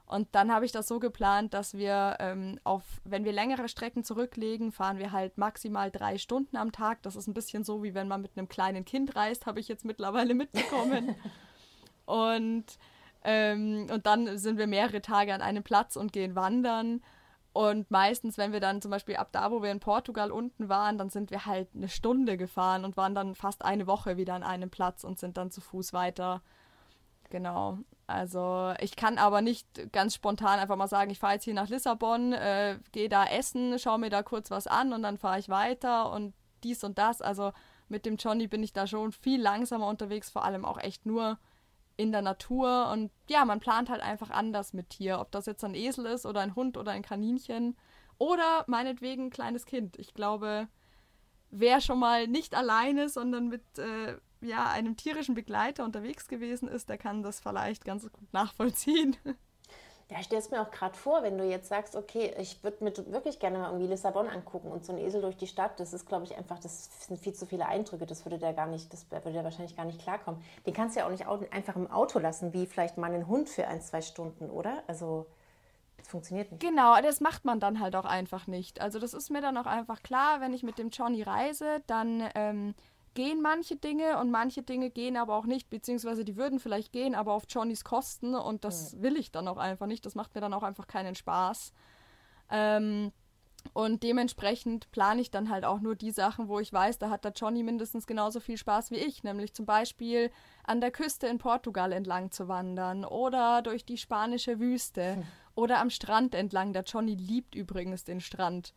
Und 0.06 0.28
dann 0.32 0.52
habe 0.52 0.66
ich 0.66 0.72
das 0.72 0.86
so 0.86 1.00
geplant, 1.00 1.52
dass 1.52 1.74
wir 1.74 2.16
ähm, 2.20 2.60
auf, 2.62 2.84
wenn 3.04 3.24
wir 3.24 3.32
längere 3.32 3.68
Strecken 3.68 4.04
zurücklegen, 4.04 4.70
fahren 4.70 4.98
wir 4.98 5.10
halt 5.10 5.36
maximal 5.36 5.90
drei 5.90 6.18
Stunden 6.18 6.56
am 6.56 6.70
Tag. 6.70 7.02
Das 7.02 7.16
ist 7.16 7.26
ein 7.26 7.34
bisschen 7.34 7.64
so, 7.64 7.82
wie 7.82 7.94
wenn 7.94 8.06
man 8.06 8.20
mit 8.20 8.36
einem 8.36 8.48
kleinen 8.48 8.84
Kind 8.84 9.16
reist, 9.16 9.46
habe 9.46 9.58
ich 9.58 9.66
jetzt 9.66 9.84
mittlerweile 9.84 10.34
mitbekommen. 10.34 11.16
und 12.04 12.66
ähm, 13.24 13.88
und 13.90 14.06
dann 14.06 14.38
sind 14.38 14.58
wir 14.58 14.66
mehrere 14.66 15.00
Tage 15.00 15.34
an 15.34 15.40
einem 15.40 15.64
Platz 15.64 15.96
und 15.96 16.12
gehen 16.12 16.36
wandern. 16.36 17.02
Und 17.54 17.88
meistens, 17.88 18.36
wenn 18.36 18.52
wir 18.52 18.58
dann 18.58 18.82
zum 18.82 18.90
Beispiel 18.90 19.14
ab 19.14 19.28
da, 19.30 19.52
wo 19.52 19.62
wir 19.62 19.70
in 19.70 19.78
Portugal 19.78 20.32
unten 20.32 20.68
waren, 20.68 20.98
dann 20.98 21.08
sind 21.08 21.30
wir 21.30 21.46
halt 21.46 21.68
eine 21.72 21.88
Stunde 21.88 22.36
gefahren 22.36 22.84
und 22.84 22.96
waren 22.96 23.14
dann 23.14 23.36
fast 23.36 23.64
eine 23.64 23.86
Woche 23.86 24.16
wieder 24.16 24.34
an 24.34 24.42
einem 24.42 24.70
Platz 24.70 25.04
und 25.04 25.20
sind 25.20 25.36
dann 25.36 25.52
zu 25.52 25.60
Fuß 25.60 25.92
weiter. 25.92 26.42
Genau. 27.30 27.78
Also 28.08 28.74
ich 28.80 28.96
kann 28.96 29.18
aber 29.18 29.40
nicht 29.40 29.92
ganz 29.92 30.16
spontan 30.16 30.58
einfach 30.58 30.74
mal 30.74 30.88
sagen, 30.88 31.12
ich 31.12 31.20
fahre 31.20 31.34
jetzt 31.34 31.44
hier 31.44 31.54
nach 31.54 31.68
Lissabon, 31.68 32.32
äh, 32.32 32.80
gehe 32.90 33.08
da 33.08 33.24
essen, 33.24 33.78
schaue 33.78 34.00
mir 34.00 34.10
da 34.10 34.24
kurz 34.24 34.50
was 34.50 34.66
an 34.66 34.92
und 34.92 35.04
dann 35.04 35.16
fahre 35.16 35.38
ich 35.38 35.48
weiter 35.48 36.10
und 36.10 36.34
dies 36.64 36.82
und 36.82 36.98
das. 36.98 37.22
Also 37.22 37.52
mit 37.88 38.04
dem 38.04 38.16
Johnny 38.16 38.48
bin 38.48 38.64
ich 38.64 38.72
da 38.72 38.88
schon 38.88 39.12
viel 39.12 39.40
langsamer 39.40 39.86
unterwegs, 39.86 40.28
vor 40.28 40.44
allem 40.44 40.64
auch 40.64 40.78
echt 40.78 41.06
nur 41.06 41.38
in 41.96 42.12
der 42.12 42.22
Natur 42.22 42.90
und 42.92 43.10
ja, 43.28 43.44
man 43.44 43.60
plant 43.60 43.88
halt 43.88 44.02
einfach 44.02 44.30
anders 44.30 44.72
mit 44.72 44.90
Tier, 44.90 45.20
ob 45.20 45.30
das 45.30 45.46
jetzt 45.46 45.64
ein 45.64 45.74
Esel 45.74 46.06
ist 46.06 46.26
oder 46.26 46.40
ein 46.40 46.54
Hund 46.54 46.76
oder 46.76 46.92
ein 46.92 47.02
Kaninchen 47.02 47.76
oder 48.18 48.64
meinetwegen 48.66 49.26
ein 49.26 49.30
kleines 49.30 49.66
Kind. 49.66 49.98
Ich 49.98 50.14
glaube, 50.14 50.68
wer 51.50 51.80
schon 51.80 51.98
mal 51.98 52.26
nicht 52.26 52.54
alleine, 52.54 53.08
sondern 53.08 53.48
mit 53.48 53.78
äh, 53.78 54.16
ja, 54.40 54.68
einem 54.70 54.96
tierischen 54.96 55.34
Begleiter 55.34 55.84
unterwegs 55.84 56.28
gewesen 56.28 56.68
ist, 56.68 56.88
der 56.88 56.98
kann 56.98 57.22
das 57.22 57.40
vielleicht 57.40 57.84
ganz 57.84 58.10
gut 58.10 58.32
nachvollziehen. 58.32 59.16
Ja, 60.10 60.18
ich 60.18 60.26
stelle 60.26 60.42
es 60.42 60.50
mir 60.50 60.60
auch 60.60 60.70
gerade 60.70 60.94
vor, 60.94 61.22
wenn 61.22 61.38
du 61.38 61.44
jetzt 61.44 61.68
sagst, 61.68 61.96
okay, 61.96 62.34
ich 62.38 62.62
würde 62.62 62.84
mir 62.84 62.92
wirklich 63.12 63.38
gerne 63.38 63.58
mal 63.58 63.68
irgendwie 63.68 63.86
Lissabon 63.86 64.28
angucken 64.28 64.70
und 64.70 64.84
so 64.84 64.92
ein 64.92 64.98
Esel 64.98 65.22
durch 65.22 65.36
die 65.36 65.46
Stadt, 65.46 65.80
das 65.80 65.94
ist, 65.94 66.06
glaube 66.06 66.24
ich, 66.24 66.36
einfach, 66.36 66.58
das 66.58 67.06
sind 67.06 67.18
viel 67.18 67.32
zu 67.32 67.46
viele 67.46 67.66
Eindrücke, 67.66 68.04
das 68.04 68.24
würde 68.26 68.38
der 68.38 68.52
gar 68.52 68.66
nicht, 68.66 68.92
das 68.92 69.10
würde 69.10 69.32
der 69.32 69.44
wahrscheinlich 69.44 69.76
gar 69.76 69.86
nicht 69.86 70.00
klarkommen. 70.00 70.42
Den 70.66 70.74
kannst 70.74 70.96
du 70.96 71.00
ja 71.00 71.06
auch 71.06 71.10
nicht 71.10 71.26
einfach 71.52 71.76
im 71.76 71.90
Auto 71.90 72.18
lassen, 72.18 72.52
wie 72.52 72.66
vielleicht 72.66 72.98
mal 72.98 73.12
einen 73.12 73.26
Hund 73.26 73.48
für 73.48 73.66
ein, 73.66 73.80
zwei 73.80 74.02
Stunden, 74.02 74.50
oder? 74.50 74.82
Also, 74.86 75.26
das 75.96 76.08
funktioniert 76.08 76.52
nicht. 76.52 76.60
Genau, 76.60 77.00
das 77.00 77.20
macht 77.20 77.46
man 77.46 77.58
dann 77.58 77.80
halt 77.80 77.96
auch 77.96 78.04
einfach 78.04 78.46
nicht. 78.46 78.82
Also, 78.82 78.98
das 78.98 79.14
ist 79.14 79.30
mir 79.30 79.40
dann 79.40 79.56
auch 79.56 79.66
einfach 79.66 80.02
klar, 80.02 80.42
wenn 80.42 80.52
ich 80.52 80.62
mit 80.62 80.76
dem 80.76 80.90
Johnny 80.90 81.22
reise, 81.22 81.82
dann 81.86 82.28
ähm, 82.34 82.74
gehen 83.14 83.40
manche 83.40 83.76
Dinge 83.76 84.18
und 84.18 84.30
manche 84.30 84.62
Dinge 84.62 84.90
gehen 84.90 85.16
aber 85.16 85.34
auch 85.36 85.46
nicht, 85.46 85.70
beziehungsweise 85.70 86.24
die 86.24 86.36
würden 86.36 86.58
vielleicht 86.58 86.92
gehen, 86.92 87.14
aber 87.14 87.32
auf 87.32 87.44
Johnnys 87.48 87.84
Kosten 87.84 88.34
und 88.34 88.64
das 88.64 89.00
will 89.00 89.16
ich 89.16 89.32
dann 89.32 89.48
auch 89.48 89.56
einfach 89.56 89.86
nicht. 89.86 90.04
Das 90.04 90.14
macht 90.14 90.34
mir 90.34 90.40
dann 90.40 90.54
auch 90.54 90.62
einfach 90.62 90.86
keinen 90.86 91.14
Spaß. 91.14 91.72
Ähm, 92.50 93.12
und 93.72 94.02
dementsprechend 94.02 94.90
plane 94.92 95.20
ich 95.22 95.30
dann 95.30 95.48
halt 95.48 95.64
auch 95.64 95.80
nur 95.80 95.96
die 95.96 96.10
Sachen, 96.10 96.48
wo 96.48 96.60
ich 96.60 96.72
weiß, 96.72 96.98
da 96.98 97.08
hat 97.08 97.24
der 97.24 97.32
Johnny 97.32 97.62
mindestens 97.62 98.06
genauso 98.06 98.40
viel 98.40 98.58
Spaß 98.58 98.90
wie 98.90 98.96
ich, 98.96 99.24
nämlich 99.24 99.54
zum 99.54 99.64
Beispiel 99.64 100.30
an 100.64 100.80
der 100.80 100.90
Küste 100.90 101.26
in 101.26 101.38
Portugal 101.38 101.92
entlang 101.92 102.30
zu 102.30 102.46
wandern 102.46 103.04
oder 103.04 103.62
durch 103.62 103.84
die 103.84 103.96
spanische 103.96 104.60
Wüste 104.60 105.16
hm. 105.16 105.22
oder 105.54 105.80
am 105.80 105.90
Strand 105.90 106.34
entlang. 106.34 106.72
Der 106.72 106.82
Johnny 106.82 107.14
liebt 107.14 107.54
übrigens 107.54 108.04
den 108.04 108.20
Strand. 108.20 108.74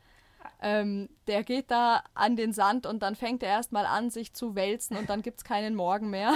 Ähm, 0.62 1.10
der 1.27 1.43
geht 1.43 1.71
da 1.71 2.03
an 2.13 2.36
den 2.36 2.53
Sand 2.53 2.86
und 2.86 3.01
dann 3.01 3.15
fängt 3.15 3.43
er 3.43 3.49
erstmal 3.49 3.86
an, 3.86 4.10
sich 4.10 4.33
zu 4.33 4.55
wälzen 4.55 4.97
und 4.97 5.10
dann 5.10 5.21
gibt 5.21 5.39
es 5.39 5.43
keinen 5.43 5.75
Morgen 5.75 6.10
mehr. 6.10 6.33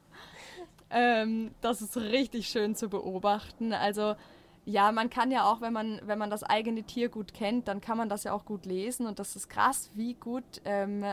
ähm, 0.90 1.52
das 1.60 1.82
ist 1.82 1.96
richtig 1.96 2.48
schön 2.48 2.74
zu 2.74 2.88
beobachten. 2.88 3.72
Also 3.72 4.14
ja, 4.64 4.92
man 4.92 5.08
kann 5.08 5.30
ja 5.30 5.50
auch, 5.50 5.60
wenn 5.60 5.72
man, 5.72 6.00
wenn 6.04 6.18
man 6.18 6.28
das 6.28 6.42
eigene 6.42 6.82
Tier 6.82 7.08
gut 7.08 7.32
kennt, 7.32 7.68
dann 7.68 7.80
kann 7.80 7.96
man 7.96 8.08
das 8.08 8.24
ja 8.24 8.32
auch 8.32 8.44
gut 8.44 8.66
lesen 8.66 9.06
und 9.06 9.18
das 9.18 9.34
ist 9.34 9.48
krass, 9.48 9.90
wie 9.94 10.14
gut 10.14 10.44
ähm, 10.64 11.04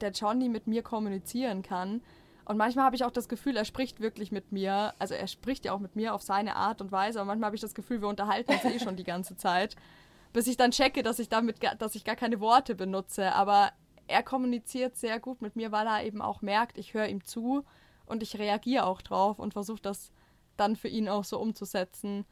der 0.00 0.12
Johnny 0.12 0.48
mit 0.48 0.66
mir 0.66 0.82
kommunizieren 0.82 1.62
kann. 1.62 2.00
Und 2.44 2.56
manchmal 2.56 2.86
habe 2.86 2.96
ich 2.96 3.04
auch 3.04 3.10
das 3.10 3.28
Gefühl, 3.28 3.56
er 3.56 3.64
spricht 3.64 4.00
wirklich 4.00 4.32
mit 4.32 4.50
mir. 4.50 4.94
Also 4.98 5.14
er 5.14 5.28
spricht 5.28 5.64
ja 5.64 5.72
auch 5.72 5.78
mit 5.78 5.94
mir 5.94 6.14
auf 6.14 6.22
seine 6.22 6.56
Art 6.56 6.80
und 6.80 6.90
Weise, 6.90 7.20
aber 7.20 7.26
manchmal 7.26 7.48
habe 7.48 7.56
ich 7.56 7.62
das 7.62 7.74
Gefühl, 7.74 8.00
wir 8.00 8.08
unterhalten 8.08 8.52
uns 8.52 8.64
eh 8.64 8.78
schon 8.80 8.96
die 8.96 9.04
ganze 9.04 9.36
Zeit 9.36 9.76
bis 10.32 10.46
ich 10.46 10.56
dann 10.56 10.70
checke, 10.70 11.02
dass 11.02 11.18
ich 11.18 11.28
damit, 11.28 11.58
dass 11.78 11.94
ich 11.94 12.04
gar 12.04 12.16
keine 12.16 12.40
Worte 12.40 12.74
benutze. 12.74 13.32
Aber 13.32 13.72
er 14.06 14.22
kommuniziert 14.22 14.96
sehr 14.96 15.20
gut 15.20 15.42
mit 15.42 15.56
mir, 15.56 15.72
weil 15.72 15.86
er 15.86 16.04
eben 16.04 16.22
auch 16.22 16.42
merkt, 16.42 16.78
ich 16.78 16.94
höre 16.94 17.06
ihm 17.06 17.24
zu 17.24 17.64
und 18.06 18.22
ich 18.22 18.38
reagiere 18.38 18.86
auch 18.86 19.02
drauf 19.02 19.38
und 19.38 19.52
versuche 19.52 19.82
das 19.82 20.12
dann 20.56 20.76
für 20.76 20.88
ihn 20.88 21.08
auch 21.08 21.24
so 21.24 21.38
umzusetzen, 21.38 22.26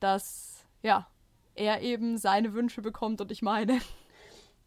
dass 0.00 0.64
ja 0.82 1.08
er 1.54 1.80
eben 1.82 2.18
seine 2.18 2.52
Wünsche 2.52 2.82
bekommt 2.82 3.20
und 3.20 3.32
ich 3.32 3.42
meine. 3.42 3.80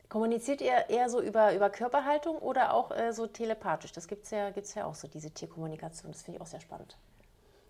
Kommuniziert 0.10 0.60
ihr 0.62 0.90
eher 0.90 1.08
so 1.08 1.22
über, 1.22 1.54
über 1.54 1.70
Körperhaltung 1.70 2.38
oder 2.40 2.74
auch 2.74 2.90
äh, 2.90 3.14
so 3.14 3.28
telepathisch? 3.28 3.92
Das 3.92 4.08
gibt 4.08 4.26
es 4.26 4.32
ja, 4.32 4.50
gibt's 4.50 4.74
ja 4.74 4.86
auch 4.86 4.96
so, 4.96 5.08
diese 5.08 5.32
Tierkommunikation. 5.32 6.12
Das 6.12 6.24
finde 6.24 6.38
ich 6.38 6.42
auch 6.42 6.48
sehr 6.48 6.60
spannend. 6.60 6.98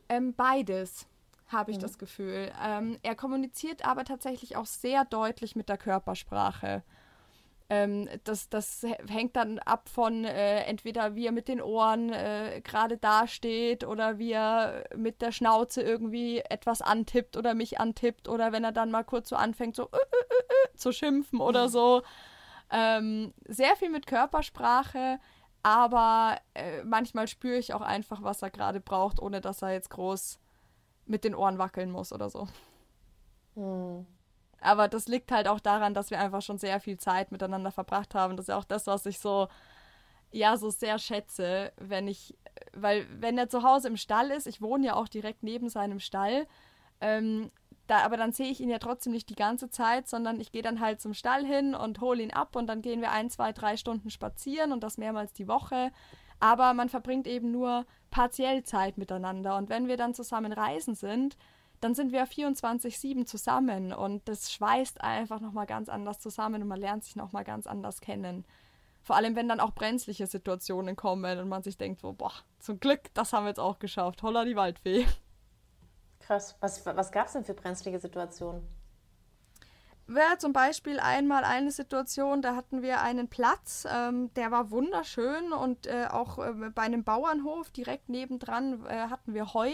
Ähm, 0.08 0.34
beides 0.34 1.06
habe 1.50 1.72
ich 1.72 1.78
mhm. 1.78 1.82
das 1.82 1.98
Gefühl. 1.98 2.52
Ähm, 2.64 2.98
er 3.02 3.16
kommuniziert 3.16 3.86
aber 3.86 4.06
tatsächlich 4.06 4.56
auch 4.56 4.66
sehr 4.66 5.06
deutlich 5.06 5.56
mit 5.56 5.70
der 5.70 5.78
Körpersprache. 5.78 6.84
Ähm, 7.72 8.10
das, 8.24 8.50
das 8.50 8.84
hängt 9.08 9.36
dann 9.36 9.60
ab 9.60 9.90
von 9.90 10.26
äh, 10.26 10.62
entweder 10.64 11.14
wie 11.14 11.28
er 11.28 11.32
mit 11.32 11.48
den 11.48 11.62
Ohren 11.62 12.12
äh, 12.12 12.62
gerade 12.64 12.98
dasteht 12.98 13.84
oder 13.84 14.18
wie 14.18 14.32
er 14.32 14.86
mit 14.96 15.22
der 15.22 15.32
Schnauze 15.32 15.84
irgendwie 15.84 16.40
etwas 16.40 16.82
antippt 16.82 17.38
oder 17.38 17.54
mich 17.54 17.80
antippt 17.80 18.28
oder 18.28 18.52
wenn 18.52 18.64
er 18.64 18.72
dann 18.72 18.90
mal 18.90 19.04
kurz 19.04 19.30
so 19.30 19.36
anfängt, 19.36 19.76
so 19.76 19.84
äh, 19.84 19.98
äh, 19.98 20.72
äh 20.72 20.78
zu 20.78 20.92
schimpfen 20.92 21.40
oder 21.42 21.68
mhm. 21.68 21.72
so. 21.72 22.02
Ähm, 22.72 23.34
sehr 23.48 23.76
viel 23.76 23.90
mit 23.90 24.08
Körpersprache, 24.08 25.20
aber 25.62 26.38
äh, 26.54 26.84
manchmal 26.84 27.28
spüre 27.28 27.58
ich 27.58 27.74
auch 27.74 27.82
einfach, 27.82 28.24
was 28.24 28.42
er 28.42 28.50
gerade 28.50 28.80
braucht, 28.80 29.20
ohne 29.20 29.42
dass 29.42 29.62
er 29.62 29.74
jetzt 29.74 29.90
groß 29.90 30.40
mit 31.10 31.24
den 31.24 31.36
Ohren 31.36 31.58
wackeln 31.58 31.92
muss 31.92 32.14
oder 32.14 32.30
so. 32.30 32.48
Hm. 33.56 34.06
Aber 34.62 34.88
das 34.88 35.08
liegt 35.08 35.32
halt 35.32 35.48
auch 35.48 35.60
daran, 35.60 35.94
dass 35.94 36.12
wir 36.12 36.20
einfach 36.20 36.42
schon 36.42 36.58
sehr 36.58 36.80
viel 36.80 36.98
Zeit 36.98 37.32
miteinander 37.32 37.72
verbracht 37.72 38.14
haben. 38.14 38.36
Das 38.36 38.46
ist 38.46 38.50
ja 38.50 38.58
auch 38.58 38.66
das, 38.66 38.88
was 38.88 39.06
ich 39.06 39.20
so, 39.20 39.48
ja, 40.32 40.58
so 40.58 40.70
sehr 40.70 41.00
schätze, 41.00 41.72
wenn 41.78 42.08
ich, 42.08 42.38
weil 42.74 43.08
wenn 43.22 43.38
er 43.38 43.50
zu 43.50 43.64
Hause 43.64 43.88
im 43.88 43.98
Stall 43.98 44.32
ist, 44.32 44.48
ich 44.48 44.62
wohne 44.62 44.88
ja 44.88 44.96
auch 44.96 45.08
direkt 45.08 45.44
neben 45.44 45.70
seinem 45.70 46.00
Stall, 46.00 46.46
ähm, 47.02 47.52
da, 47.88 48.00
aber 48.02 48.18
dann 48.18 48.34
sehe 48.34 48.52
ich 48.52 48.60
ihn 48.60 48.70
ja 48.70 48.78
trotzdem 48.78 49.14
nicht 49.14 49.30
die 49.30 49.36
ganze 49.36 49.72
Zeit, 49.72 50.08
sondern 50.08 50.40
ich 50.40 50.52
gehe 50.52 50.62
dann 50.62 50.80
halt 50.80 51.02
zum 51.02 51.16
Stall 51.16 51.44
hin 51.44 51.74
und 51.74 52.02
hole 52.02 52.22
ihn 52.22 52.32
ab 52.32 52.56
und 52.56 52.68
dann 52.68 52.84
gehen 52.84 53.02
wir 53.02 53.12
ein, 53.12 53.32
zwei, 53.32 53.52
drei 53.52 53.78
Stunden 53.78 54.12
spazieren 54.12 54.72
und 54.74 54.84
das 54.84 55.00
mehrmals 55.00 55.34
die 55.34 55.48
Woche. 55.48 55.92
Aber 56.40 56.74
man 56.74 56.90
verbringt 56.90 57.28
eben 57.28 57.52
nur 57.52 57.86
partiell 58.12 58.64
Zeit 58.64 58.98
miteinander. 58.98 59.58
Und 59.58 59.70
wenn 59.70 59.88
wir 59.88 59.98
dann 59.98 60.14
zusammen 60.14 60.54
reisen 60.54 60.96
sind, 60.96 61.38
dann 61.82 61.96
sind 61.96 62.12
wir 62.12 62.28
24-7 62.28 63.26
zusammen 63.26 63.94
und 63.94 64.28
das 64.28 64.52
schweißt 64.52 65.02
einfach 65.02 65.40
nochmal 65.40 65.66
ganz 65.66 65.88
anders 65.88 66.20
zusammen 66.20 66.62
und 66.62 66.68
man 66.68 66.80
lernt 66.80 67.06
sich 67.06 67.16
nochmal 67.16 67.46
ganz 67.46 67.68
anders 67.68 68.02
kennen. 68.02 68.46
Vor 69.02 69.16
allem, 69.16 69.36
wenn 69.36 69.48
dann 69.48 69.62
auch 69.62 69.72
brenzliche 69.72 70.28
Situationen 70.28 70.96
kommen 70.96 71.40
und 71.40 71.48
man 71.48 71.64
sich 71.64 71.78
denkt, 71.78 72.02
so, 72.02 72.12
boah, 72.12 72.34
zum 72.60 72.80
Glück, 72.82 73.14
das 73.14 73.32
haben 73.32 73.46
wir 73.46 73.50
jetzt 73.50 73.60
auch 73.60 73.80
geschafft. 73.80 74.24
Holla 74.24 74.44
die 74.44 74.58
Waldfee. 74.58 75.08
Krass. 76.20 76.58
Was, 76.60 76.86
was 76.86 77.12
gab 77.12 77.28
es 77.28 77.34
denn 77.34 77.46
für 77.46 77.54
brenzlige 77.54 78.00
Situationen? 78.00 78.68
Wäre 80.10 80.38
zum 80.38 80.54
Beispiel 80.54 81.00
einmal 81.00 81.44
eine 81.44 81.72
Situation, 81.72 82.42
da 82.42 82.56
hatten 82.56 82.82
wir 82.82 83.02
einen 83.02 83.28
Platz, 83.28 83.88
ähm, 83.90 84.34
der 84.34 84.52
war 84.52 84.72
wunderschön 84.72 85.54
und 85.54 85.88
äh, 85.88 86.08
auch 86.10 86.40
äh, 86.40 86.52
bei 86.74 86.82
einem 86.82 87.04
Bauernhof 87.04 87.70
direkt 87.72 88.10
nebendran 88.10 88.86
äh, 88.86 89.08
hatten 89.10 89.34
wir 89.34 89.54
Heu 89.54 89.72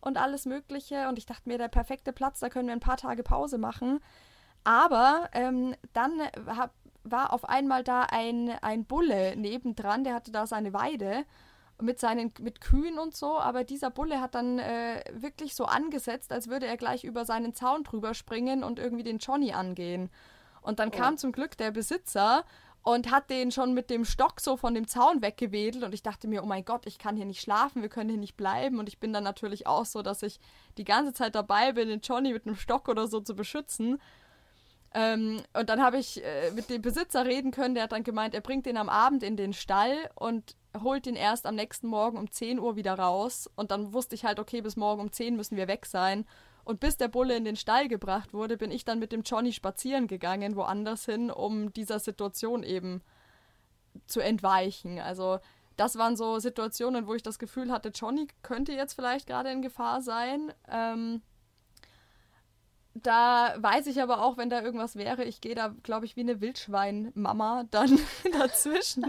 und 0.00 0.18
alles 0.18 0.46
Mögliche 0.46 1.08
und 1.08 1.18
ich 1.18 1.26
dachte 1.26 1.48
mir, 1.48 1.58
der 1.58 1.68
perfekte 1.68 2.12
Platz, 2.12 2.40
da 2.40 2.48
können 2.48 2.68
wir 2.68 2.74
ein 2.74 2.80
paar 2.80 2.96
Tage 2.96 3.22
Pause 3.22 3.58
machen. 3.58 4.00
Aber 4.64 5.28
ähm, 5.32 5.74
dann 5.94 6.20
hab, 6.46 6.72
war 7.02 7.32
auf 7.32 7.48
einmal 7.48 7.82
da 7.82 8.02
ein, 8.02 8.50
ein 8.60 8.84
Bulle 8.84 9.34
nebendran, 9.36 10.04
der 10.04 10.14
hatte 10.14 10.32
da 10.32 10.46
seine 10.46 10.72
Weide 10.74 11.24
mit 11.80 12.00
seinen 12.00 12.32
mit 12.40 12.60
Kühen 12.60 12.98
und 12.98 13.14
so, 13.14 13.38
aber 13.38 13.64
dieser 13.64 13.90
Bulle 13.90 14.20
hat 14.20 14.34
dann 14.34 14.58
äh, 14.58 15.02
wirklich 15.12 15.54
so 15.54 15.64
angesetzt, 15.64 16.32
als 16.32 16.48
würde 16.48 16.66
er 16.66 16.76
gleich 16.76 17.04
über 17.04 17.24
seinen 17.24 17.54
Zaun 17.54 17.84
drüber 17.84 18.14
springen 18.14 18.64
und 18.64 18.78
irgendwie 18.78 19.04
den 19.04 19.18
Johnny 19.18 19.52
angehen. 19.52 20.10
Und 20.62 20.78
dann 20.78 20.88
oh. 20.88 20.96
kam 20.96 21.16
zum 21.16 21.32
Glück 21.32 21.56
der 21.56 21.70
Besitzer 21.70 22.44
und 22.82 23.10
hat 23.10 23.28
den 23.30 23.50
schon 23.50 23.74
mit 23.74 23.90
dem 23.90 24.04
Stock 24.04 24.40
so 24.40 24.56
von 24.56 24.74
dem 24.74 24.88
Zaun 24.88 25.20
weggewedelt 25.20 25.84
und 25.84 25.92
ich 25.92 26.02
dachte 26.02 26.28
mir, 26.28 26.42
oh 26.42 26.46
mein 26.46 26.64
Gott, 26.64 26.86
ich 26.86 26.98
kann 26.98 27.16
hier 27.16 27.26
nicht 27.26 27.42
schlafen, 27.42 27.82
wir 27.82 27.90
können 27.90 28.08
hier 28.08 28.18
nicht 28.18 28.36
bleiben 28.36 28.78
und 28.78 28.88
ich 28.88 28.98
bin 28.98 29.12
dann 29.12 29.24
natürlich 29.24 29.66
auch 29.66 29.84
so, 29.84 30.02
dass 30.02 30.22
ich 30.22 30.40
die 30.78 30.84
ganze 30.84 31.12
Zeit 31.12 31.34
dabei 31.34 31.72
bin, 31.72 31.88
den 31.88 32.00
Johnny 32.00 32.32
mit 32.32 32.46
einem 32.46 32.56
Stock 32.56 32.88
oder 32.88 33.06
so 33.06 33.20
zu 33.20 33.34
beschützen. 33.34 34.00
Ähm, 34.92 35.42
und 35.52 35.68
dann 35.68 35.82
habe 35.82 35.98
ich 35.98 36.24
äh, 36.24 36.50
mit 36.52 36.68
dem 36.68 36.82
Besitzer 36.82 37.24
reden 37.24 37.52
können, 37.52 37.74
der 37.74 37.84
hat 37.84 37.92
dann 37.92 38.02
gemeint, 38.02 38.34
er 38.34 38.40
bringt 38.40 38.66
den 38.66 38.76
am 38.76 38.88
Abend 38.88 39.22
in 39.22 39.36
den 39.36 39.52
Stall 39.52 40.10
und 40.16 40.56
holt 40.82 41.06
ihn 41.06 41.16
erst 41.16 41.46
am 41.46 41.54
nächsten 41.54 41.86
Morgen 41.86 42.18
um 42.18 42.30
10 42.30 42.58
Uhr 42.58 42.76
wieder 42.76 42.94
raus. 42.94 43.48
Und 43.56 43.70
dann 43.70 43.92
wusste 43.92 44.14
ich 44.14 44.24
halt, 44.24 44.40
okay, 44.40 44.60
bis 44.62 44.76
morgen 44.76 45.00
um 45.00 45.12
10 45.12 45.36
müssen 45.36 45.56
wir 45.56 45.68
weg 45.68 45.86
sein. 45.86 46.26
Und 46.64 46.80
bis 46.80 46.96
der 46.96 47.08
Bulle 47.08 47.36
in 47.36 47.44
den 47.44 47.56
Stall 47.56 47.88
gebracht 47.88 48.34
wurde, 48.34 48.56
bin 48.56 48.70
ich 48.70 48.84
dann 48.84 48.98
mit 48.98 49.12
dem 49.12 49.22
Johnny 49.22 49.52
spazieren 49.52 50.06
gegangen, 50.06 50.56
woanders 50.56 51.04
hin, 51.04 51.30
um 51.30 51.72
dieser 51.72 51.98
Situation 51.98 52.62
eben 52.62 53.02
zu 54.06 54.20
entweichen. 54.20 54.98
Also 54.98 55.38
das 55.76 55.96
waren 55.96 56.16
so 56.16 56.38
Situationen, 56.38 57.06
wo 57.06 57.14
ich 57.14 57.22
das 57.22 57.38
Gefühl 57.38 57.72
hatte, 57.72 57.88
Johnny 57.88 58.28
könnte 58.42 58.72
jetzt 58.72 58.94
vielleicht 58.94 59.26
gerade 59.26 59.50
in 59.50 59.62
Gefahr 59.62 60.02
sein. 60.02 60.52
Ähm, 60.68 61.22
da 62.94 63.54
weiß 63.58 63.86
ich 63.86 64.02
aber 64.02 64.22
auch, 64.22 64.36
wenn 64.36 64.50
da 64.50 64.62
irgendwas 64.62 64.96
wäre, 64.96 65.24
ich 65.24 65.40
gehe 65.40 65.54
da, 65.54 65.74
glaube 65.82 66.06
ich, 66.06 66.16
wie 66.16 66.20
eine 66.20 66.40
Wildschwein-Mama 66.40 67.64
dann 67.70 67.98
dazwischen. 68.32 69.06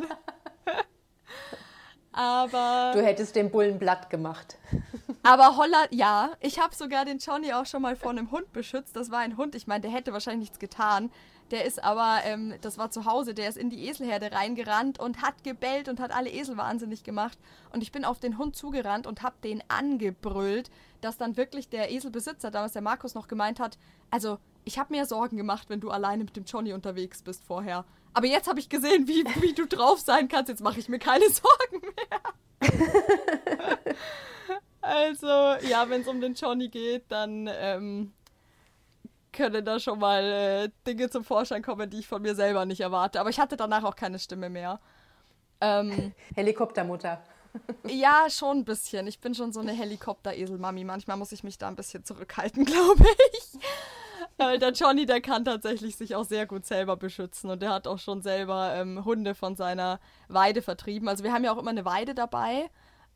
aber. 2.11 2.91
Du 2.93 3.01
hättest 3.01 3.35
den 3.35 3.51
Bullen 3.51 3.79
Blatt 3.79 4.09
gemacht. 4.09 4.57
Aber 5.23 5.57
Holla, 5.57 5.85
ja, 5.91 6.31
ich 6.39 6.59
habe 6.59 6.75
sogar 6.75 7.05
den 7.05 7.19
Johnny 7.19 7.53
auch 7.53 7.65
schon 7.65 7.81
mal 7.81 7.95
vor 7.95 8.11
einem 8.11 8.31
Hund 8.31 8.51
beschützt. 8.53 8.95
Das 8.95 9.11
war 9.11 9.19
ein 9.19 9.37
Hund, 9.37 9.55
ich 9.55 9.67
meine, 9.67 9.81
der 9.81 9.91
hätte 9.91 10.13
wahrscheinlich 10.13 10.49
nichts 10.49 10.59
getan. 10.59 11.11
Der 11.51 11.65
ist 11.65 11.83
aber, 11.83 12.19
ähm, 12.23 12.55
das 12.61 12.77
war 12.77 12.91
zu 12.91 13.05
Hause, 13.05 13.33
der 13.33 13.49
ist 13.49 13.57
in 13.57 13.69
die 13.69 13.85
Eselherde 13.85 14.31
reingerannt 14.31 14.99
und 14.99 15.21
hat 15.21 15.43
gebellt 15.43 15.89
und 15.89 15.99
hat 15.99 16.11
alle 16.11 16.29
Esel 16.29 16.55
wahnsinnig 16.55 17.03
gemacht. 17.03 17.37
Und 17.73 17.83
ich 17.83 17.91
bin 17.91 18.05
auf 18.05 18.19
den 18.19 18.37
Hund 18.37 18.55
zugerannt 18.55 19.05
und 19.05 19.21
habe 19.21 19.35
den 19.43 19.61
angebrüllt, 19.67 20.71
dass 21.01 21.17
dann 21.17 21.35
wirklich 21.35 21.67
der 21.69 21.91
Eselbesitzer, 21.91 22.51
damals 22.51 22.71
der 22.71 22.81
Markus, 22.81 23.15
noch 23.15 23.27
gemeint 23.27 23.59
hat, 23.59 23.77
also 24.11 24.39
ich 24.63 24.79
habe 24.79 24.93
mir 24.93 25.05
Sorgen 25.05 25.35
gemacht, 25.35 25.69
wenn 25.69 25.81
du 25.81 25.89
alleine 25.89 26.23
mit 26.23 26.37
dem 26.37 26.45
Johnny 26.45 26.71
unterwegs 26.71 27.21
bist 27.21 27.43
vorher. 27.43 27.83
Aber 28.13 28.27
jetzt 28.27 28.47
habe 28.47 28.59
ich 28.59 28.69
gesehen, 28.69 29.07
wie, 29.07 29.25
wie 29.41 29.53
du 29.53 29.65
drauf 29.67 29.99
sein 29.99 30.29
kannst. 30.29 30.49
Jetzt 30.49 30.61
mache 30.61 30.79
ich 30.79 30.87
mir 30.87 30.99
keine 30.99 31.25
Sorgen 31.29 31.81
mehr. 31.81 32.21
also, 34.81 35.27
ja, 35.67 35.89
wenn 35.89 36.01
es 36.01 36.07
um 36.07 36.21
den 36.21 36.33
Johnny 36.33 36.69
geht, 36.69 37.11
dann 37.11 37.49
ähm, 37.51 38.13
können 39.31 39.63
da 39.63 39.79
schon 39.79 39.99
mal 39.99 40.23
äh, 40.23 40.69
Dinge 40.87 41.09
zum 41.09 41.23
Vorschein 41.23 41.61
kommen, 41.61 41.89
die 41.89 41.99
ich 41.99 42.07
von 42.07 42.21
mir 42.21 42.35
selber 42.35 42.65
nicht 42.65 42.81
erwarte. 42.81 43.19
Aber 43.19 43.29
ich 43.29 43.39
hatte 43.39 43.57
danach 43.57 43.83
auch 43.83 43.95
keine 43.95 44.19
Stimme 44.19 44.49
mehr. 44.49 44.79
Ähm, 45.61 46.13
Helikoptermutter. 46.35 47.21
ja, 47.87 48.27
schon 48.29 48.59
ein 48.59 48.65
bisschen. 48.65 49.07
Ich 49.07 49.19
bin 49.19 49.35
schon 49.35 49.51
so 49.51 49.59
eine 49.59 49.73
Helikopter-Esel-Mami. 49.73 50.83
Manchmal 50.83 51.17
muss 51.17 51.31
ich 51.31 51.43
mich 51.43 51.57
da 51.57 51.67
ein 51.67 51.75
bisschen 51.75 52.03
zurückhalten, 52.03 52.65
glaube 52.65 53.05
ich. 53.33 53.59
Weil 54.37 54.59
der 54.59 54.71
Johnny, 54.71 55.05
der 55.05 55.21
kann 55.21 55.45
tatsächlich 55.45 55.95
sich 55.95 56.15
auch 56.15 56.23
sehr 56.23 56.45
gut 56.45 56.65
selber 56.65 56.95
beschützen 56.95 57.49
und 57.49 57.61
der 57.61 57.69
hat 57.69 57.87
auch 57.87 57.99
schon 57.99 58.21
selber 58.21 58.73
ähm, 58.75 59.03
Hunde 59.05 59.35
von 59.35 59.55
seiner 59.55 59.99
Weide 60.29 60.61
vertrieben. 60.61 61.07
Also 61.07 61.23
wir 61.23 61.33
haben 61.33 61.43
ja 61.43 61.51
auch 61.51 61.57
immer 61.57 61.71
eine 61.71 61.85
Weide 61.85 62.15
dabei 62.15 62.69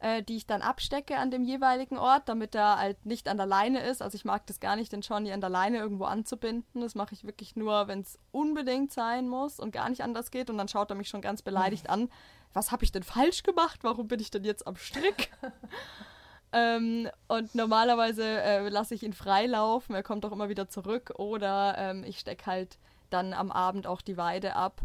äh, 0.05 0.21
die 0.21 0.35
ich 0.35 0.45
dann 0.45 0.61
abstecke 0.61 1.17
an 1.17 1.31
dem 1.31 1.43
jeweiligen 1.43 1.97
Ort, 1.97 2.29
damit 2.29 2.53
er 2.53 2.77
halt 2.77 3.07
nicht 3.07 3.27
an 3.27 3.37
der 3.37 3.47
Leine 3.47 3.81
ist. 3.81 4.03
Also 4.03 4.15
ich 4.15 4.23
mag 4.23 4.45
das 4.45 4.59
gar 4.59 4.75
nicht, 4.75 4.91
den 4.91 5.01
Johnny 5.01 5.33
an 5.33 5.41
der 5.41 5.49
Leine 5.49 5.79
irgendwo 5.79 6.03
anzubinden. 6.03 6.81
Das 6.81 6.93
mache 6.93 7.15
ich 7.15 7.23
wirklich 7.23 7.55
nur, 7.55 7.87
wenn 7.87 8.01
es 8.01 8.19
unbedingt 8.31 8.93
sein 8.93 9.27
muss 9.27 9.59
und 9.59 9.71
gar 9.71 9.89
nicht 9.89 10.03
anders 10.03 10.29
geht. 10.29 10.51
Und 10.51 10.59
dann 10.59 10.67
schaut 10.67 10.91
er 10.91 10.95
mich 10.95 11.09
schon 11.09 11.21
ganz 11.21 11.41
beleidigt 11.41 11.89
an. 11.89 12.09
Was 12.53 12.71
habe 12.71 12.83
ich 12.83 12.91
denn 12.91 13.01
falsch 13.01 13.41
gemacht? 13.41 13.79
Warum 13.81 14.07
bin 14.07 14.19
ich 14.19 14.29
denn 14.29 14.43
jetzt 14.43 14.67
am 14.67 14.75
Strick? 14.75 15.31
ähm, 16.53 17.09
und 17.27 17.55
normalerweise 17.55 18.23
äh, 18.23 18.69
lasse 18.69 18.93
ich 18.93 19.01
ihn 19.01 19.13
freilaufen. 19.13 19.95
Er 19.95 20.03
kommt 20.03 20.23
auch 20.23 20.31
immer 20.31 20.49
wieder 20.49 20.69
zurück. 20.69 21.13
Oder 21.17 21.79
ähm, 21.79 22.03
ich 22.03 22.19
stecke 22.19 22.45
halt 22.45 22.77
dann 23.09 23.33
am 23.33 23.51
Abend 23.51 23.87
auch 23.87 24.01
die 24.01 24.17
Weide 24.17 24.55
ab 24.55 24.83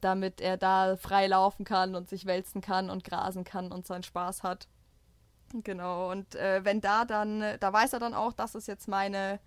damit 0.00 0.40
er 0.40 0.56
da 0.56 0.96
frei 0.96 1.26
laufen 1.26 1.64
kann 1.64 1.94
und 1.94 2.08
sich 2.08 2.26
wälzen 2.26 2.60
kann 2.60 2.90
und 2.90 3.04
grasen 3.04 3.44
kann 3.44 3.72
und 3.72 3.86
seinen 3.86 4.02
Spaß 4.02 4.42
hat. 4.42 4.68
Genau, 5.52 6.10
und 6.10 6.34
äh, 6.34 6.64
wenn 6.64 6.80
da 6.80 7.04
dann, 7.04 7.44
da 7.60 7.72
weiß 7.72 7.92
er 7.92 7.98
dann 7.98 8.14
auch, 8.14 8.32
das 8.32 8.54
ist 8.54 8.68
jetzt 8.68 8.88
meine, 8.88 9.38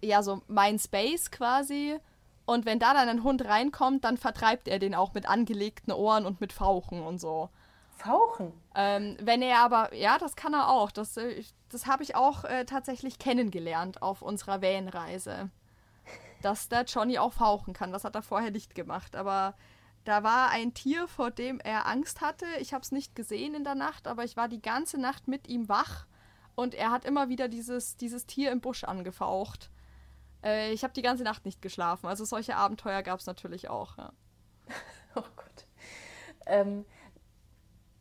ja, 0.00 0.22
so 0.22 0.42
mein 0.46 0.78
Space 0.78 1.30
quasi. 1.30 1.98
Und 2.44 2.64
wenn 2.64 2.78
da 2.78 2.94
dann 2.94 3.08
ein 3.08 3.24
Hund 3.24 3.44
reinkommt, 3.44 4.04
dann 4.04 4.18
vertreibt 4.18 4.68
er 4.68 4.78
den 4.78 4.94
auch 4.94 5.14
mit 5.14 5.28
angelegten 5.28 5.92
Ohren 5.92 6.26
und 6.26 6.40
mit 6.40 6.52
Fauchen 6.52 7.02
und 7.02 7.18
so. 7.18 7.50
Fauchen? 7.96 8.52
Ähm, 8.76 9.16
wenn 9.20 9.42
er 9.42 9.60
aber, 9.60 9.92
ja, 9.94 10.16
das 10.18 10.36
kann 10.36 10.54
er 10.54 10.70
auch. 10.70 10.92
Das, 10.92 11.16
äh, 11.16 11.42
das 11.70 11.86
habe 11.86 12.04
ich 12.04 12.14
auch 12.14 12.44
äh, 12.44 12.64
tatsächlich 12.64 13.18
kennengelernt 13.18 14.00
auf 14.00 14.22
unserer 14.22 14.62
Van-Reise 14.62 15.50
dass 16.42 16.68
der 16.68 16.84
Johnny 16.84 17.18
auch 17.18 17.32
fauchen 17.32 17.74
kann. 17.74 17.92
Das 17.92 18.04
hat 18.04 18.14
er 18.14 18.22
vorher 18.22 18.50
nicht 18.50 18.74
gemacht. 18.74 19.16
Aber 19.16 19.54
da 20.04 20.22
war 20.22 20.50
ein 20.50 20.74
Tier, 20.74 21.08
vor 21.08 21.30
dem 21.30 21.60
er 21.60 21.86
Angst 21.86 22.20
hatte. 22.20 22.46
Ich 22.60 22.72
habe 22.72 22.82
es 22.82 22.92
nicht 22.92 23.14
gesehen 23.14 23.54
in 23.54 23.64
der 23.64 23.74
Nacht, 23.74 24.06
aber 24.06 24.24
ich 24.24 24.36
war 24.36 24.48
die 24.48 24.62
ganze 24.62 25.00
Nacht 25.00 25.28
mit 25.28 25.48
ihm 25.48 25.68
wach 25.68 26.06
und 26.54 26.74
er 26.74 26.90
hat 26.90 27.04
immer 27.04 27.28
wieder 27.28 27.48
dieses, 27.48 27.96
dieses 27.96 28.26
Tier 28.26 28.52
im 28.52 28.60
Busch 28.60 28.84
angefaucht. 28.84 29.70
Äh, 30.42 30.72
ich 30.72 30.84
habe 30.84 30.94
die 30.94 31.02
ganze 31.02 31.24
Nacht 31.24 31.44
nicht 31.44 31.60
geschlafen. 31.60 32.06
Also 32.06 32.24
solche 32.24 32.56
Abenteuer 32.56 33.02
gab 33.02 33.20
es 33.20 33.26
natürlich 33.26 33.68
auch. 33.68 33.98
Ja. 33.98 34.12
oh 35.16 35.24
Gott. 35.36 35.66
Ähm, 36.46 36.84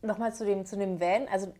Nochmal 0.05 0.35
zu 0.35 0.45
dem, 0.45 0.65
zu 0.65 0.77
dem 0.77 0.99
Van. 1.01 1.27
Also 1.27 1.51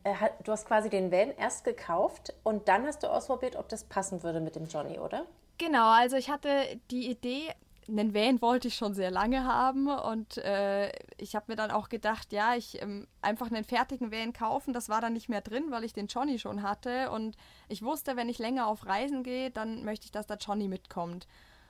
du 0.43 0.51
hast 0.51 0.67
quasi 0.67 0.89
den 0.89 1.11
Van 1.11 1.31
erst 1.31 1.63
gekauft 1.63 2.33
und 2.43 2.67
dann 2.67 2.85
hast 2.85 3.01
du 3.01 3.07
ausprobiert, 3.07 3.55
ob 3.55 3.67
das 3.69 3.83
passen 3.85 4.21
würde 4.21 4.39
mit 4.39 4.55
dem 4.55 4.67
Johnny, 4.67 4.99
oder? 4.99 5.25
Genau, 5.57 5.89
also 5.89 6.17
ich 6.17 6.29
hatte 6.29 6.79
die 6.91 7.09
Idee, 7.09 7.53
einen 7.87 8.13
Van 8.13 8.41
wollte 8.41 8.67
ich 8.67 8.75
schon 8.75 8.93
sehr 8.93 9.11
lange 9.11 9.45
haben 9.45 9.87
und 9.87 10.37
äh, 10.37 10.91
ich 11.17 11.35
habe 11.35 11.45
mir 11.49 11.55
dann 11.55 11.71
auch 11.71 11.89
gedacht, 11.89 12.33
ja, 12.33 12.55
ich 12.55 12.81
ähm, 12.81 13.07
einfach 13.21 13.47
einen 13.47 13.63
fertigen 13.63 14.11
Van 14.11 14.33
kaufen, 14.33 14.73
das 14.73 14.89
war 14.89 15.01
dann 15.01 15.13
nicht 15.13 15.29
mehr 15.29 15.41
drin, 15.41 15.65
weil 15.69 15.83
ich 15.83 15.93
den 15.93 16.07
Johnny 16.07 16.39
schon 16.39 16.63
hatte 16.63 17.11
und 17.11 17.37
ich 17.69 17.83
wusste, 17.83 18.15
wenn 18.15 18.29
ich 18.29 18.39
länger 18.39 18.67
auf 18.67 18.85
Reisen 18.85 19.23
gehe, 19.23 19.51
dann 19.51 19.83
möchte 19.85 20.05
ich, 20.05 20.11
dass 20.11 20.27
der 20.27 20.37
Johnny 20.37 20.67
mitkommt. 20.67 21.27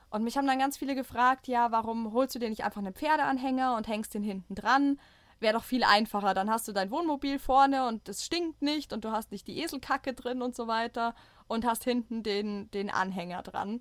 Und 0.08 0.22
mich 0.24 0.38
haben 0.38 0.46
dann 0.46 0.58
ganz 0.58 0.76
viele 0.78 0.94
gefragt, 0.94 1.48
ja, 1.48 1.72
warum 1.72 2.12
holst 2.12 2.34
du 2.34 2.38
dir 2.38 2.48
nicht 2.48 2.64
einfach 2.64 2.80
einen 2.80 2.94
Pferdeanhänger 2.94 3.76
und 3.76 3.88
hängst 3.88 4.14
den 4.14 4.22
hinten 4.22 4.54
dran? 4.54 4.98
Wäre 5.40 5.54
doch 5.54 5.64
viel 5.64 5.84
einfacher. 5.84 6.32
Dann 6.32 6.48
hast 6.48 6.66
du 6.66 6.72
dein 6.72 6.90
Wohnmobil 6.90 7.38
vorne 7.38 7.86
und 7.86 8.08
es 8.08 8.24
stinkt 8.24 8.62
nicht 8.62 8.92
und 8.92 9.04
du 9.04 9.10
hast 9.10 9.32
nicht 9.32 9.46
die 9.46 9.60
Eselkacke 9.60 10.14
drin 10.14 10.40
und 10.40 10.56
so 10.56 10.66
weiter 10.66 11.14
und 11.48 11.64
hast 11.64 11.84
hinten 11.84 12.22
den, 12.22 12.70
den 12.70 12.90
Anhänger 12.90 13.42
dran. 13.42 13.80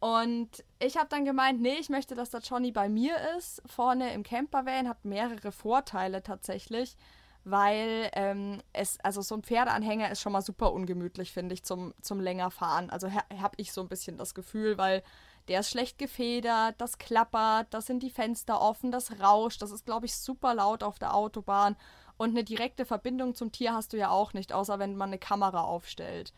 Und 0.00 0.50
ich 0.80 0.98
habe 0.98 1.08
dann 1.08 1.24
gemeint, 1.24 1.62
nee, 1.62 1.76
ich 1.80 1.88
möchte, 1.88 2.14
dass 2.14 2.28
der 2.28 2.40
Johnny 2.40 2.72
bei 2.72 2.90
mir 2.90 3.16
ist. 3.38 3.62
Vorne 3.64 4.12
im 4.12 4.22
Campervan 4.22 4.86
hat 4.86 5.04
mehrere 5.06 5.50
Vorteile 5.50 6.22
tatsächlich, 6.22 6.96
weil 7.44 8.10
ähm, 8.12 8.60
es, 8.74 9.00
also 9.00 9.22
so 9.22 9.34
ein 9.34 9.42
Pferdeanhänger 9.42 10.10
ist 10.10 10.20
schon 10.20 10.32
mal 10.32 10.42
super 10.42 10.74
ungemütlich, 10.74 11.32
finde 11.32 11.54
ich, 11.54 11.64
zum, 11.64 11.94
zum 12.02 12.20
länger 12.20 12.50
fahren. 12.50 12.90
Also 12.90 13.10
ha, 13.10 13.22
habe 13.40 13.54
ich 13.56 13.72
so 13.72 13.80
ein 13.80 13.88
bisschen 13.88 14.18
das 14.18 14.34
Gefühl, 14.34 14.76
weil 14.76 15.02
der 15.48 15.60
ist 15.60 15.70
schlecht 15.70 15.96
gefedert, 15.98 16.74
das 16.78 16.98
klappert, 16.98 17.68
das 17.70 17.86
sind 17.86 18.02
die 18.02 18.10
Fenster 18.10 18.60
offen, 18.60 18.90
das 18.90 19.20
rauscht, 19.20 19.62
das 19.62 19.70
ist, 19.70 19.86
glaube 19.86 20.04
ich, 20.04 20.16
super 20.16 20.54
laut 20.54 20.82
auf 20.82 20.98
der 20.98 21.14
Autobahn. 21.14 21.76
Und 22.16 22.30
eine 22.30 22.44
direkte 22.44 22.84
Verbindung 22.84 23.34
zum 23.34 23.52
Tier 23.52 23.72
hast 23.72 23.92
du 23.92 23.96
ja 23.96 24.10
auch 24.10 24.34
nicht, 24.34 24.52
außer 24.52 24.78
wenn 24.78 24.96
man 24.96 25.08
eine 25.08 25.18
Kamera 25.18 25.62
aufstellt. 25.62 26.32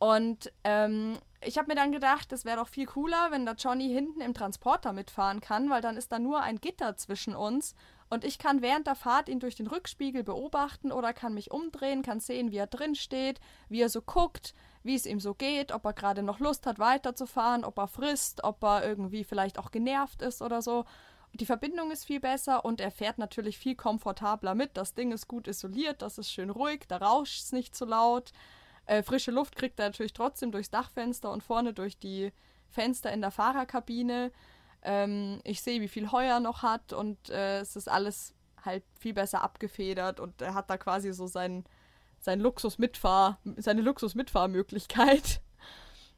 Und 0.00 0.50
ähm, 0.64 1.18
ich 1.44 1.58
habe 1.58 1.68
mir 1.68 1.74
dann 1.74 1.92
gedacht, 1.92 2.32
es 2.32 2.46
wäre 2.46 2.56
doch 2.56 2.68
viel 2.68 2.86
cooler, 2.86 3.30
wenn 3.30 3.44
der 3.44 3.54
Johnny 3.54 3.88
hinten 3.88 4.22
im 4.22 4.34
Transporter 4.34 4.92
mitfahren 4.92 5.40
kann, 5.40 5.68
weil 5.68 5.82
dann 5.82 5.98
ist 5.98 6.10
da 6.10 6.18
nur 6.18 6.40
ein 6.40 6.58
Gitter 6.58 6.96
zwischen 6.96 7.36
uns 7.36 7.74
und 8.08 8.24
ich 8.24 8.38
kann 8.38 8.60
während 8.60 8.88
der 8.88 8.96
Fahrt 8.96 9.28
ihn 9.28 9.38
durch 9.38 9.54
den 9.54 9.68
Rückspiegel 9.68 10.24
beobachten 10.24 10.90
oder 10.90 11.12
kann 11.12 11.32
mich 11.32 11.52
umdrehen, 11.52 12.02
kann 12.02 12.18
sehen, 12.18 12.50
wie 12.50 12.56
er 12.56 12.66
drin 12.66 12.96
steht, 12.96 13.40
wie 13.68 13.82
er 13.82 13.88
so 13.88 14.02
guckt, 14.02 14.52
wie 14.82 14.96
es 14.96 15.06
ihm 15.06 15.20
so 15.20 15.32
geht, 15.32 15.70
ob 15.70 15.84
er 15.84 15.92
gerade 15.92 16.24
noch 16.24 16.40
Lust 16.40 16.66
hat, 16.66 16.80
weiterzufahren, 16.80 17.64
ob 17.64 17.78
er 17.78 17.86
frisst, 17.86 18.42
ob 18.42 18.64
er 18.64 18.84
irgendwie 18.84 19.22
vielleicht 19.22 19.58
auch 19.58 19.70
genervt 19.70 20.22
ist 20.22 20.42
oder 20.42 20.60
so. 20.60 20.86
Die 21.34 21.46
Verbindung 21.46 21.92
ist 21.92 22.04
viel 22.04 22.18
besser 22.18 22.64
und 22.64 22.80
er 22.80 22.90
fährt 22.90 23.18
natürlich 23.18 23.58
viel 23.58 23.76
komfortabler 23.76 24.56
mit. 24.56 24.76
Das 24.76 24.94
Ding 24.94 25.12
ist 25.12 25.28
gut 25.28 25.46
isoliert, 25.46 26.02
das 26.02 26.18
ist 26.18 26.32
schön 26.32 26.50
ruhig, 26.50 26.86
da 26.88 26.96
rauscht 26.96 27.40
es 27.44 27.52
nicht 27.52 27.76
zu 27.76 27.84
laut. 27.84 28.32
Äh, 28.90 29.02
frische 29.02 29.30
Luft 29.30 29.56
kriegt 29.56 29.78
er 29.78 29.86
natürlich 29.86 30.12
trotzdem 30.12 30.52
durchs 30.52 30.70
Dachfenster 30.70 31.30
und 31.30 31.42
vorne 31.42 31.72
durch 31.72 31.98
die, 31.98 32.32
Fenster 32.70 33.12
in 33.12 33.20
der 33.20 33.30
Fahrerkabine. 33.30 34.32
Ähm, 34.82 35.40
ich 35.44 35.60
sehe, 35.60 35.80
wie 35.80 35.88
viel 35.88 36.10
Heuer 36.10 36.40
noch 36.40 36.62
hat 36.62 36.92
und 36.92 37.28
äh, 37.30 37.60
es 37.60 37.76
ist 37.76 37.88
alles 37.88 38.34
halt 38.64 38.84
viel 38.98 39.14
besser 39.14 39.42
abgefedert 39.42 40.20
und 40.20 40.40
er 40.40 40.54
hat 40.54 40.70
da 40.70 40.78
quasi 40.78 41.12
so 41.12 41.26
sein, 41.26 41.64
sein 42.20 42.40
Luxus-Mitfahr, 42.40 43.38
seine 43.56 43.82
Luxus-Mitfahrmöglichkeit. 43.82 45.40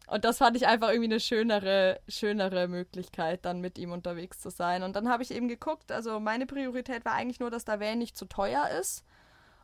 Und 0.09 0.27
das 0.27 0.39
fand 0.39 0.57
ich 0.57 0.67
einfach 0.67 0.91
irgendwie 0.91 1.11
eine 1.11 1.21
schönere, 1.21 2.01
schönere 2.07 2.69
Möglichkeit, 2.69 3.47
dann 3.47 3.61
mit 3.61 3.79
ihm 3.79 3.93
unterwegs 3.93 4.41
zu 4.41 4.51
sein. 4.51 4.83
Und 4.83 4.95
dann 4.95 5.09
habe 5.09 5.23
ich 5.23 5.31
eben 5.31 5.49
geguckt, 5.49 5.91
also 5.91 6.21
meine 6.21 6.45
Priorität 6.45 7.05
war 7.07 7.15
eigentlich 7.15 7.41
nur, 7.41 7.51
dass 7.51 7.65
der 7.65 7.81
Van 7.81 7.99
nicht 7.99 8.17
zu 8.17 8.27
teuer 8.27 8.69
ist 8.79 9.05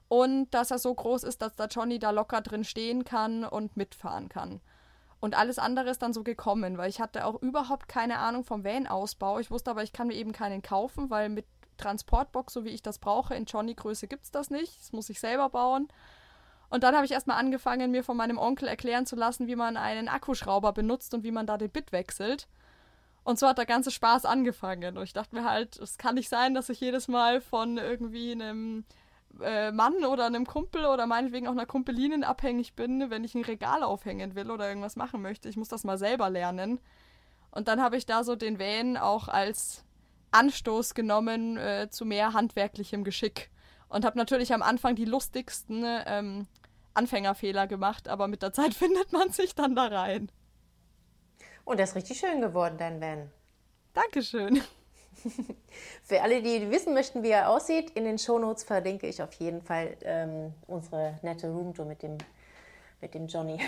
und 0.08 0.50
dass 0.50 0.70
er 0.70 0.78
so 0.78 0.94
groß 0.94 1.22
ist, 1.24 1.42
dass 1.42 1.54
der 1.54 1.66
Johnny 1.68 1.98
da 1.98 2.10
locker 2.10 2.40
drin 2.40 2.64
stehen 2.64 3.04
kann 3.04 3.44
und 3.44 3.76
mitfahren 3.76 4.28
kann. 4.28 4.60
Und 5.20 5.36
alles 5.36 5.58
andere 5.58 5.90
ist 5.90 6.00
dann 6.00 6.12
so 6.12 6.22
gekommen, 6.22 6.78
weil 6.78 6.88
ich 6.88 7.00
hatte 7.00 7.24
auch 7.24 7.42
überhaupt 7.42 7.88
keine 7.88 8.18
Ahnung 8.18 8.44
vom 8.44 8.64
Van-Ausbau. 8.64 9.38
Ich 9.40 9.50
wusste 9.50 9.70
aber, 9.70 9.82
ich 9.82 9.92
kann 9.92 10.06
mir 10.06 10.14
eben 10.14 10.32
keinen 10.32 10.62
kaufen, 10.62 11.10
weil 11.10 11.28
mit 11.28 11.44
Transportbox, 11.76 12.52
so 12.52 12.64
wie 12.64 12.70
ich 12.70 12.82
das 12.82 12.98
brauche, 12.98 13.34
in 13.34 13.44
Johnny-Größe 13.44 14.06
gibt 14.06 14.24
es 14.24 14.30
das 14.30 14.50
nicht. 14.50 14.80
Das 14.80 14.92
muss 14.92 15.10
ich 15.10 15.18
selber 15.20 15.48
bauen. 15.48 15.88
Und 16.70 16.84
dann 16.84 16.94
habe 16.94 17.04
ich 17.04 17.12
erstmal 17.12 17.38
angefangen, 17.38 17.90
mir 17.90 18.04
von 18.04 18.16
meinem 18.16 18.38
Onkel 18.38 18.68
erklären 18.68 19.06
zu 19.06 19.16
lassen, 19.16 19.46
wie 19.46 19.56
man 19.56 19.76
einen 19.76 20.08
Akkuschrauber 20.08 20.72
benutzt 20.72 21.14
und 21.14 21.24
wie 21.24 21.32
man 21.32 21.46
da 21.46 21.56
den 21.56 21.70
Bit 21.70 21.92
wechselt. 21.92 22.46
Und 23.24 23.38
so 23.38 23.48
hat 23.48 23.58
der 23.58 23.66
ganze 23.66 23.90
Spaß 23.90 24.24
angefangen. 24.24 24.96
Und 24.96 25.04
ich 25.04 25.12
dachte 25.12 25.34
mir 25.34 25.44
halt, 25.44 25.78
es 25.78 25.98
kann 25.98 26.14
nicht 26.14 26.28
sein, 26.28 26.54
dass 26.54 26.68
ich 26.68 26.80
jedes 26.80 27.08
Mal 27.08 27.40
von 27.40 27.78
irgendwie 27.78 28.32
einem 28.32 28.84
äh, 29.42 29.72
Mann 29.72 30.04
oder 30.04 30.26
einem 30.26 30.46
Kumpel 30.46 30.84
oder 30.84 31.06
meinetwegen 31.06 31.46
auch 31.46 31.52
einer 31.52 31.66
Kumpelinin 31.66 32.24
abhängig 32.24 32.74
bin, 32.74 33.10
wenn 33.10 33.24
ich 33.24 33.34
ein 33.34 33.44
Regal 33.44 33.82
aufhängen 33.82 34.34
will 34.34 34.50
oder 34.50 34.68
irgendwas 34.68 34.96
machen 34.96 35.22
möchte. 35.22 35.48
Ich 35.48 35.56
muss 35.56 35.68
das 35.68 35.84
mal 35.84 35.98
selber 35.98 36.30
lernen. 36.30 36.80
Und 37.50 37.68
dann 37.68 37.80
habe 37.80 37.96
ich 37.96 38.06
da 38.06 38.24
so 38.24 38.36
den 38.36 38.58
Van 38.58 38.96
auch 38.96 39.28
als 39.28 39.84
Anstoß 40.30 40.94
genommen 40.94 41.56
äh, 41.56 41.88
zu 41.90 42.04
mehr 42.04 42.32
handwerklichem 42.32 43.04
Geschick. 43.04 43.50
Und 43.88 44.04
habe 44.04 44.18
natürlich 44.18 44.52
am 44.52 44.62
Anfang 44.62 44.96
die 44.96 45.06
lustigsten 45.06 45.82
ähm, 45.84 46.46
Anfängerfehler 46.94 47.66
gemacht, 47.66 48.08
aber 48.08 48.28
mit 48.28 48.42
der 48.42 48.52
Zeit 48.52 48.74
findet 48.74 49.12
man 49.12 49.30
sich 49.30 49.54
dann 49.54 49.74
da 49.74 49.86
rein. 49.86 50.30
Und 51.64 51.78
der 51.78 51.84
ist 51.84 51.94
richtig 51.94 52.18
schön 52.18 52.40
geworden, 52.40 52.76
dein 52.78 53.00
Van. 53.00 53.30
Dankeschön. 53.94 54.62
Für 56.02 56.22
alle, 56.22 56.42
die 56.42 56.70
wissen 56.70 56.94
möchten, 56.94 57.22
wie 57.22 57.30
er 57.30 57.50
aussieht, 57.50 57.90
in 57.90 58.04
den 58.04 58.18
Shownotes 58.18 58.64
verlinke 58.64 59.06
ich 59.06 59.22
auf 59.22 59.32
jeden 59.34 59.62
Fall 59.62 59.96
ähm, 60.02 60.54
unsere 60.66 61.18
nette 61.22 61.48
Roomtour 61.48 61.84
mit 61.84 62.02
dem, 62.02 62.18
mit 63.00 63.14
dem 63.14 63.26
Johnny. 63.26 63.60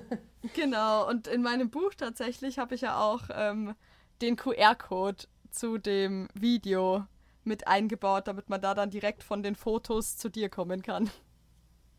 genau, 0.54 1.08
und 1.08 1.26
in 1.26 1.42
meinem 1.42 1.70
Buch 1.70 1.94
tatsächlich 1.94 2.58
habe 2.58 2.74
ich 2.74 2.82
ja 2.82 3.00
auch 3.00 3.22
ähm, 3.32 3.74
den 4.20 4.36
QR-Code 4.36 5.24
zu 5.50 5.78
dem 5.78 6.28
Video 6.34 7.04
mit 7.44 7.66
eingebaut, 7.66 8.26
damit 8.26 8.48
man 8.48 8.60
da 8.60 8.74
dann 8.74 8.90
direkt 8.90 9.22
von 9.22 9.42
den 9.42 9.54
Fotos 9.54 10.16
zu 10.16 10.28
dir 10.28 10.48
kommen 10.48 10.82
kann. 10.82 11.10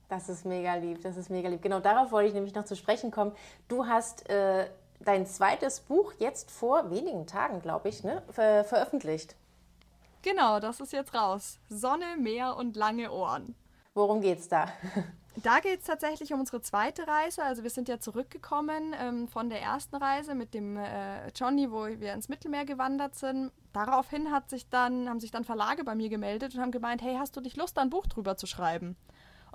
Das 0.10 0.30
ist 0.30 0.46
mega 0.46 0.76
lieb, 0.76 1.02
das 1.02 1.18
ist 1.18 1.30
mega 1.30 1.50
lieb. 1.50 1.62
Genau 1.62 1.80
darauf 1.80 2.12
wollte 2.12 2.30
ich 2.30 2.34
nämlich 2.34 2.56
noch 2.56 2.64
zu 2.64 2.76
sprechen 2.76 3.12
kommen. 3.12 3.34
Du 3.68 3.88
hast 3.88 4.30
äh, 4.30 4.70
dein 5.00 5.26
zweites 5.26 5.80
Buch 5.80 6.14
jetzt 6.20 6.52
vor 6.52 6.90
wenigen 6.90 7.28
Tagen, 7.28 7.62
glaube 7.62 7.90
ich, 7.90 8.04
ne, 8.04 8.24
ver 8.30 8.64
veröffentlicht. 8.64 9.36
Genau, 10.22 10.60
das 10.60 10.80
ist 10.80 10.94
jetzt 10.94 11.14
raus. 11.14 11.60
Sonne, 11.70 12.18
Meer 12.18 12.58
und 12.58 12.76
lange 12.76 13.12
Ohren. 13.12 13.56
Worum 13.94 14.22
geht's 14.22 14.48
da? 14.48 14.68
Da 15.44 15.60
geht 15.60 15.82
es 15.82 15.86
tatsächlich 15.86 16.34
um 16.34 16.40
unsere 16.40 16.62
zweite 16.62 17.08
Reise. 17.08 17.44
Also 17.44 17.62
wir 17.62 17.70
sind 17.70 17.88
ja 17.88 18.00
zurückgekommen 18.00 18.96
ähm, 19.00 19.28
von 19.28 19.50
der 19.50 19.62
ersten 19.62 19.96
Reise 19.96 20.34
mit 20.34 20.56
dem 20.56 20.78
äh, 20.78 21.28
Johnny, 21.36 21.72
wo 21.72 21.86
wir 21.86 22.14
ins 22.14 22.28
Mittelmeer 22.28 22.66
gewandert 22.66 23.16
sind. 23.16 23.52
Daraufhin 23.72 24.32
hat 24.32 24.50
sich 24.50 24.68
dann, 24.70 25.08
haben 25.08 25.20
sich 25.20 25.30
dann 25.30 25.44
Verlage 25.44 25.84
bei 25.84 25.94
mir 25.94 26.10
gemeldet 26.10 26.56
und 26.56 26.62
haben 26.62 26.72
gemeint, 26.72 27.04
hey, 27.04 27.18
hast 27.20 27.36
du 27.38 27.42
nicht 27.42 27.56
Lust, 27.56 27.78
ein 27.78 27.92
Buch 27.92 28.08
drüber 28.08 28.36
zu 28.36 28.48
schreiben? 28.48 28.98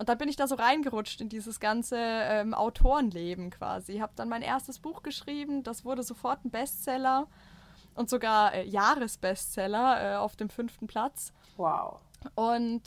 Und 0.03 0.09
dann 0.09 0.19
bin 0.19 0.29
ich 0.29 0.35
da 0.35 0.49
so 0.49 0.57
reingerutscht 0.57 1.21
in 1.21 1.29
dieses 1.29 1.61
ganze 1.61 1.97
ähm, 1.97 2.55
Autorenleben 2.55 3.51
quasi. 3.51 3.99
Habe 3.99 4.11
dann 4.17 4.29
mein 4.29 4.43
erstes 4.43 4.81
Buch 4.81 5.05
geschrieben, 5.05 5.62
das 5.62 5.85
wurde 5.85 6.03
sofort 6.03 6.45
ein 6.45 6.51
Bestseller 6.51 7.29
und 7.95 8.11
sogar 8.11 8.53
äh, 8.53 8.67
Jahresbestseller 8.67 10.15
äh, 10.15 10.17
auf 10.17 10.35
dem 10.35 10.51
fünften 10.51 10.88
Platz. 10.88 11.33
Wow. 11.57 12.01
Und 12.35 12.83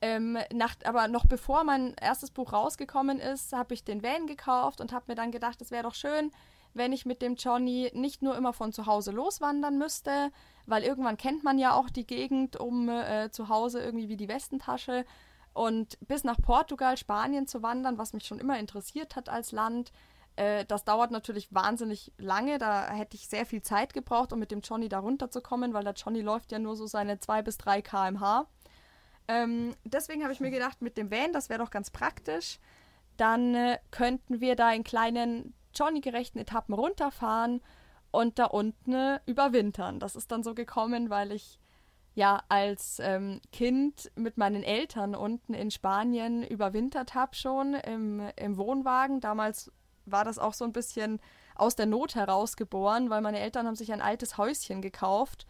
ähm, 0.00 0.38
nach, 0.54 0.74
aber 0.84 1.06
noch 1.08 1.26
bevor 1.26 1.64
mein 1.64 1.92
erstes 2.00 2.30
Buch 2.30 2.54
rausgekommen 2.54 3.20
ist, 3.20 3.52
habe 3.52 3.74
ich 3.74 3.84
den 3.84 4.02
Van 4.02 4.26
gekauft 4.26 4.80
und 4.80 4.90
habe 4.90 5.04
mir 5.08 5.16
dann 5.16 5.32
gedacht, 5.32 5.60
es 5.60 5.70
wäre 5.70 5.82
doch 5.82 5.94
schön, 5.94 6.32
wenn 6.72 6.92
ich 6.94 7.04
mit 7.04 7.20
dem 7.20 7.34
Johnny 7.34 7.90
nicht 7.92 8.22
nur 8.22 8.38
immer 8.38 8.54
von 8.54 8.72
zu 8.72 8.86
Hause 8.86 9.10
loswandern 9.10 9.76
müsste, 9.76 10.30
weil 10.64 10.82
irgendwann 10.82 11.18
kennt 11.18 11.44
man 11.44 11.58
ja 11.58 11.74
auch 11.74 11.90
die 11.90 12.06
Gegend 12.06 12.56
um 12.56 12.88
äh, 12.88 13.30
zu 13.30 13.50
Hause 13.50 13.82
irgendwie 13.82 14.08
wie 14.08 14.16
die 14.16 14.28
Westentasche, 14.28 15.04
und 15.54 15.98
bis 16.06 16.24
nach 16.24 16.36
Portugal, 16.40 16.96
Spanien 16.96 17.46
zu 17.46 17.62
wandern, 17.62 17.96
was 17.96 18.12
mich 18.12 18.26
schon 18.26 18.40
immer 18.40 18.58
interessiert 18.58 19.16
hat 19.16 19.28
als 19.28 19.52
Land, 19.52 19.92
äh, 20.36 20.64
das 20.64 20.84
dauert 20.84 21.10
natürlich 21.10 21.54
wahnsinnig 21.54 22.12
lange. 22.18 22.58
Da 22.58 22.90
hätte 22.90 23.16
ich 23.16 23.28
sehr 23.28 23.46
viel 23.46 23.62
Zeit 23.62 23.94
gebraucht, 23.94 24.32
um 24.32 24.38
mit 24.38 24.50
dem 24.50 24.60
Johnny 24.60 24.88
da 24.88 24.98
runterzukommen, 24.98 25.72
weil 25.72 25.84
der 25.84 25.94
Johnny 25.94 26.20
läuft 26.20 26.52
ja 26.52 26.58
nur 26.58 26.76
so 26.76 26.86
seine 26.86 27.20
2 27.20 27.42
bis 27.42 27.56
3 27.58 27.82
km/h. 27.82 28.46
Ähm, 29.28 29.74
deswegen 29.84 30.22
habe 30.22 30.32
ich 30.32 30.40
mir 30.40 30.50
gedacht, 30.50 30.82
mit 30.82 30.98
dem 30.98 31.10
Van, 31.10 31.32
das 31.32 31.48
wäre 31.48 31.62
doch 31.62 31.70
ganz 31.70 31.90
praktisch. 31.90 32.58
Dann 33.16 33.54
äh, 33.54 33.78
könnten 33.90 34.40
wir 34.40 34.56
da 34.56 34.72
in 34.72 34.84
kleinen 34.84 35.54
Johnny-gerechten 35.74 36.38
Etappen 36.38 36.74
runterfahren 36.74 37.62
und 38.10 38.38
da 38.38 38.46
unten 38.46 38.92
äh, 38.92 39.20
überwintern. 39.26 40.00
Das 40.00 40.16
ist 40.16 40.30
dann 40.30 40.42
so 40.42 40.54
gekommen, 40.54 41.10
weil 41.10 41.32
ich 41.32 41.58
ja 42.14 42.42
als 42.48 43.00
ähm, 43.00 43.40
Kind 43.52 44.10
mit 44.14 44.38
meinen 44.38 44.62
Eltern 44.62 45.14
unten 45.14 45.54
in 45.54 45.70
Spanien 45.70 46.42
überwintert 46.44 47.14
habe 47.14 47.34
schon 47.34 47.74
im, 47.74 48.22
im 48.36 48.56
Wohnwagen. 48.56 49.20
Damals 49.20 49.72
war 50.06 50.24
das 50.24 50.38
auch 50.38 50.54
so 50.54 50.64
ein 50.64 50.72
bisschen 50.72 51.20
aus 51.56 51.76
der 51.76 51.86
Not 51.86 52.14
heraus 52.14 52.56
geboren, 52.56 53.10
weil 53.10 53.20
meine 53.20 53.40
Eltern 53.40 53.66
haben 53.66 53.76
sich 53.76 53.92
ein 53.92 54.02
altes 54.02 54.38
Häuschen 54.38 54.82
gekauft, 54.82 55.46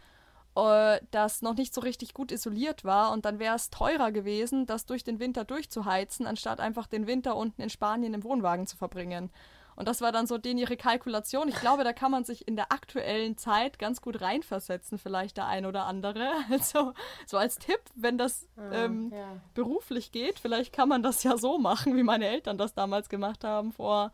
äh, 0.56 1.00
das 1.10 1.42
noch 1.42 1.54
nicht 1.54 1.74
so 1.74 1.80
richtig 1.80 2.14
gut 2.14 2.32
isoliert 2.32 2.84
war 2.84 3.12
und 3.12 3.24
dann 3.24 3.38
wäre 3.38 3.56
es 3.56 3.70
teurer 3.70 4.12
gewesen, 4.12 4.66
das 4.66 4.86
durch 4.86 5.04
den 5.04 5.18
Winter 5.18 5.44
durchzuheizen, 5.44 6.26
anstatt 6.26 6.60
einfach 6.60 6.86
den 6.86 7.06
Winter 7.06 7.36
unten 7.36 7.62
in 7.62 7.70
Spanien 7.70 8.14
im 8.14 8.24
Wohnwagen 8.24 8.66
zu 8.66 8.76
verbringen. 8.76 9.30
Und 9.76 9.88
das 9.88 10.00
war 10.00 10.12
dann 10.12 10.26
so 10.26 10.38
den 10.38 10.58
ihre 10.58 10.76
Kalkulation. 10.76 11.48
Ich 11.48 11.56
glaube, 11.56 11.84
da 11.84 11.92
kann 11.92 12.10
man 12.10 12.24
sich 12.24 12.46
in 12.46 12.56
der 12.56 12.72
aktuellen 12.72 13.36
Zeit 13.36 13.78
ganz 13.78 14.00
gut 14.00 14.20
reinversetzen, 14.20 14.98
vielleicht 14.98 15.36
der 15.36 15.46
ein 15.46 15.66
oder 15.66 15.86
andere. 15.86 16.32
Also 16.54 16.94
so 17.26 17.36
als 17.36 17.58
Tipp, 17.58 17.80
wenn 17.94 18.16
das 18.16 18.46
ah, 18.56 18.84
ähm, 18.84 19.10
ja. 19.12 19.40
beruflich 19.54 20.12
geht, 20.12 20.38
vielleicht 20.38 20.72
kann 20.72 20.88
man 20.88 21.02
das 21.02 21.22
ja 21.22 21.36
so 21.36 21.58
machen, 21.58 21.96
wie 21.96 22.02
meine 22.02 22.26
Eltern 22.26 22.58
das 22.58 22.74
damals 22.74 23.08
gemacht 23.08 23.42
haben 23.44 23.72
vor, 23.72 24.12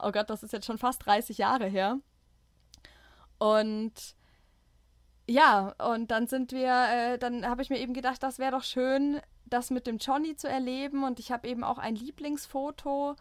oh 0.00 0.12
Gott, 0.12 0.30
das 0.30 0.42
ist 0.42 0.52
jetzt 0.52 0.66
schon 0.66 0.78
fast 0.78 1.04
30 1.04 1.38
Jahre 1.38 1.66
her. 1.66 1.98
Und 3.38 3.92
ja, 5.26 5.74
und 5.78 6.10
dann 6.10 6.26
sind 6.26 6.52
wir, 6.52 6.86
äh, 6.90 7.18
dann 7.18 7.46
habe 7.46 7.62
ich 7.62 7.70
mir 7.70 7.78
eben 7.78 7.94
gedacht, 7.94 8.22
das 8.22 8.38
wäre 8.38 8.52
doch 8.52 8.62
schön, 8.62 9.20
das 9.46 9.70
mit 9.70 9.86
dem 9.86 9.98
Johnny 9.98 10.36
zu 10.36 10.48
erleben. 10.48 11.04
Und 11.04 11.18
ich 11.18 11.32
habe 11.32 11.48
eben 11.48 11.64
auch 11.64 11.78
ein 11.78 11.96
Lieblingsfoto 11.96 13.16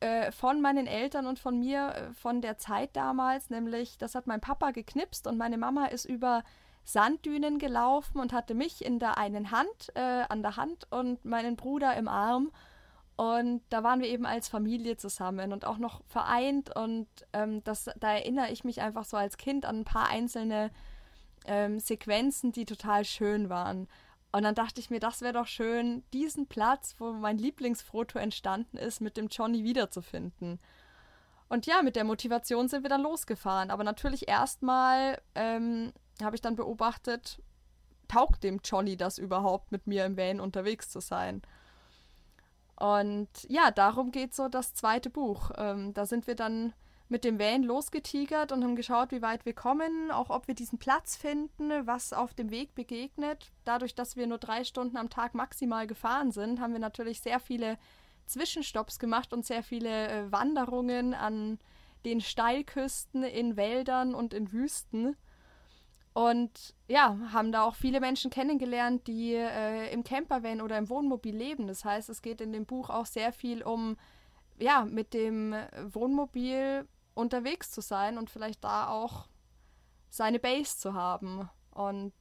äh, 0.00 0.30
von 0.32 0.60
meinen 0.60 0.86
Eltern 0.86 1.26
und 1.26 1.38
von 1.38 1.58
mir 1.58 1.88
äh, 1.88 2.14
von 2.14 2.40
der 2.40 2.58
Zeit 2.58 2.94
damals, 2.94 3.50
nämlich 3.50 3.98
das 3.98 4.14
hat 4.14 4.26
mein 4.26 4.40
Papa 4.40 4.70
geknipst 4.70 5.26
und 5.26 5.36
meine 5.36 5.58
Mama 5.58 5.86
ist 5.86 6.04
über 6.04 6.44
Sanddünen 6.84 7.58
gelaufen 7.58 8.18
und 8.18 8.32
hatte 8.32 8.54
mich 8.54 8.84
in 8.84 8.98
der 8.98 9.18
einen 9.18 9.50
Hand, 9.50 9.92
äh, 9.94 10.24
an 10.28 10.42
der 10.42 10.56
Hand 10.56 10.86
und 10.90 11.24
meinen 11.24 11.56
Bruder 11.56 11.94
im 11.96 12.08
Arm. 12.08 12.50
Und 13.16 13.62
da 13.68 13.82
waren 13.82 14.00
wir 14.00 14.08
eben 14.08 14.24
als 14.24 14.48
Familie 14.48 14.96
zusammen 14.96 15.52
und 15.52 15.64
auch 15.66 15.78
noch 15.78 16.00
vereint. 16.06 16.74
Und 16.74 17.08
ähm, 17.32 17.64
das, 17.64 17.90
da 17.98 18.12
erinnere 18.12 18.52
ich 18.52 18.62
mich 18.62 18.80
einfach 18.80 19.04
so 19.04 19.16
als 19.16 19.36
Kind 19.36 19.66
an 19.66 19.80
ein 19.80 19.84
paar 19.84 20.08
einzelne 20.08 20.70
ähm, 21.44 21.80
Sequenzen, 21.80 22.52
die 22.52 22.64
total 22.64 23.04
schön 23.04 23.50
waren. 23.50 23.88
Und 24.30 24.42
dann 24.42 24.54
dachte 24.54 24.80
ich 24.80 24.90
mir, 24.90 25.00
das 25.00 25.22
wäre 25.22 25.32
doch 25.32 25.46
schön, 25.46 26.02
diesen 26.12 26.46
Platz, 26.46 26.94
wo 26.98 27.12
mein 27.12 27.38
Lieblingsfoto 27.38 28.18
entstanden 28.18 28.76
ist, 28.76 29.00
mit 29.00 29.16
dem 29.16 29.28
Johnny 29.28 29.64
wiederzufinden. 29.64 30.60
Und 31.48 31.66
ja, 31.66 31.80
mit 31.82 31.96
der 31.96 32.04
Motivation 32.04 32.68
sind 32.68 32.82
wir 32.82 32.90
dann 32.90 33.02
losgefahren. 33.02 33.70
Aber 33.70 33.84
natürlich 33.84 34.28
erstmal 34.28 35.20
ähm, 35.34 35.92
habe 36.22 36.36
ich 36.36 36.42
dann 36.42 36.56
beobachtet, 36.56 37.40
taugt 38.06 38.44
dem 38.44 38.60
Johnny 38.62 38.96
das 38.96 39.18
überhaupt, 39.18 39.72
mit 39.72 39.86
mir 39.86 40.04
im 40.04 40.16
Van 40.16 40.40
unterwegs 40.40 40.90
zu 40.90 41.00
sein? 41.00 41.40
Und 42.76 43.28
ja, 43.48 43.70
darum 43.70 44.12
geht 44.12 44.34
so 44.34 44.48
das 44.48 44.74
zweite 44.74 45.10
Buch. 45.10 45.50
Ähm, 45.56 45.94
da 45.94 46.04
sind 46.06 46.26
wir 46.26 46.34
dann 46.34 46.74
mit 47.08 47.24
dem 47.24 47.38
Van 47.38 47.62
losgetigert 47.62 48.52
und 48.52 48.62
haben 48.62 48.76
geschaut, 48.76 49.12
wie 49.12 49.22
weit 49.22 49.46
wir 49.46 49.54
kommen, 49.54 50.10
auch 50.10 50.28
ob 50.28 50.46
wir 50.46 50.54
diesen 50.54 50.78
Platz 50.78 51.16
finden, 51.16 51.86
was 51.86 52.12
auf 52.12 52.34
dem 52.34 52.50
Weg 52.50 52.74
begegnet. 52.74 53.50
Dadurch, 53.64 53.94
dass 53.94 54.16
wir 54.16 54.26
nur 54.26 54.38
drei 54.38 54.64
Stunden 54.64 54.96
am 54.96 55.08
Tag 55.08 55.34
maximal 55.34 55.86
gefahren 55.86 56.32
sind, 56.32 56.60
haben 56.60 56.72
wir 56.72 56.80
natürlich 56.80 57.20
sehr 57.20 57.40
viele 57.40 57.78
Zwischenstopps 58.26 58.98
gemacht 58.98 59.32
und 59.32 59.46
sehr 59.46 59.62
viele 59.62 60.08
äh, 60.08 60.32
Wanderungen 60.32 61.14
an 61.14 61.58
den 62.04 62.20
Steilküsten, 62.20 63.22
in 63.22 63.56
Wäldern 63.56 64.14
und 64.14 64.34
in 64.34 64.52
Wüsten. 64.52 65.16
Und 66.12 66.74
ja, 66.88 67.16
haben 67.32 67.52
da 67.52 67.62
auch 67.62 67.74
viele 67.74 68.00
Menschen 68.00 68.30
kennengelernt, 68.30 69.06
die 69.06 69.34
äh, 69.34 69.92
im 69.92 70.04
Campervan 70.04 70.60
oder 70.60 70.76
im 70.76 70.88
Wohnmobil 70.90 71.34
leben. 71.34 71.68
Das 71.68 71.84
heißt, 71.84 72.08
es 72.10 72.22
geht 72.22 72.40
in 72.40 72.52
dem 72.52 72.66
Buch 72.66 72.90
auch 72.90 73.06
sehr 73.06 73.32
viel 73.32 73.62
um, 73.62 73.96
ja, 74.58 74.84
mit 74.84 75.14
dem 75.14 75.54
Wohnmobil 75.84 76.86
unterwegs 77.18 77.70
zu 77.70 77.80
sein 77.80 78.16
und 78.16 78.30
vielleicht 78.30 78.64
da 78.64 78.88
auch 78.88 79.28
seine 80.08 80.38
Base 80.38 80.78
zu 80.78 80.94
haben. 80.94 81.50
Und 81.72 82.14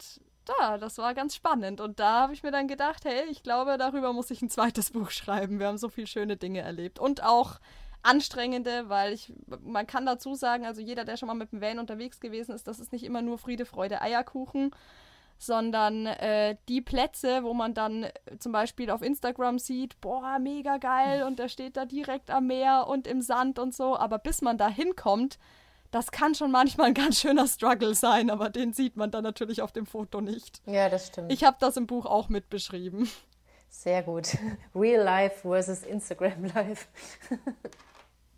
da, 0.45 0.77
das 0.77 0.97
war 0.97 1.13
ganz 1.13 1.35
spannend. 1.35 1.81
Und 1.81 1.99
da 1.99 2.21
habe 2.21 2.33
ich 2.33 2.43
mir 2.43 2.51
dann 2.51 2.67
gedacht, 2.67 3.05
hey, 3.05 3.25
ich 3.29 3.43
glaube, 3.43 3.77
darüber 3.77 4.13
muss 4.13 4.31
ich 4.31 4.41
ein 4.41 4.49
zweites 4.49 4.91
Buch 4.91 5.11
schreiben. 5.11 5.59
Wir 5.59 5.67
haben 5.67 5.77
so 5.77 5.89
viele 5.89 6.07
schöne 6.07 6.37
Dinge 6.37 6.61
erlebt. 6.61 6.99
Und 6.99 7.23
auch 7.23 7.59
anstrengende, 8.03 8.89
weil 8.89 9.13
ich, 9.13 9.33
man 9.61 9.87
kann 9.87 10.05
dazu 10.05 10.35
sagen, 10.35 10.65
also 10.65 10.81
jeder, 10.81 11.03
der 11.03 11.17
schon 11.17 11.27
mal 11.27 11.33
mit 11.33 11.51
dem 11.51 11.61
Van 11.61 11.79
unterwegs 11.79 12.19
gewesen 12.19 12.53
ist, 12.53 12.67
das 12.67 12.79
ist 12.79 12.91
nicht 12.91 13.03
immer 13.03 13.21
nur 13.21 13.37
Friede, 13.37 13.65
Freude, 13.65 14.01
Eierkuchen, 14.01 14.71
sondern 15.37 16.05
äh, 16.05 16.57
die 16.67 16.81
Plätze, 16.81 17.43
wo 17.43 17.53
man 17.53 17.73
dann 17.73 18.03
äh, 18.03 18.11
zum 18.39 18.51
Beispiel 18.51 18.89
auf 18.89 19.01
Instagram 19.01 19.59
sieht, 19.59 19.99
boah, 20.01 20.39
mega 20.39 20.77
geil 20.77 21.23
und 21.23 21.39
der 21.39 21.49
steht 21.49 21.77
da 21.77 21.85
direkt 21.85 22.31
am 22.31 22.47
Meer 22.47 22.87
und 22.87 23.07
im 23.07 23.21
Sand 23.21 23.59
und 23.59 23.73
so, 23.75 23.97
aber 23.97 24.19
bis 24.19 24.41
man 24.41 24.57
da 24.57 24.67
hinkommt, 24.67 25.37
das 25.91 26.11
kann 26.11 26.35
schon 26.35 26.51
manchmal 26.51 26.87
ein 26.87 26.93
ganz 26.93 27.21
schöner 27.21 27.47
Struggle 27.47 27.95
sein, 27.95 28.29
aber 28.29 28.49
den 28.49 28.73
sieht 28.73 28.97
man 28.97 29.11
dann 29.11 29.23
natürlich 29.23 29.61
auf 29.61 29.71
dem 29.71 29.85
Foto 29.85 30.21
nicht. 30.21 30.61
Ja, 30.65 30.89
das 30.89 31.07
stimmt. 31.07 31.31
Ich 31.31 31.43
habe 31.43 31.57
das 31.59 31.77
im 31.77 31.87
Buch 31.87 32.05
auch 32.05 32.29
mit 32.29 32.49
beschrieben. 32.49 33.09
Sehr 33.69 34.03
gut. 34.03 34.37
Real 34.75 35.03
Life 35.03 35.47
versus 35.47 35.83
Instagram 35.83 36.45
Life. 36.53 36.87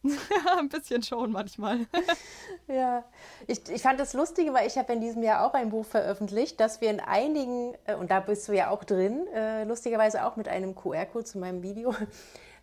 Ja, 0.04 0.12
ein 0.60 0.70
bisschen 0.70 1.04
schon 1.04 1.32
manchmal. 1.32 1.80
ja, 2.68 3.04
ich, 3.48 3.68
ich 3.70 3.82
fand 3.82 4.00
das 4.00 4.14
Lustige, 4.14 4.54
weil 4.54 4.68
ich 4.68 4.78
habe 4.78 4.94
in 4.94 5.02
diesem 5.02 5.24
Jahr 5.24 5.46
auch 5.46 5.54
ein 5.54 5.70
Buch 5.70 5.86
veröffentlicht, 5.86 6.60
dass 6.60 6.82
wir 6.82 6.90
in 6.90 7.00
einigen, 7.00 7.76
äh, 7.86 7.96
und 7.96 8.12
da 8.12 8.20
bist 8.20 8.48
du 8.48 8.54
ja 8.54 8.70
auch 8.70 8.84
drin, 8.84 9.28
äh, 9.34 9.64
lustigerweise 9.66 10.26
auch 10.26 10.36
mit 10.36 10.48
einem 10.48 10.76
QR-Code 10.76 11.26
zu 11.26 11.40
meinem 11.40 11.64
Video. 11.64 11.94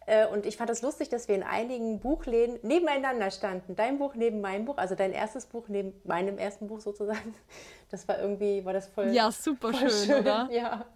Äh, 0.09 0.29
und 0.29 0.47
ich 0.47 0.57
fand 0.57 0.71
das 0.71 0.83
lustig, 0.83 1.09
dass 1.09 1.27
wir 1.27 1.35
in 1.35 1.43
einigen 1.43 1.99
Buchläden 1.99 2.61
nebeneinander 2.63 3.29
standen. 3.33 3.75
Dein 3.75 3.99
Buch 3.99 4.15
neben 4.15 4.41
meinem 4.41 4.65
Buch, 4.65 4.77
also 4.77 4.95
dein 4.95 5.13
erstes 5.13 5.47
Buch 5.47 5.65
neben 5.67 6.01
meinem 6.05 6.39
ersten 6.39 6.69
Buch 6.69 6.79
sozusagen. 6.79 7.35
Das 7.91 8.07
war 8.07 8.21
irgendwie, 8.21 8.65
war 8.65 8.73
das 8.73 8.87
voll. 8.87 9.09
Ja, 9.09 9.33
super 9.33 9.73
voll 9.73 9.91
schön, 9.91 10.07
schön, 10.07 10.21
oder? 10.21 10.49
Ja. 10.53 10.87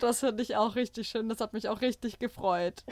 Das 0.00 0.20
finde 0.20 0.42
ich 0.42 0.56
auch 0.56 0.74
richtig 0.74 1.08
schön. 1.08 1.28
Das 1.28 1.40
hat 1.40 1.52
mich 1.52 1.68
auch 1.68 1.82
richtig 1.82 2.18
gefreut. 2.18 2.82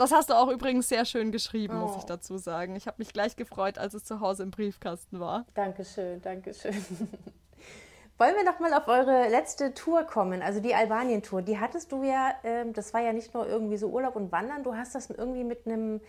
Das 0.00 0.12
hast 0.12 0.30
du 0.30 0.34
auch 0.34 0.48
übrigens 0.48 0.88
sehr 0.88 1.04
schön 1.04 1.30
geschrieben, 1.30 1.74
oh. 1.76 1.80
muss 1.80 1.96
ich 1.98 2.04
oh. 2.04 2.08
dazu 2.08 2.38
sagen. 2.38 2.74
Ich 2.74 2.86
habe 2.86 2.94
mich 2.96 3.12
gleich 3.12 3.36
gefreut, 3.36 3.76
als 3.76 3.92
es 3.92 4.02
zu 4.02 4.20
Hause 4.20 4.44
im 4.44 4.50
Briefkasten 4.50 5.20
war. 5.20 5.44
Dankeschön, 5.52 6.22
Dankeschön. 6.22 6.72
Wollen 8.16 8.34
wir 8.34 8.44
noch 8.44 8.60
mal 8.60 8.72
auf 8.72 8.88
eure 8.88 9.28
letzte 9.28 9.74
Tour 9.74 10.04
kommen, 10.04 10.40
also 10.40 10.60
die 10.60 10.74
Albanien-Tour. 10.74 11.42
Die 11.42 11.58
hattest 11.58 11.92
du 11.92 12.02
ja, 12.02 12.32
ähm, 12.44 12.72
das 12.72 12.94
war 12.94 13.02
ja 13.02 13.12
nicht 13.12 13.34
nur 13.34 13.46
irgendwie 13.46 13.76
so 13.76 13.88
Urlaub 13.88 14.16
und 14.16 14.32
Wandern, 14.32 14.62
du 14.62 14.74
hast 14.74 14.94
das 14.94 15.10
irgendwie 15.10 15.44
mit 15.44 15.66
einem, 15.66 16.00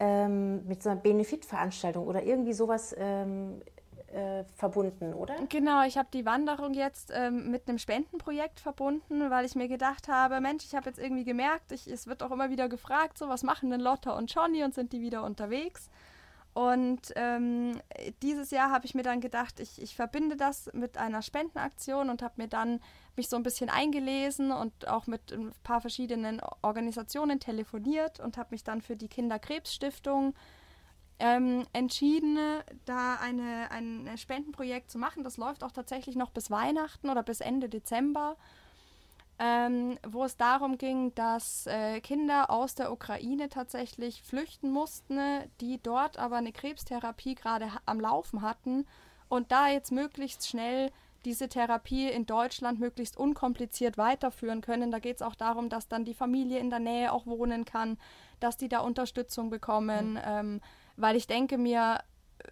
ähm, 0.00 0.66
mit 0.66 0.82
so 0.82 0.90
einer 0.90 1.00
Benefitveranstaltung 1.00 2.08
oder 2.08 2.24
irgendwie 2.24 2.52
sowas 2.52 2.96
ähm, 2.98 3.62
äh, 4.12 4.44
verbunden, 4.56 5.14
oder? 5.14 5.34
Genau, 5.48 5.84
ich 5.84 5.96
habe 5.96 6.08
die 6.12 6.24
Wanderung 6.24 6.74
jetzt 6.74 7.12
ähm, 7.14 7.50
mit 7.50 7.68
einem 7.68 7.78
Spendenprojekt 7.78 8.60
verbunden, 8.60 9.30
weil 9.30 9.44
ich 9.44 9.54
mir 9.54 9.68
gedacht 9.68 10.08
habe, 10.08 10.40
Mensch, 10.40 10.64
ich 10.64 10.74
habe 10.74 10.88
jetzt 10.88 10.98
irgendwie 10.98 11.24
gemerkt, 11.24 11.72
ich, 11.72 11.86
es 11.86 12.06
wird 12.06 12.22
auch 12.22 12.30
immer 12.30 12.50
wieder 12.50 12.68
gefragt, 12.68 13.18
so 13.18 13.28
was 13.28 13.42
machen 13.42 13.70
denn 13.70 13.80
Lotta 13.80 14.12
und 14.12 14.32
Johnny 14.32 14.64
und 14.64 14.74
sind 14.74 14.92
die 14.92 15.00
wieder 15.00 15.22
unterwegs? 15.24 15.88
Und 16.52 17.12
ähm, 17.14 17.80
dieses 18.22 18.50
Jahr 18.50 18.72
habe 18.72 18.84
ich 18.84 18.94
mir 18.94 19.04
dann 19.04 19.20
gedacht, 19.20 19.60
ich, 19.60 19.80
ich 19.80 19.94
verbinde 19.94 20.36
das 20.36 20.68
mit 20.72 20.98
einer 20.98 21.22
Spendenaktion 21.22 22.10
und 22.10 22.22
habe 22.22 22.34
mir 22.38 22.48
dann 22.48 22.80
mich 23.16 23.28
so 23.28 23.36
ein 23.36 23.44
bisschen 23.44 23.70
eingelesen 23.70 24.50
und 24.50 24.88
auch 24.88 25.06
mit 25.06 25.32
ein 25.32 25.52
paar 25.62 25.80
verschiedenen 25.80 26.40
Organisationen 26.62 27.38
telefoniert 27.38 28.18
und 28.18 28.36
habe 28.36 28.48
mich 28.50 28.64
dann 28.64 28.82
für 28.82 28.96
die 28.96 29.08
Kinderkrebsstiftung 29.08 30.34
ähm, 31.20 31.66
entschieden, 31.72 32.38
da 32.86 33.16
eine, 33.16 33.70
ein 33.70 34.10
Spendenprojekt 34.16 34.90
zu 34.90 34.98
machen. 34.98 35.22
Das 35.22 35.36
läuft 35.36 35.62
auch 35.62 35.70
tatsächlich 35.70 36.16
noch 36.16 36.30
bis 36.30 36.50
Weihnachten 36.50 37.10
oder 37.10 37.22
bis 37.22 37.40
Ende 37.40 37.68
Dezember, 37.68 38.36
ähm, 39.38 39.98
wo 40.06 40.24
es 40.24 40.36
darum 40.36 40.78
ging, 40.78 41.14
dass 41.14 41.66
äh, 41.66 42.00
Kinder 42.00 42.50
aus 42.50 42.74
der 42.74 42.90
Ukraine 42.90 43.48
tatsächlich 43.48 44.22
flüchten 44.22 44.70
mussten, 44.70 45.18
die 45.60 45.78
dort 45.82 46.18
aber 46.18 46.36
eine 46.36 46.52
Krebstherapie 46.52 47.34
gerade 47.34 47.68
am 47.86 48.00
Laufen 48.00 48.42
hatten 48.42 48.86
und 49.28 49.52
da 49.52 49.68
jetzt 49.68 49.92
möglichst 49.92 50.48
schnell 50.48 50.90
diese 51.26 51.48
Therapie 51.48 52.08
in 52.08 52.24
Deutschland 52.24 52.80
möglichst 52.80 53.18
unkompliziert 53.18 53.98
weiterführen 53.98 54.62
können. 54.62 54.90
Da 54.90 54.98
geht 54.98 55.16
es 55.16 55.22
auch 55.22 55.34
darum, 55.34 55.68
dass 55.68 55.86
dann 55.86 56.06
die 56.06 56.14
Familie 56.14 56.58
in 56.58 56.70
der 56.70 56.78
Nähe 56.78 57.12
auch 57.12 57.26
wohnen 57.26 57.66
kann, 57.66 57.98
dass 58.40 58.56
die 58.56 58.70
da 58.70 58.80
Unterstützung 58.80 59.50
bekommen. 59.50 60.12
Mhm. 60.12 60.20
Ähm, 60.24 60.60
weil 61.00 61.16
ich 61.16 61.26
denke 61.26 61.58
mir, 61.58 62.00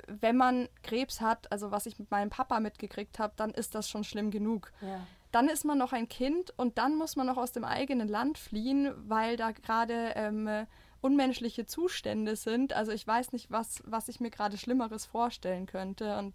wenn 0.06 0.37
man 0.37 0.68
Krebs 0.82 1.20
hat, 1.20 1.50
also 1.50 1.70
was 1.70 1.87
ich 1.87 1.98
mit 1.98 2.11
meinem 2.11 2.30
Papa 2.30 2.61
mitgekriegt 2.61 3.18
habe, 3.18 3.32
dann 3.37 3.50
ist 3.50 3.74
das 3.74 3.88
schon 3.88 4.04
schlimm 4.04 4.30
genug. 4.30 4.72
Ja. 4.80 5.06
Dann 5.32 5.48
ist 5.48 5.64
man 5.64 5.78
noch 5.78 5.92
ein 5.92 6.08
Kind 6.08 6.52
und 6.56 6.78
dann 6.78 6.96
muss 6.96 7.16
man 7.16 7.26
noch 7.26 7.37
aus 7.37 7.52
dem 7.52 7.64
eigenen 7.64 8.08
Land 8.08 8.38
fliehen, 8.38 8.92
weil 9.08 9.37
da 9.37 9.52
gerade 9.52 10.12
ähm, 10.14 10.66
unmenschliche 11.00 11.66
Zustände 11.66 12.37
sind. 12.37 12.72
Also 12.72 12.92
ich 12.92 13.06
weiß 13.06 13.32
nicht, 13.32 13.50
was, 13.50 13.82
was 13.84 14.08
ich 14.08 14.20
mir 14.20 14.30
gerade 14.30 14.56
Schlimmeres 14.56 15.04
vorstellen 15.04 15.66
könnte. 15.66 16.18
Und 16.18 16.34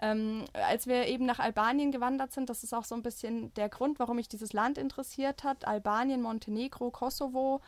ähm, 0.00 0.44
als 0.52 0.86
wir 0.86 1.06
eben 1.06 1.24
nach 1.24 1.38
Albanien 1.38 1.92
gewandert 1.92 2.32
sind, 2.32 2.50
das 2.50 2.64
ist 2.64 2.74
auch 2.74 2.84
so 2.84 2.94
ein 2.94 3.02
bisschen 3.02 3.54
der 3.54 3.68
Grund, 3.68 3.98
warum 3.98 4.16
mich 4.16 4.28
dieses 4.28 4.52
Land 4.52 4.76
interessiert 4.76 5.44
hat. 5.44 5.66
Albanien, 5.66 6.20
Montenegro, 6.20 6.90
Kosovo 6.90 7.60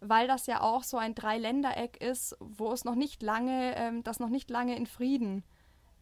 weil 0.00 0.26
das 0.26 0.46
ja 0.46 0.62
auch 0.62 0.82
so 0.82 0.96
ein 0.96 1.14
Dreiländereck 1.14 2.02
ist, 2.02 2.36
wo 2.40 2.72
es 2.72 2.84
noch 2.84 2.94
nicht 2.94 3.22
lange, 3.22 3.76
ähm, 3.76 4.02
das 4.02 4.18
noch 4.18 4.30
nicht 4.30 4.50
lange 4.50 4.76
in 4.76 4.86
Frieden 4.86 5.44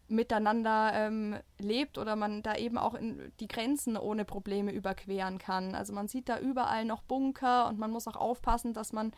miteinander 0.08 0.92
ähm, 0.94 1.36
lebt 1.58 1.98
oder 1.98 2.16
man 2.16 2.42
da 2.42 2.56
eben 2.56 2.78
auch 2.78 2.96
die 3.40 3.48
Grenzen 3.48 3.96
ohne 3.96 4.24
Probleme 4.24 4.72
überqueren 4.72 5.38
kann. 5.38 5.74
Also 5.74 5.92
man 5.92 6.08
sieht 6.08 6.28
da 6.28 6.38
überall 6.38 6.84
noch 6.84 7.02
Bunker 7.02 7.68
und 7.68 7.78
man 7.78 7.90
muss 7.90 8.08
auch 8.08 8.16
aufpassen, 8.16 8.72
dass 8.72 8.92
man 8.92 9.12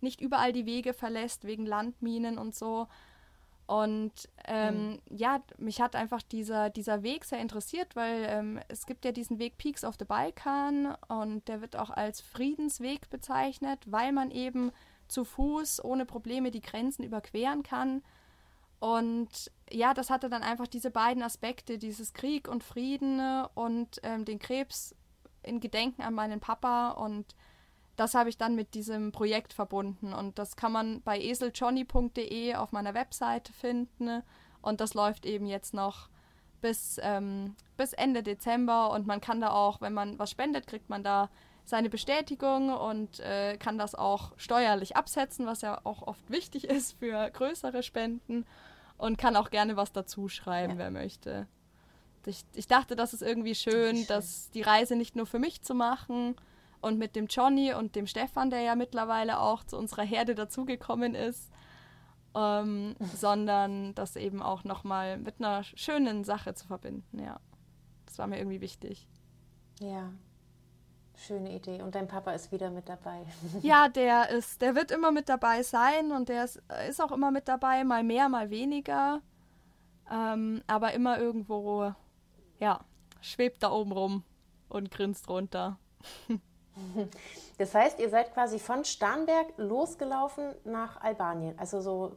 nicht 0.00 0.20
überall 0.20 0.52
die 0.52 0.66
Wege 0.66 0.92
verlässt 0.92 1.44
wegen 1.44 1.64
Landminen 1.64 2.36
und 2.36 2.54
so. 2.54 2.88
Und 3.66 4.12
ähm, 4.46 4.90
mhm. 4.90 4.98
ja, 5.08 5.42
mich 5.56 5.80
hat 5.80 5.96
einfach 5.96 6.20
dieser, 6.22 6.68
dieser 6.68 7.02
Weg 7.02 7.24
sehr 7.24 7.40
interessiert, 7.40 7.96
weil 7.96 8.26
ähm, 8.28 8.60
es 8.68 8.84
gibt 8.84 9.04
ja 9.06 9.12
diesen 9.12 9.38
Weg 9.38 9.56
Peaks 9.56 9.84
of 9.84 9.94
the 9.98 10.04
Balkan 10.04 10.94
und 11.08 11.48
der 11.48 11.62
wird 11.62 11.76
auch 11.76 11.90
als 11.90 12.20
Friedensweg 12.20 13.08
bezeichnet, 13.08 13.80
weil 13.86 14.12
man 14.12 14.30
eben 14.30 14.70
zu 15.08 15.24
Fuß 15.24 15.82
ohne 15.82 16.04
Probleme 16.04 16.50
die 16.50 16.60
Grenzen 16.60 17.04
überqueren 17.04 17.62
kann. 17.62 18.02
Und 18.80 19.50
ja, 19.70 19.94
das 19.94 20.10
hatte 20.10 20.28
dann 20.28 20.42
einfach 20.42 20.66
diese 20.66 20.90
beiden 20.90 21.22
Aspekte, 21.22 21.78
dieses 21.78 22.12
Krieg 22.12 22.48
und 22.48 22.62
Frieden 22.62 23.46
und 23.54 23.98
ähm, 24.02 24.26
den 24.26 24.38
Krebs 24.38 24.94
in 25.42 25.60
Gedenken 25.60 26.02
an 26.02 26.12
meinen 26.12 26.40
Papa 26.40 26.90
und 26.90 27.34
das 27.96 28.14
habe 28.14 28.28
ich 28.28 28.38
dann 28.38 28.54
mit 28.54 28.74
diesem 28.74 29.12
Projekt 29.12 29.52
verbunden 29.52 30.12
und 30.12 30.38
das 30.38 30.56
kann 30.56 30.72
man 30.72 31.02
bei 31.02 31.20
eseljohnny.de 31.20 32.54
auf 32.54 32.72
meiner 32.72 32.94
Webseite 32.94 33.52
finden 33.52 34.22
und 34.62 34.80
das 34.80 34.94
läuft 34.94 35.26
eben 35.26 35.46
jetzt 35.46 35.74
noch 35.74 36.08
bis, 36.60 36.98
ähm, 37.02 37.56
bis 37.76 37.92
Ende 37.92 38.22
Dezember 38.22 38.90
und 38.90 39.06
man 39.06 39.20
kann 39.20 39.40
da 39.40 39.50
auch, 39.50 39.80
wenn 39.80 39.92
man 39.92 40.18
was 40.18 40.30
spendet, 40.30 40.66
kriegt 40.66 40.88
man 40.88 41.04
da 41.04 41.28
seine 41.64 41.88
Bestätigung 41.88 42.74
und 42.74 43.20
äh, 43.20 43.56
kann 43.56 43.78
das 43.78 43.94
auch 43.94 44.32
steuerlich 44.36 44.96
absetzen, 44.96 45.46
was 45.46 45.62
ja 45.62 45.80
auch 45.84 46.02
oft 46.02 46.30
wichtig 46.30 46.64
ist 46.64 46.98
für 46.98 47.30
größere 47.30 47.82
Spenden 47.82 48.44
und 48.98 49.18
kann 49.18 49.36
auch 49.36 49.50
gerne 49.50 49.76
was 49.76 49.92
dazu 49.92 50.28
schreiben, 50.28 50.74
ja. 50.74 50.78
wer 50.78 50.90
möchte. 50.90 51.46
Ich, 52.26 52.44
ich 52.54 52.66
dachte, 52.66 52.96
das 52.96 53.12
ist 53.12 53.22
irgendwie 53.22 53.54
schön, 53.54 53.96
das 54.06 54.06
dass 54.08 54.50
die 54.50 54.62
Reise 54.62 54.96
nicht 54.96 55.16
nur 55.16 55.26
für 55.26 55.38
mich 55.38 55.62
zu 55.62 55.74
machen, 55.74 56.36
und 56.84 56.98
mit 56.98 57.16
dem 57.16 57.26
Johnny 57.26 57.72
und 57.72 57.96
dem 57.96 58.06
Stefan, 58.06 58.50
der 58.50 58.60
ja 58.60 58.74
mittlerweile 58.74 59.40
auch 59.40 59.64
zu 59.64 59.78
unserer 59.78 60.02
Herde 60.02 60.34
dazugekommen 60.34 61.14
ist, 61.14 61.50
ähm, 62.34 62.94
sondern 63.16 63.94
das 63.94 64.16
eben 64.16 64.42
auch 64.42 64.64
nochmal 64.64 65.16
mit 65.16 65.36
einer 65.38 65.64
schönen 65.64 66.24
Sache 66.24 66.54
zu 66.54 66.66
verbinden, 66.66 67.18
ja. 67.18 67.40
Das 68.06 68.18
war 68.18 68.26
mir 68.26 68.38
irgendwie 68.38 68.60
wichtig. 68.60 69.08
Ja, 69.80 70.12
schöne 71.16 71.54
Idee. 71.54 71.82
Und 71.82 71.94
dein 71.94 72.06
Papa 72.06 72.32
ist 72.32 72.52
wieder 72.52 72.70
mit 72.70 72.88
dabei. 72.88 73.24
ja, 73.62 73.88
der 73.88 74.28
ist, 74.36 74.60
der 74.60 74.74
wird 74.74 74.90
immer 74.90 75.10
mit 75.10 75.28
dabei 75.28 75.62
sein 75.62 76.12
und 76.12 76.28
der 76.28 76.44
ist, 76.44 76.62
ist 76.88 77.02
auch 77.02 77.12
immer 77.12 77.30
mit 77.30 77.48
dabei, 77.48 77.82
mal 77.82 78.04
mehr, 78.04 78.28
mal 78.28 78.50
weniger. 78.50 79.22
Ähm, 80.10 80.62
aber 80.66 80.92
immer 80.92 81.18
irgendwo, 81.18 81.94
ja, 82.60 82.80
schwebt 83.22 83.62
da 83.62 83.70
oben 83.70 83.92
rum 83.92 84.22
und 84.68 84.90
grinst 84.90 85.30
runter. 85.30 85.78
Das 87.56 87.72
heißt, 87.72 88.00
ihr 88.00 88.10
seid 88.10 88.34
quasi 88.34 88.58
von 88.58 88.84
Starnberg 88.84 89.46
losgelaufen 89.58 90.56
nach 90.64 91.00
Albanien. 91.00 91.56
Also 91.56 91.80
so 91.80 92.16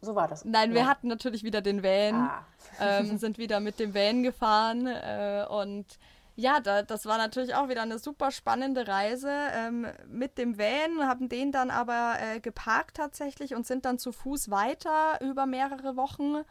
so 0.00 0.14
war 0.14 0.28
das. 0.28 0.44
Nein, 0.44 0.70
ja. 0.70 0.76
wir 0.76 0.86
hatten 0.86 1.08
natürlich 1.08 1.42
wieder 1.42 1.60
den 1.60 1.82
Van, 1.82 2.14
Ah. 2.14 2.44
ähm, 2.80 3.16
sind 3.18 3.38
wieder 3.38 3.60
mit 3.60 3.78
dem 3.80 3.94
Van 3.94 4.22
gefahren 4.22 4.86
äh, 4.86 5.46
und 5.48 5.98
ja, 6.34 6.60
da, 6.60 6.82
das 6.82 7.04
war 7.04 7.18
natürlich 7.18 7.54
auch 7.54 7.68
wieder 7.68 7.82
eine 7.82 7.98
super 7.98 8.30
spannende 8.30 8.88
Reise 8.88 9.30
ähm, 9.54 9.86
mit 10.08 10.38
dem 10.38 10.56
Van, 10.56 11.06
haben 11.06 11.28
den 11.28 11.52
dann 11.52 11.70
aber 11.70 12.14
äh, 12.20 12.40
geparkt 12.40 12.96
tatsächlich 12.96 13.54
und 13.54 13.66
sind 13.66 13.84
dann 13.84 13.98
zu 13.98 14.12
Fuß 14.12 14.50
weiter 14.50 15.20
über 15.20 15.44
mehrere 15.46 15.96
Wochen. 15.96 16.42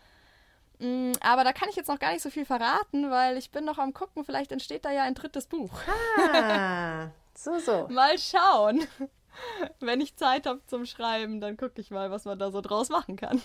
Mm, 0.82 1.12
aber 1.22 1.44
da 1.44 1.54
kann 1.54 1.70
ich 1.70 1.76
jetzt 1.76 1.90
noch 1.90 2.00
gar 2.00 2.12
nicht 2.12 2.24
so 2.24 2.32
viel 2.32 2.44
verraten, 2.44 3.12
weil 3.12 3.38
ich 3.38 3.52
bin 3.52 3.66
noch 3.66 3.78
am 3.78 3.94
gucken, 3.94 4.26
vielleicht 4.26 4.52
entsteht 4.52 4.84
da 4.84 4.92
ja 4.92 5.04
ein 5.04 5.14
drittes 5.14 5.46
Buch. 5.46 5.70
Ah, 6.18 7.10
so, 7.36 7.60
so. 7.60 7.88
Mal 7.90 8.18
schauen. 8.18 8.82
Wenn 9.80 10.02
ich 10.02 10.16
Zeit 10.16 10.48
habe 10.48 10.66
zum 10.66 10.88
Schreiben, 10.88 11.40
dann 11.40 11.56
gucke 11.56 11.80
ich 11.80 11.92
mal, 11.92 12.10
was 12.10 12.26
man 12.26 12.40
da 12.40 12.52
so 12.52 12.62
draus 12.62 12.90
machen 12.90 13.16
kann. 13.16 13.40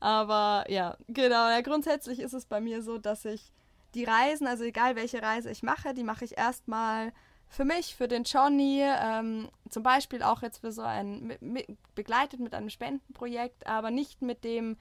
Aber 0.00 0.64
ja, 0.68 0.96
genau. 1.06 1.48
Ja, 1.48 1.60
grundsätzlich 1.60 2.18
ist 2.18 2.32
es 2.32 2.46
bei 2.46 2.60
mir 2.60 2.82
so, 2.82 2.98
dass 2.98 3.24
ich 3.24 3.52
die 3.94 4.04
Reisen, 4.04 4.48
also 4.48 4.64
egal 4.64 4.96
welche 4.96 5.22
Reise 5.22 5.50
ich 5.50 5.62
mache, 5.62 5.94
die 5.94 6.04
mache 6.04 6.24
ich 6.24 6.36
erstmal 6.36 7.12
für 7.48 7.64
mich, 7.64 7.94
für 7.94 8.08
den 8.08 8.24
Johnny, 8.24 8.82
ähm, 8.82 9.48
zum 9.68 9.84
Beispiel 9.84 10.22
auch 10.22 10.42
jetzt 10.42 10.58
für 10.58 10.72
so 10.72 10.82
ein, 10.82 11.26
mit, 11.26 11.42
mit, 11.42 11.66
begleitet 11.94 12.40
mit 12.40 12.54
einem 12.54 12.70
Spendenprojekt, 12.70 13.66
aber 13.66 13.90
nicht 13.90 14.20
mit 14.20 14.42
dem 14.42 14.76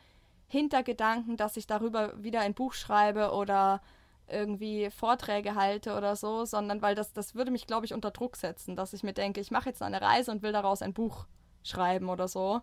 Hintergedanken, 0.50 1.38
dass 1.38 1.58
ich 1.58 1.68
darüber 1.68 2.22
wieder 2.22 2.42
ein 2.42 2.54
Buch 2.54 2.74
schreibe 2.74 3.32
oder 3.32 3.82
irgendwie 4.28 4.90
Vorträge 4.90 5.56
halte 5.56 5.96
oder 5.96 6.16
so, 6.16 6.46
sondern 6.46 6.82
weil 6.82 6.96
das, 6.96 7.14
das 7.14 7.36
würde 7.36 7.52
mich, 7.52 7.68
glaube 7.68 7.86
ich, 7.86 7.94
unter 7.94 8.12
Druck 8.12 8.36
setzen, 8.36 8.76
dass 8.76 8.94
ich 8.94 9.04
mir 9.04 9.14
denke, 9.14 9.40
ich 9.42 9.52
mache 9.52 9.70
jetzt 9.70 9.82
eine 9.82 10.02
Reise 10.02 10.32
und 10.32 10.42
will 10.42 10.52
daraus 10.52 10.82
ein 10.82 10.94
Buch 10.94 11.26
schreiben 11.64 12.10
oder 12.10 12.28
so. 12.28 12.62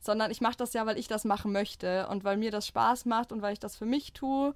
Sondern 0.00 0.30
ich 0.30 0.40
mache 0.40 0.56
das 0.56 0.72
ja, 0.72 0.84
weil 0.84 0.98
ich 0.98 1.08
das 1.08 1.24
machen 1.24 1.52
möchte 1.52 2.06
und 2.08 2.24
weil 2.24 2.36
mir 2.36 2.50
das 2.50 2.66
Spaß 2.66 3.04
macht 3.06 3.32
und 3.32 3.40
weil 3.40 3.52
ich 3.52 3.60
das 3.60 3.76
für 3.76 3.86
mich 3.86 4.12
tue. 4.12 4.54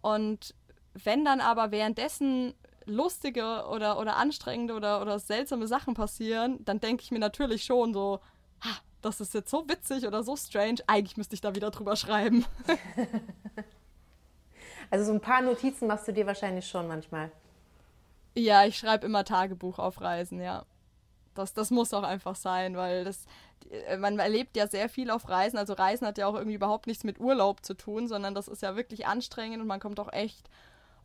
Und 0.00 0.54
wenn 0.94 1.24
dann 1.24 1.40
aber 1.40 1.70
währenddessen 1.70 2.54
lustige 2.84 3.66
oder, 3.70 3.98
oder 3.98 4.16
anstrengende 4.16 4.74
oder, 4.74 5.00
oder 5.00 5.18
seltsame 5.18 5.66
Sachen 5.66 5.94
passieren, 5.94 6.64
dann 6.64 6.80
denke 6.80 7.02
ich 7.02 7.10
mir 7.10 7.18
natürlich 7.18 7.64
schon 7.64 7.92
so, 7.92 8.20
ha, 8.62 8.76
das 9.02 9.20
ist 9.20 9.34
jetzt 9.34 9.50
so 9.50 9.68
witzig 9.68 10.06
oder 10.06 10.22
so 10.22 10.36
strange, 10.36 10.78
eigentlich 10.86 11.16
müsste 11.16 11.34
ich 11.34 11.40
da 11.40 11.54
wieder 11.54 11.70
drüber 11.70 11.96
schreiben. 11.96 12.44
Also 14.90 15.04
so 15.06 15.12
ein 15.12 15.20
paar 15.20 15.42
Notizen 15.42 15.86
machst 15.86 16.08
du 16.08 16.12
dir 16.12 16.26
wahrscheinlich 16.26 16.66
schon 16.66 16.88
manchmal. 16.88 17.30
Ja, 18.34 18.64
ich 18.64 18.78
schreibe 18.78 19.06
immer 19.06 19.24
Tagebuch 19.24 19.78
auf 19.78 20.00
Reisen, 20.00 20.40
ja. 20.40 20.64
Das, 21.34 21.52
das 21.52 21.70
muss 21.70 21.94
auch 21.94 22.02
einfach 22.02 22.34
sein, 22.34 22.76
weil 22.76 23.04
das, 23.04 23.26
man 23.98 24.18
erlebt 24.18 24.56
ja 24.56 24.66
sehr 24.66 24.88
viel 24.88 25.10
auf 25.10 25.28
Reisen. 25.28 25.58
Also 25.58 25.74
Reisen 25.74 26.06
hat 26.06 26.18
ja 26.18 26.26
auch 26.26 26.34
irgendwie 26.34 26.54
überhaupt 26.54 26.86
nichts 26.86 27.04
mit 27.04 27.20
Urlaub 27.20 27.64
zu 27.64 27.74
tun, 27.74 28.08
sondern 28.08 28.34
das 28.34 28.48
ist 28.48 28.62
ja 28.62 28.76
wirklich 28.76 29.06
anstrengend 29.06 29.60
und 29.60 29.66
man 29.66 29.80
kommt 29.80 30.00
auch 30.00 30.12
echt 30.12 30.48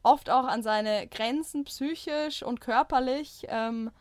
oft 0.01 0.29
auch 0.29 0.45
an 0.45 0.63
seine 0.63 1.07
Grenzen 1.07 1.65
psychisch 1.65 2.41
und 2.43 2.61
körperlich. 2.61 3.45
Ähm, 3.49 3.91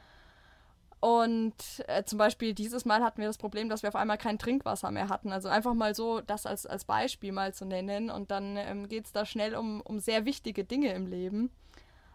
und 1.03 1.55
äh, 1.89 2.05
zum 2.05 2.17
Beispiel 2.17 2.55
dieses 2.55 2.85
Mal 2.85 3.03
hatten 3.03 3.21
wir 3.21 3.27
das 3.27 3.37
Problem, 3.37 3.69
dass 3.69 3.83
wir 3.83 3.89
auf 3.89 3.97
einmal 3.97 4.19
kein 4.19 4.39
Trinkwasser 4.39 4.93
mehr 4.93 5.09
hatten. 5.09 5.33
Also 5.33 5.49
einfach 5.49 5.75
mal 5.75 5.97
so 5.97 6.21
das 6.21 6.47
als, 6.47 6.65
als 6.65 6.85
Beispiel 6.85 7.33
mal 7.33 7.53
zu 7.53 7.65
nennen. 7.65 8.09
Und 8.09 8.31
dann 8.31 8.57
ähm, 8.57 8.89
geht 8.89 9.07
es 9.07 9.13
da 9.13 9.27
schnell 9.27 9.57
um, 9.57 9.81
um 9.81 9.99
sehr 9.99 10.27
wichtige 10.27 10.63
Dinge 10.63 10.93
im 10.95 11.09
Leben. 11.09 11.51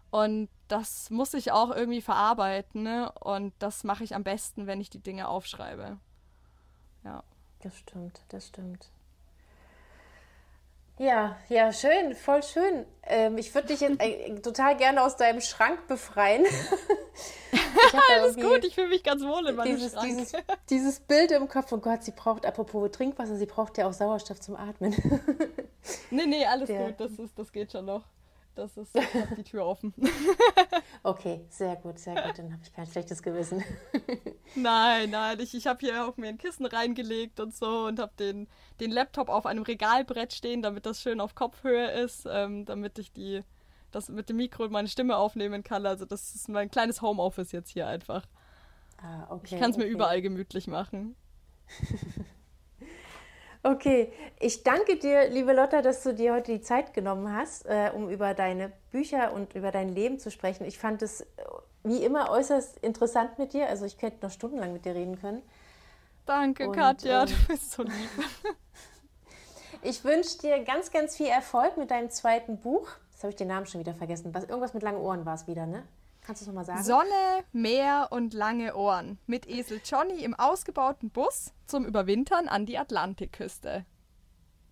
Und 0.09 0.47
das 0.69 1.09
muss 1.09 1.33
ich 1.33 1.51
auch 1.51 1.69
irgendwie 1.75 2.01
verarbeiten. 2.01 2.83
Ne? 2.83 3.11
Und 3.19 3.53
das 3.59 3.83
mache 3.83 4.05
ich 4.05 4.15
am 4.15 4.23
besten, 4.23 4.67
wenn 4.67 4.79
ich 4.79 4.89
die 4.89 5.03
Dinge 5.03 5.27
aufschreibe. 5.27 5.97
Ja. 7.03 7.25
Das 7.63 7.77
stimmt, 7.77 8.21
das 8.29 8.47
stimmt. 8.47 8.89
Ja, 10.97 11.35
ja, 11.49 11.73
schön, 11.73 12.15
voll 12.15 12.41
schön. 12.41 12.85
Ähm, 13.03 13.38
ich 13.38 13.53
würde 13.53 13.67
dich 13.67 13.81
jetzt 13.81 14.01
äh, 14.01 14.39
total 14.39 14.77
gerne 14.77 15.03
aus 15.03 15.17
deinem 15.17 15.41
Schrank 15.41 15.88
befreien. 15.88 16.45
Alles 18.15 18.36
gut, 18.36 18.63
ich 18.65 18.75
fühle 18.75 18.89
mich 18.89 19.03
ganz 19.03 19.23
wohl 19.23 19.47
in 19.47 19.55
meinem 19.55 19.75
dieses, 19.75 19.93
Schrank. 19.93 20.07
Dieses, 20.07 20.32
dieses 20.69 20.99
Bild 20.99 21.32
im 21.32 21.47
Kopf, 21.47 21.71
oh 21.71 21.78
Gott, 21.78 22.03
sie 22.03 22.11
braucht, 22.11 22.45
apropos 22.45 22.91
Trinkwasser, 22.91 23.36
sie 23.36 23.45
braucht 23.45 23.78
ja 23.78 23.88
auch 23.88 23.93
Sauerstoff 23.93 24.39
zum 24.39 24.55
Atmen. 24.55 24.93
nee, 26.11 26.25
nee, 26.25 26.45
alles 26.45 26.67
Der- 26.67 26.88
gut, 26.88 26.99
das, 26.99 27.11
ist, 27.13 27.38
das 27.38 27.51
geht 27.51 27.71
schon 27.71 27.86
noch. 27.86 28.03
Das 28.55 28.75
ist, 28.75 28.91
die 29.38 29.43
Tür 29.43 29.65
offen. 29.67 29.93
Okay, 31.03 31.45
sehr 31.49 31.75
gut, 31.75 31.99
sehr 31.99 32.15
gut, 32.15 32.39
dann 32.39 32.51
habe 32.51 32.61
ich 32.63 32.73
kein 32.73 32.88
schlechtes 32.88 33.21
Gewissen. 33.21 33.63
Nein, 34.55 35.11
nein, 35.11 35.39
ich, 35.39 35.53
ich 35.53 35.67
habe 35.67 35.80
hier 35.80 36.05
auch 36.05 36.17
mir 36.17 36.28
ein 36.28 36.38
Kissen 36.38 36.65
reingelegt 36.65 37.39
und 37.39 37.55
so 37.55 37.86
und 37.86 37.99
habe 37.99 38.11
den, 38.19 38.47
den 38.80 38.91
Laptop 38.91 39.30
auf 39.30 39.45
einem 39.45 39.63
Regalbrett 39.63 40.34
stehen, 40.34 40.61
damit 40.61 40.86
das 40.86 41.01
schön 41.01 41.21
auf 41.21 41.36
Kopfhöhe 41.36 41.91
ist, 41.91 42.28
ähm, 42.30 42.65
damit 42.65 42.99
ich 42.99 43.13
die, 43.13 43.43
das 43.91 44.09
mit 44.09 44.29
dem 44.29 44.38
Mikro 44.38 44.67
meine 44.69 44.88
Stimme 44.88 45.17
aufnehmen 45.17 45.63
kann. 45.63 45.85
Also 45.85 46.05
das 46.05 46.35
ist 46.35 46.49
mein 46.49 46.69
kleines 46.69 47.01
Homeoffice 47.01 47.51
jetzt 47.51 47.69
hier 47.69 47.88
einfach. 47.88 48.25
Ah, 49.01 49.27
okay, 49.29 49.55
Ich 49.55 49.61
kann 49.61 49.71
es 49.71 49.77
mir 49.77 49.83
okay. 49.83 49.93
überall 49.93 50.21
gemütlich 50.21 50.67
machen. 50.67 51.15
Okay, 53.63 54.13
ich 54.39 54.63
danke 54.63 54.97
dir, 54.97 55.29
liebe 55.29 55.51
Lotta, 55.51 55.81
dass 55.81 56.01
du 56.03 56.13
dir 56.13 56.33
heute 56.33 56.53
die 56.53 56.61
Zeit 56.61 56.93
genommen 56.93 57.35
hast, 57.35 57.65
äh, 57.65 57.91
um 57.93 58.09
über 58.09 58.33
deine 58.33 58.71
Bücher 58.91 59.33
und 59.33 59.55
über 59.55 59.71
dein 59.71 59.89
Leben 59.89 60.19
zu 60.19 60.31
sprechen. 60.31 60.63
Ich 60.63 60.77
fand 60.79 61.01
es 61.01 61.21
äh, 61.21 61.25
wie 61.83 62.03
immer 62.03 62.29
äußerst 62.29 62.77
interessant 62.77 63.38
mit 63.39 63.51
dir. 63.51 63.67
Also 63.67 63.85
ich 63.85 63.97
könnte 63.97 64.25
noch 64.25 64.31
stundenlang 64.31 64.71
mit 64.71 64.85
dir 64.85 64.95
reden 64.95 65.19
können. 65.19 65.41
Danke, 66.25 66.67
Und, 66.69 66.77
Katja, 66.77 67.23
ähm, 67.23 67.27
du 67.47 67.53
bist 67.53 67.71
so 67.71 67.83
lieb. 67.83 67.93
Ich 69.83 70.03
wünsche 70.03 70.39
dir 70.39 70.63
ganz, 70.63 70.91
ganz 70.91 71.15
viel 71.15 71.27
Erfolg 71.27 71.77
mit 71.77 71.91
deinem 71.91 72.09
zweiten 72.09 72.57
Buch. 72.57 72.89
Jetzt 73.18 73.24
habe 73.24 73.32
ich 73.32 73.36
den 73.38 73.47
Namen 73.47 73.65
schon 73.65 73.82
wieder 73.82 73.95
vergessen. 73.95 74.32
Was, 74.36 74.43
irgendwas 74.43 74.76
mit 74.76 74.84
langen 74.84 75.01
Ohren 75.01 75.26
war 75.26 75.34
es 75.34 75.47
wieder, 75.47 75.65
ne? 75.65 75.82
Kannst 76.22 76.41
du 76.41 76.43
es 76.43 76.47
nochmal 76.49 76.65
sagen? 76.65 76.84
Sonne, 76.84 77.43
Meer 77.51 78.09
und 78.11 78.36
lange 78.36 78.76
Ohren. 78.76 79.18
Mit 79.26 79.49
Esel 79.49 79.82
Johnny 79.84 80.24
im 80.24 80.36
ausgebauten 80.36 81.09
Bus 81.09 81.51
zum 81.65 81.88
Überwintern 81.88 82.47
an 82.47 82.68
die 82.68 82.78
Atlantikküste. 82.78 83.88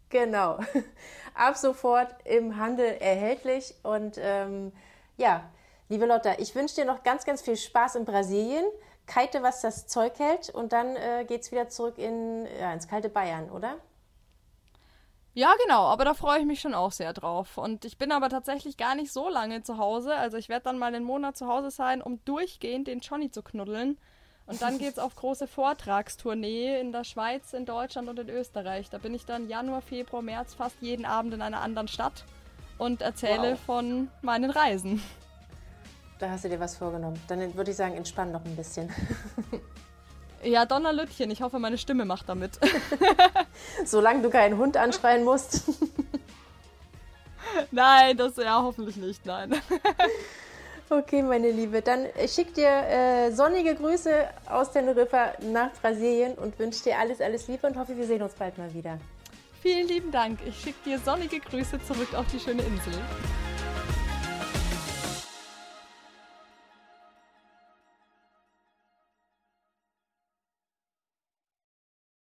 Genau. 0.10 0.60
Ab 1.34 1.58
sofort 1.58 2.14
im 2.24 2.58
Handel 2.58 2.86
erhältlich. 3.00 3.74
Und 3.82 4.20
ähm, 4.20 4.72
ja, 5.18 5.50
liebe 5.89 6.06
Lotta, 6.06 6.36
ich 6.38 6.54
wünsche 6.54 6.76
dir 6.76 6.86
noch 6.86 7.02
ganz, 7.02 7.26
ganz 7.26 7.41
viel 7.41 7.58
Spaß 7.58 7.96
in 7.96 8.06
Brasilien. 8.06 8.66
Kite, 9.08 9.41
was 9.41 9.62
das 9.62 9.88
Zeug 9.88 10.20
hält. 10.20 10.52
Und 10.52 10.72
dann 10.72 10.96
äh, 10.96 11.26
geht's 11.28 11.52
wieder 11.52 11.68
zurück 11.70 11.98
in, 11.98 12.46
ja, 12.60 12.72
ins 12.72 12.88
kalte 12.88 13.10
Bayern, 13.10 13.50
oder? 13.50 13.80
Ja, 15.38 15.54
genau, 15.62 15.84
aber 15.84 16.06
da 16.06 16.14
freue 16.14 16.40
ich 16.40 16.46
mich 16.46 16.62
schon 16.62 16.74
auch 16.74 16.94
sehr 16.94 17.12
drauf. 17.12 17.58
Und 17.58 17.84
ich 17.84 17.98
bin 17.98 18.14
aber 18.14 18.30
tatsächlich 18.30 18.78
gar 18.78 18.96
nicht 18.96 19.12
so 19.12 19.28
lange 19.30 19.64
zu 19.64 19.78
Hause. 19.78 20.16
Also 20.16 20.38
ich 20.38 20.48
werde 20.48 20.64
dann 20.64 20.80
mal 20.80 20.96
einen 20.96 21.04
Monat 21.04 21.36
zu 21.36 21.48
Hause 21.48 21.72
sein, 21.72 22.02
um 22.02 22.24
durchgehend 22.24 22.88
den 22.88 23.02
Johnny 23.02 23.30
zu 23.30 23.44
knuddeln. 23.44 23.98
Und 24.46 24.62
dann 24.62 24.78
geht's 24.78 24.98
auf 24.98 25.14
große 25.16 25.48
Vortragstournee 25.48 26.80
in 26.80 26.94
der 26.94 27.04
Schweiz, 27.04 27.52
in 27.52 27.66
Deutschland 27.66 28.08
und 28.08 28.18
in 28.18 28.30
Österreich. 28.30 28.90
Da 28.90 28.98
bin 28.98 29.14
ich 29.14 29.26
dann 29.26 29.50
Januar, 29.50 29.82
Februar, 29.82 30.22
März 30.22 30.54
fast 30.54 30.78
jeden 30.80 31.04
Abend 31.06 31.34
in 31.34 31.42
einer 31.42 31.60
anderen 31.62 31.90
Stadt 31.90 32.24
und 32.78 33.02
erzähle 33.02 33.54
Wow. 33.54 33.60
von 33.60 34.10
meinen 34.22 34.52
Reisen. 34.52 35.04
Da 36.20 36.30
hast 36.30 36.46
du 36.46 36.50
dir 36.50 36.62
was 36.62 36.78
vorgenommen. 36.78 37.22
Dann 37.28 37.54
würde 37.56 37.72
ich 37.72 37.78
sagen, 37.78 37.96
entspann 37.96 38.32
noch 38.32 38.46
ein 38.46 38.56
bisschen. 38.56 38.90
Ja, 40.44 40.66
Donnerlütchen, 40.66 41.32
ich 41.32 41.42
hoffe, 41.42 41.60
meine 41.60 41.78
Stimme 41.78 42.06
macht 42.06 42.30
damit. 42.30 42.60
Solange 43.86 44.22
du 44.22 44.30
keinen 44.30 44.58
Hund 44.58 44.78
anschreien 44.78 45.24
musst. 45.24 45.64
nein, 47.72 48.16
das 48.18 48.38
ja 48.38 48.62
hoffentlich 48.62 48.98
nicht, 48.98 49.26
nein. 49.26 49.54
Okay, 50.88 51.24
meine 51.24 51.50
Liebe, 51.50 51.82
dann 51.82 52.06
schick 52.28 52.54
dir 52.54 52.68
äh, 52.68 53.32
sonnige 53.32 53.74
Grüße 53.74 54.28
aus 54.48 54.72
Teneriffa 54.72 55.34
nach 55.52 55.72
Brasilien 55.82 56.36
und 56.36 56.60
wünsche 56.60 56.84
dir 56.84 57.00
alles, 57.00 57.22
alles 57.22 57.48
Liebe 57.48 57.66
und 57.66 57.76
hoffe, 57.76 57.98
wir 57.98 58.06
sehen 58.06 58.22
uns 58.22 58.36
bald 58.36 58.56
mal 58.60 58.72
wieder. 58.72 59.00
Vielen 59.64 59.88
lieben 59.88 60.12
Dank. 60.12 60.38
Ich 60.46 60.62
schicke 60.62 60.78
dir 60.86 61.00
sonnige 61.00 61.40
Grüße 61.40 61.84
zurück 61.88 62.14
auf 62.14 62.28
die 62.32 62.40
schöne 62.40 62.62
Insel. 62.62 62.94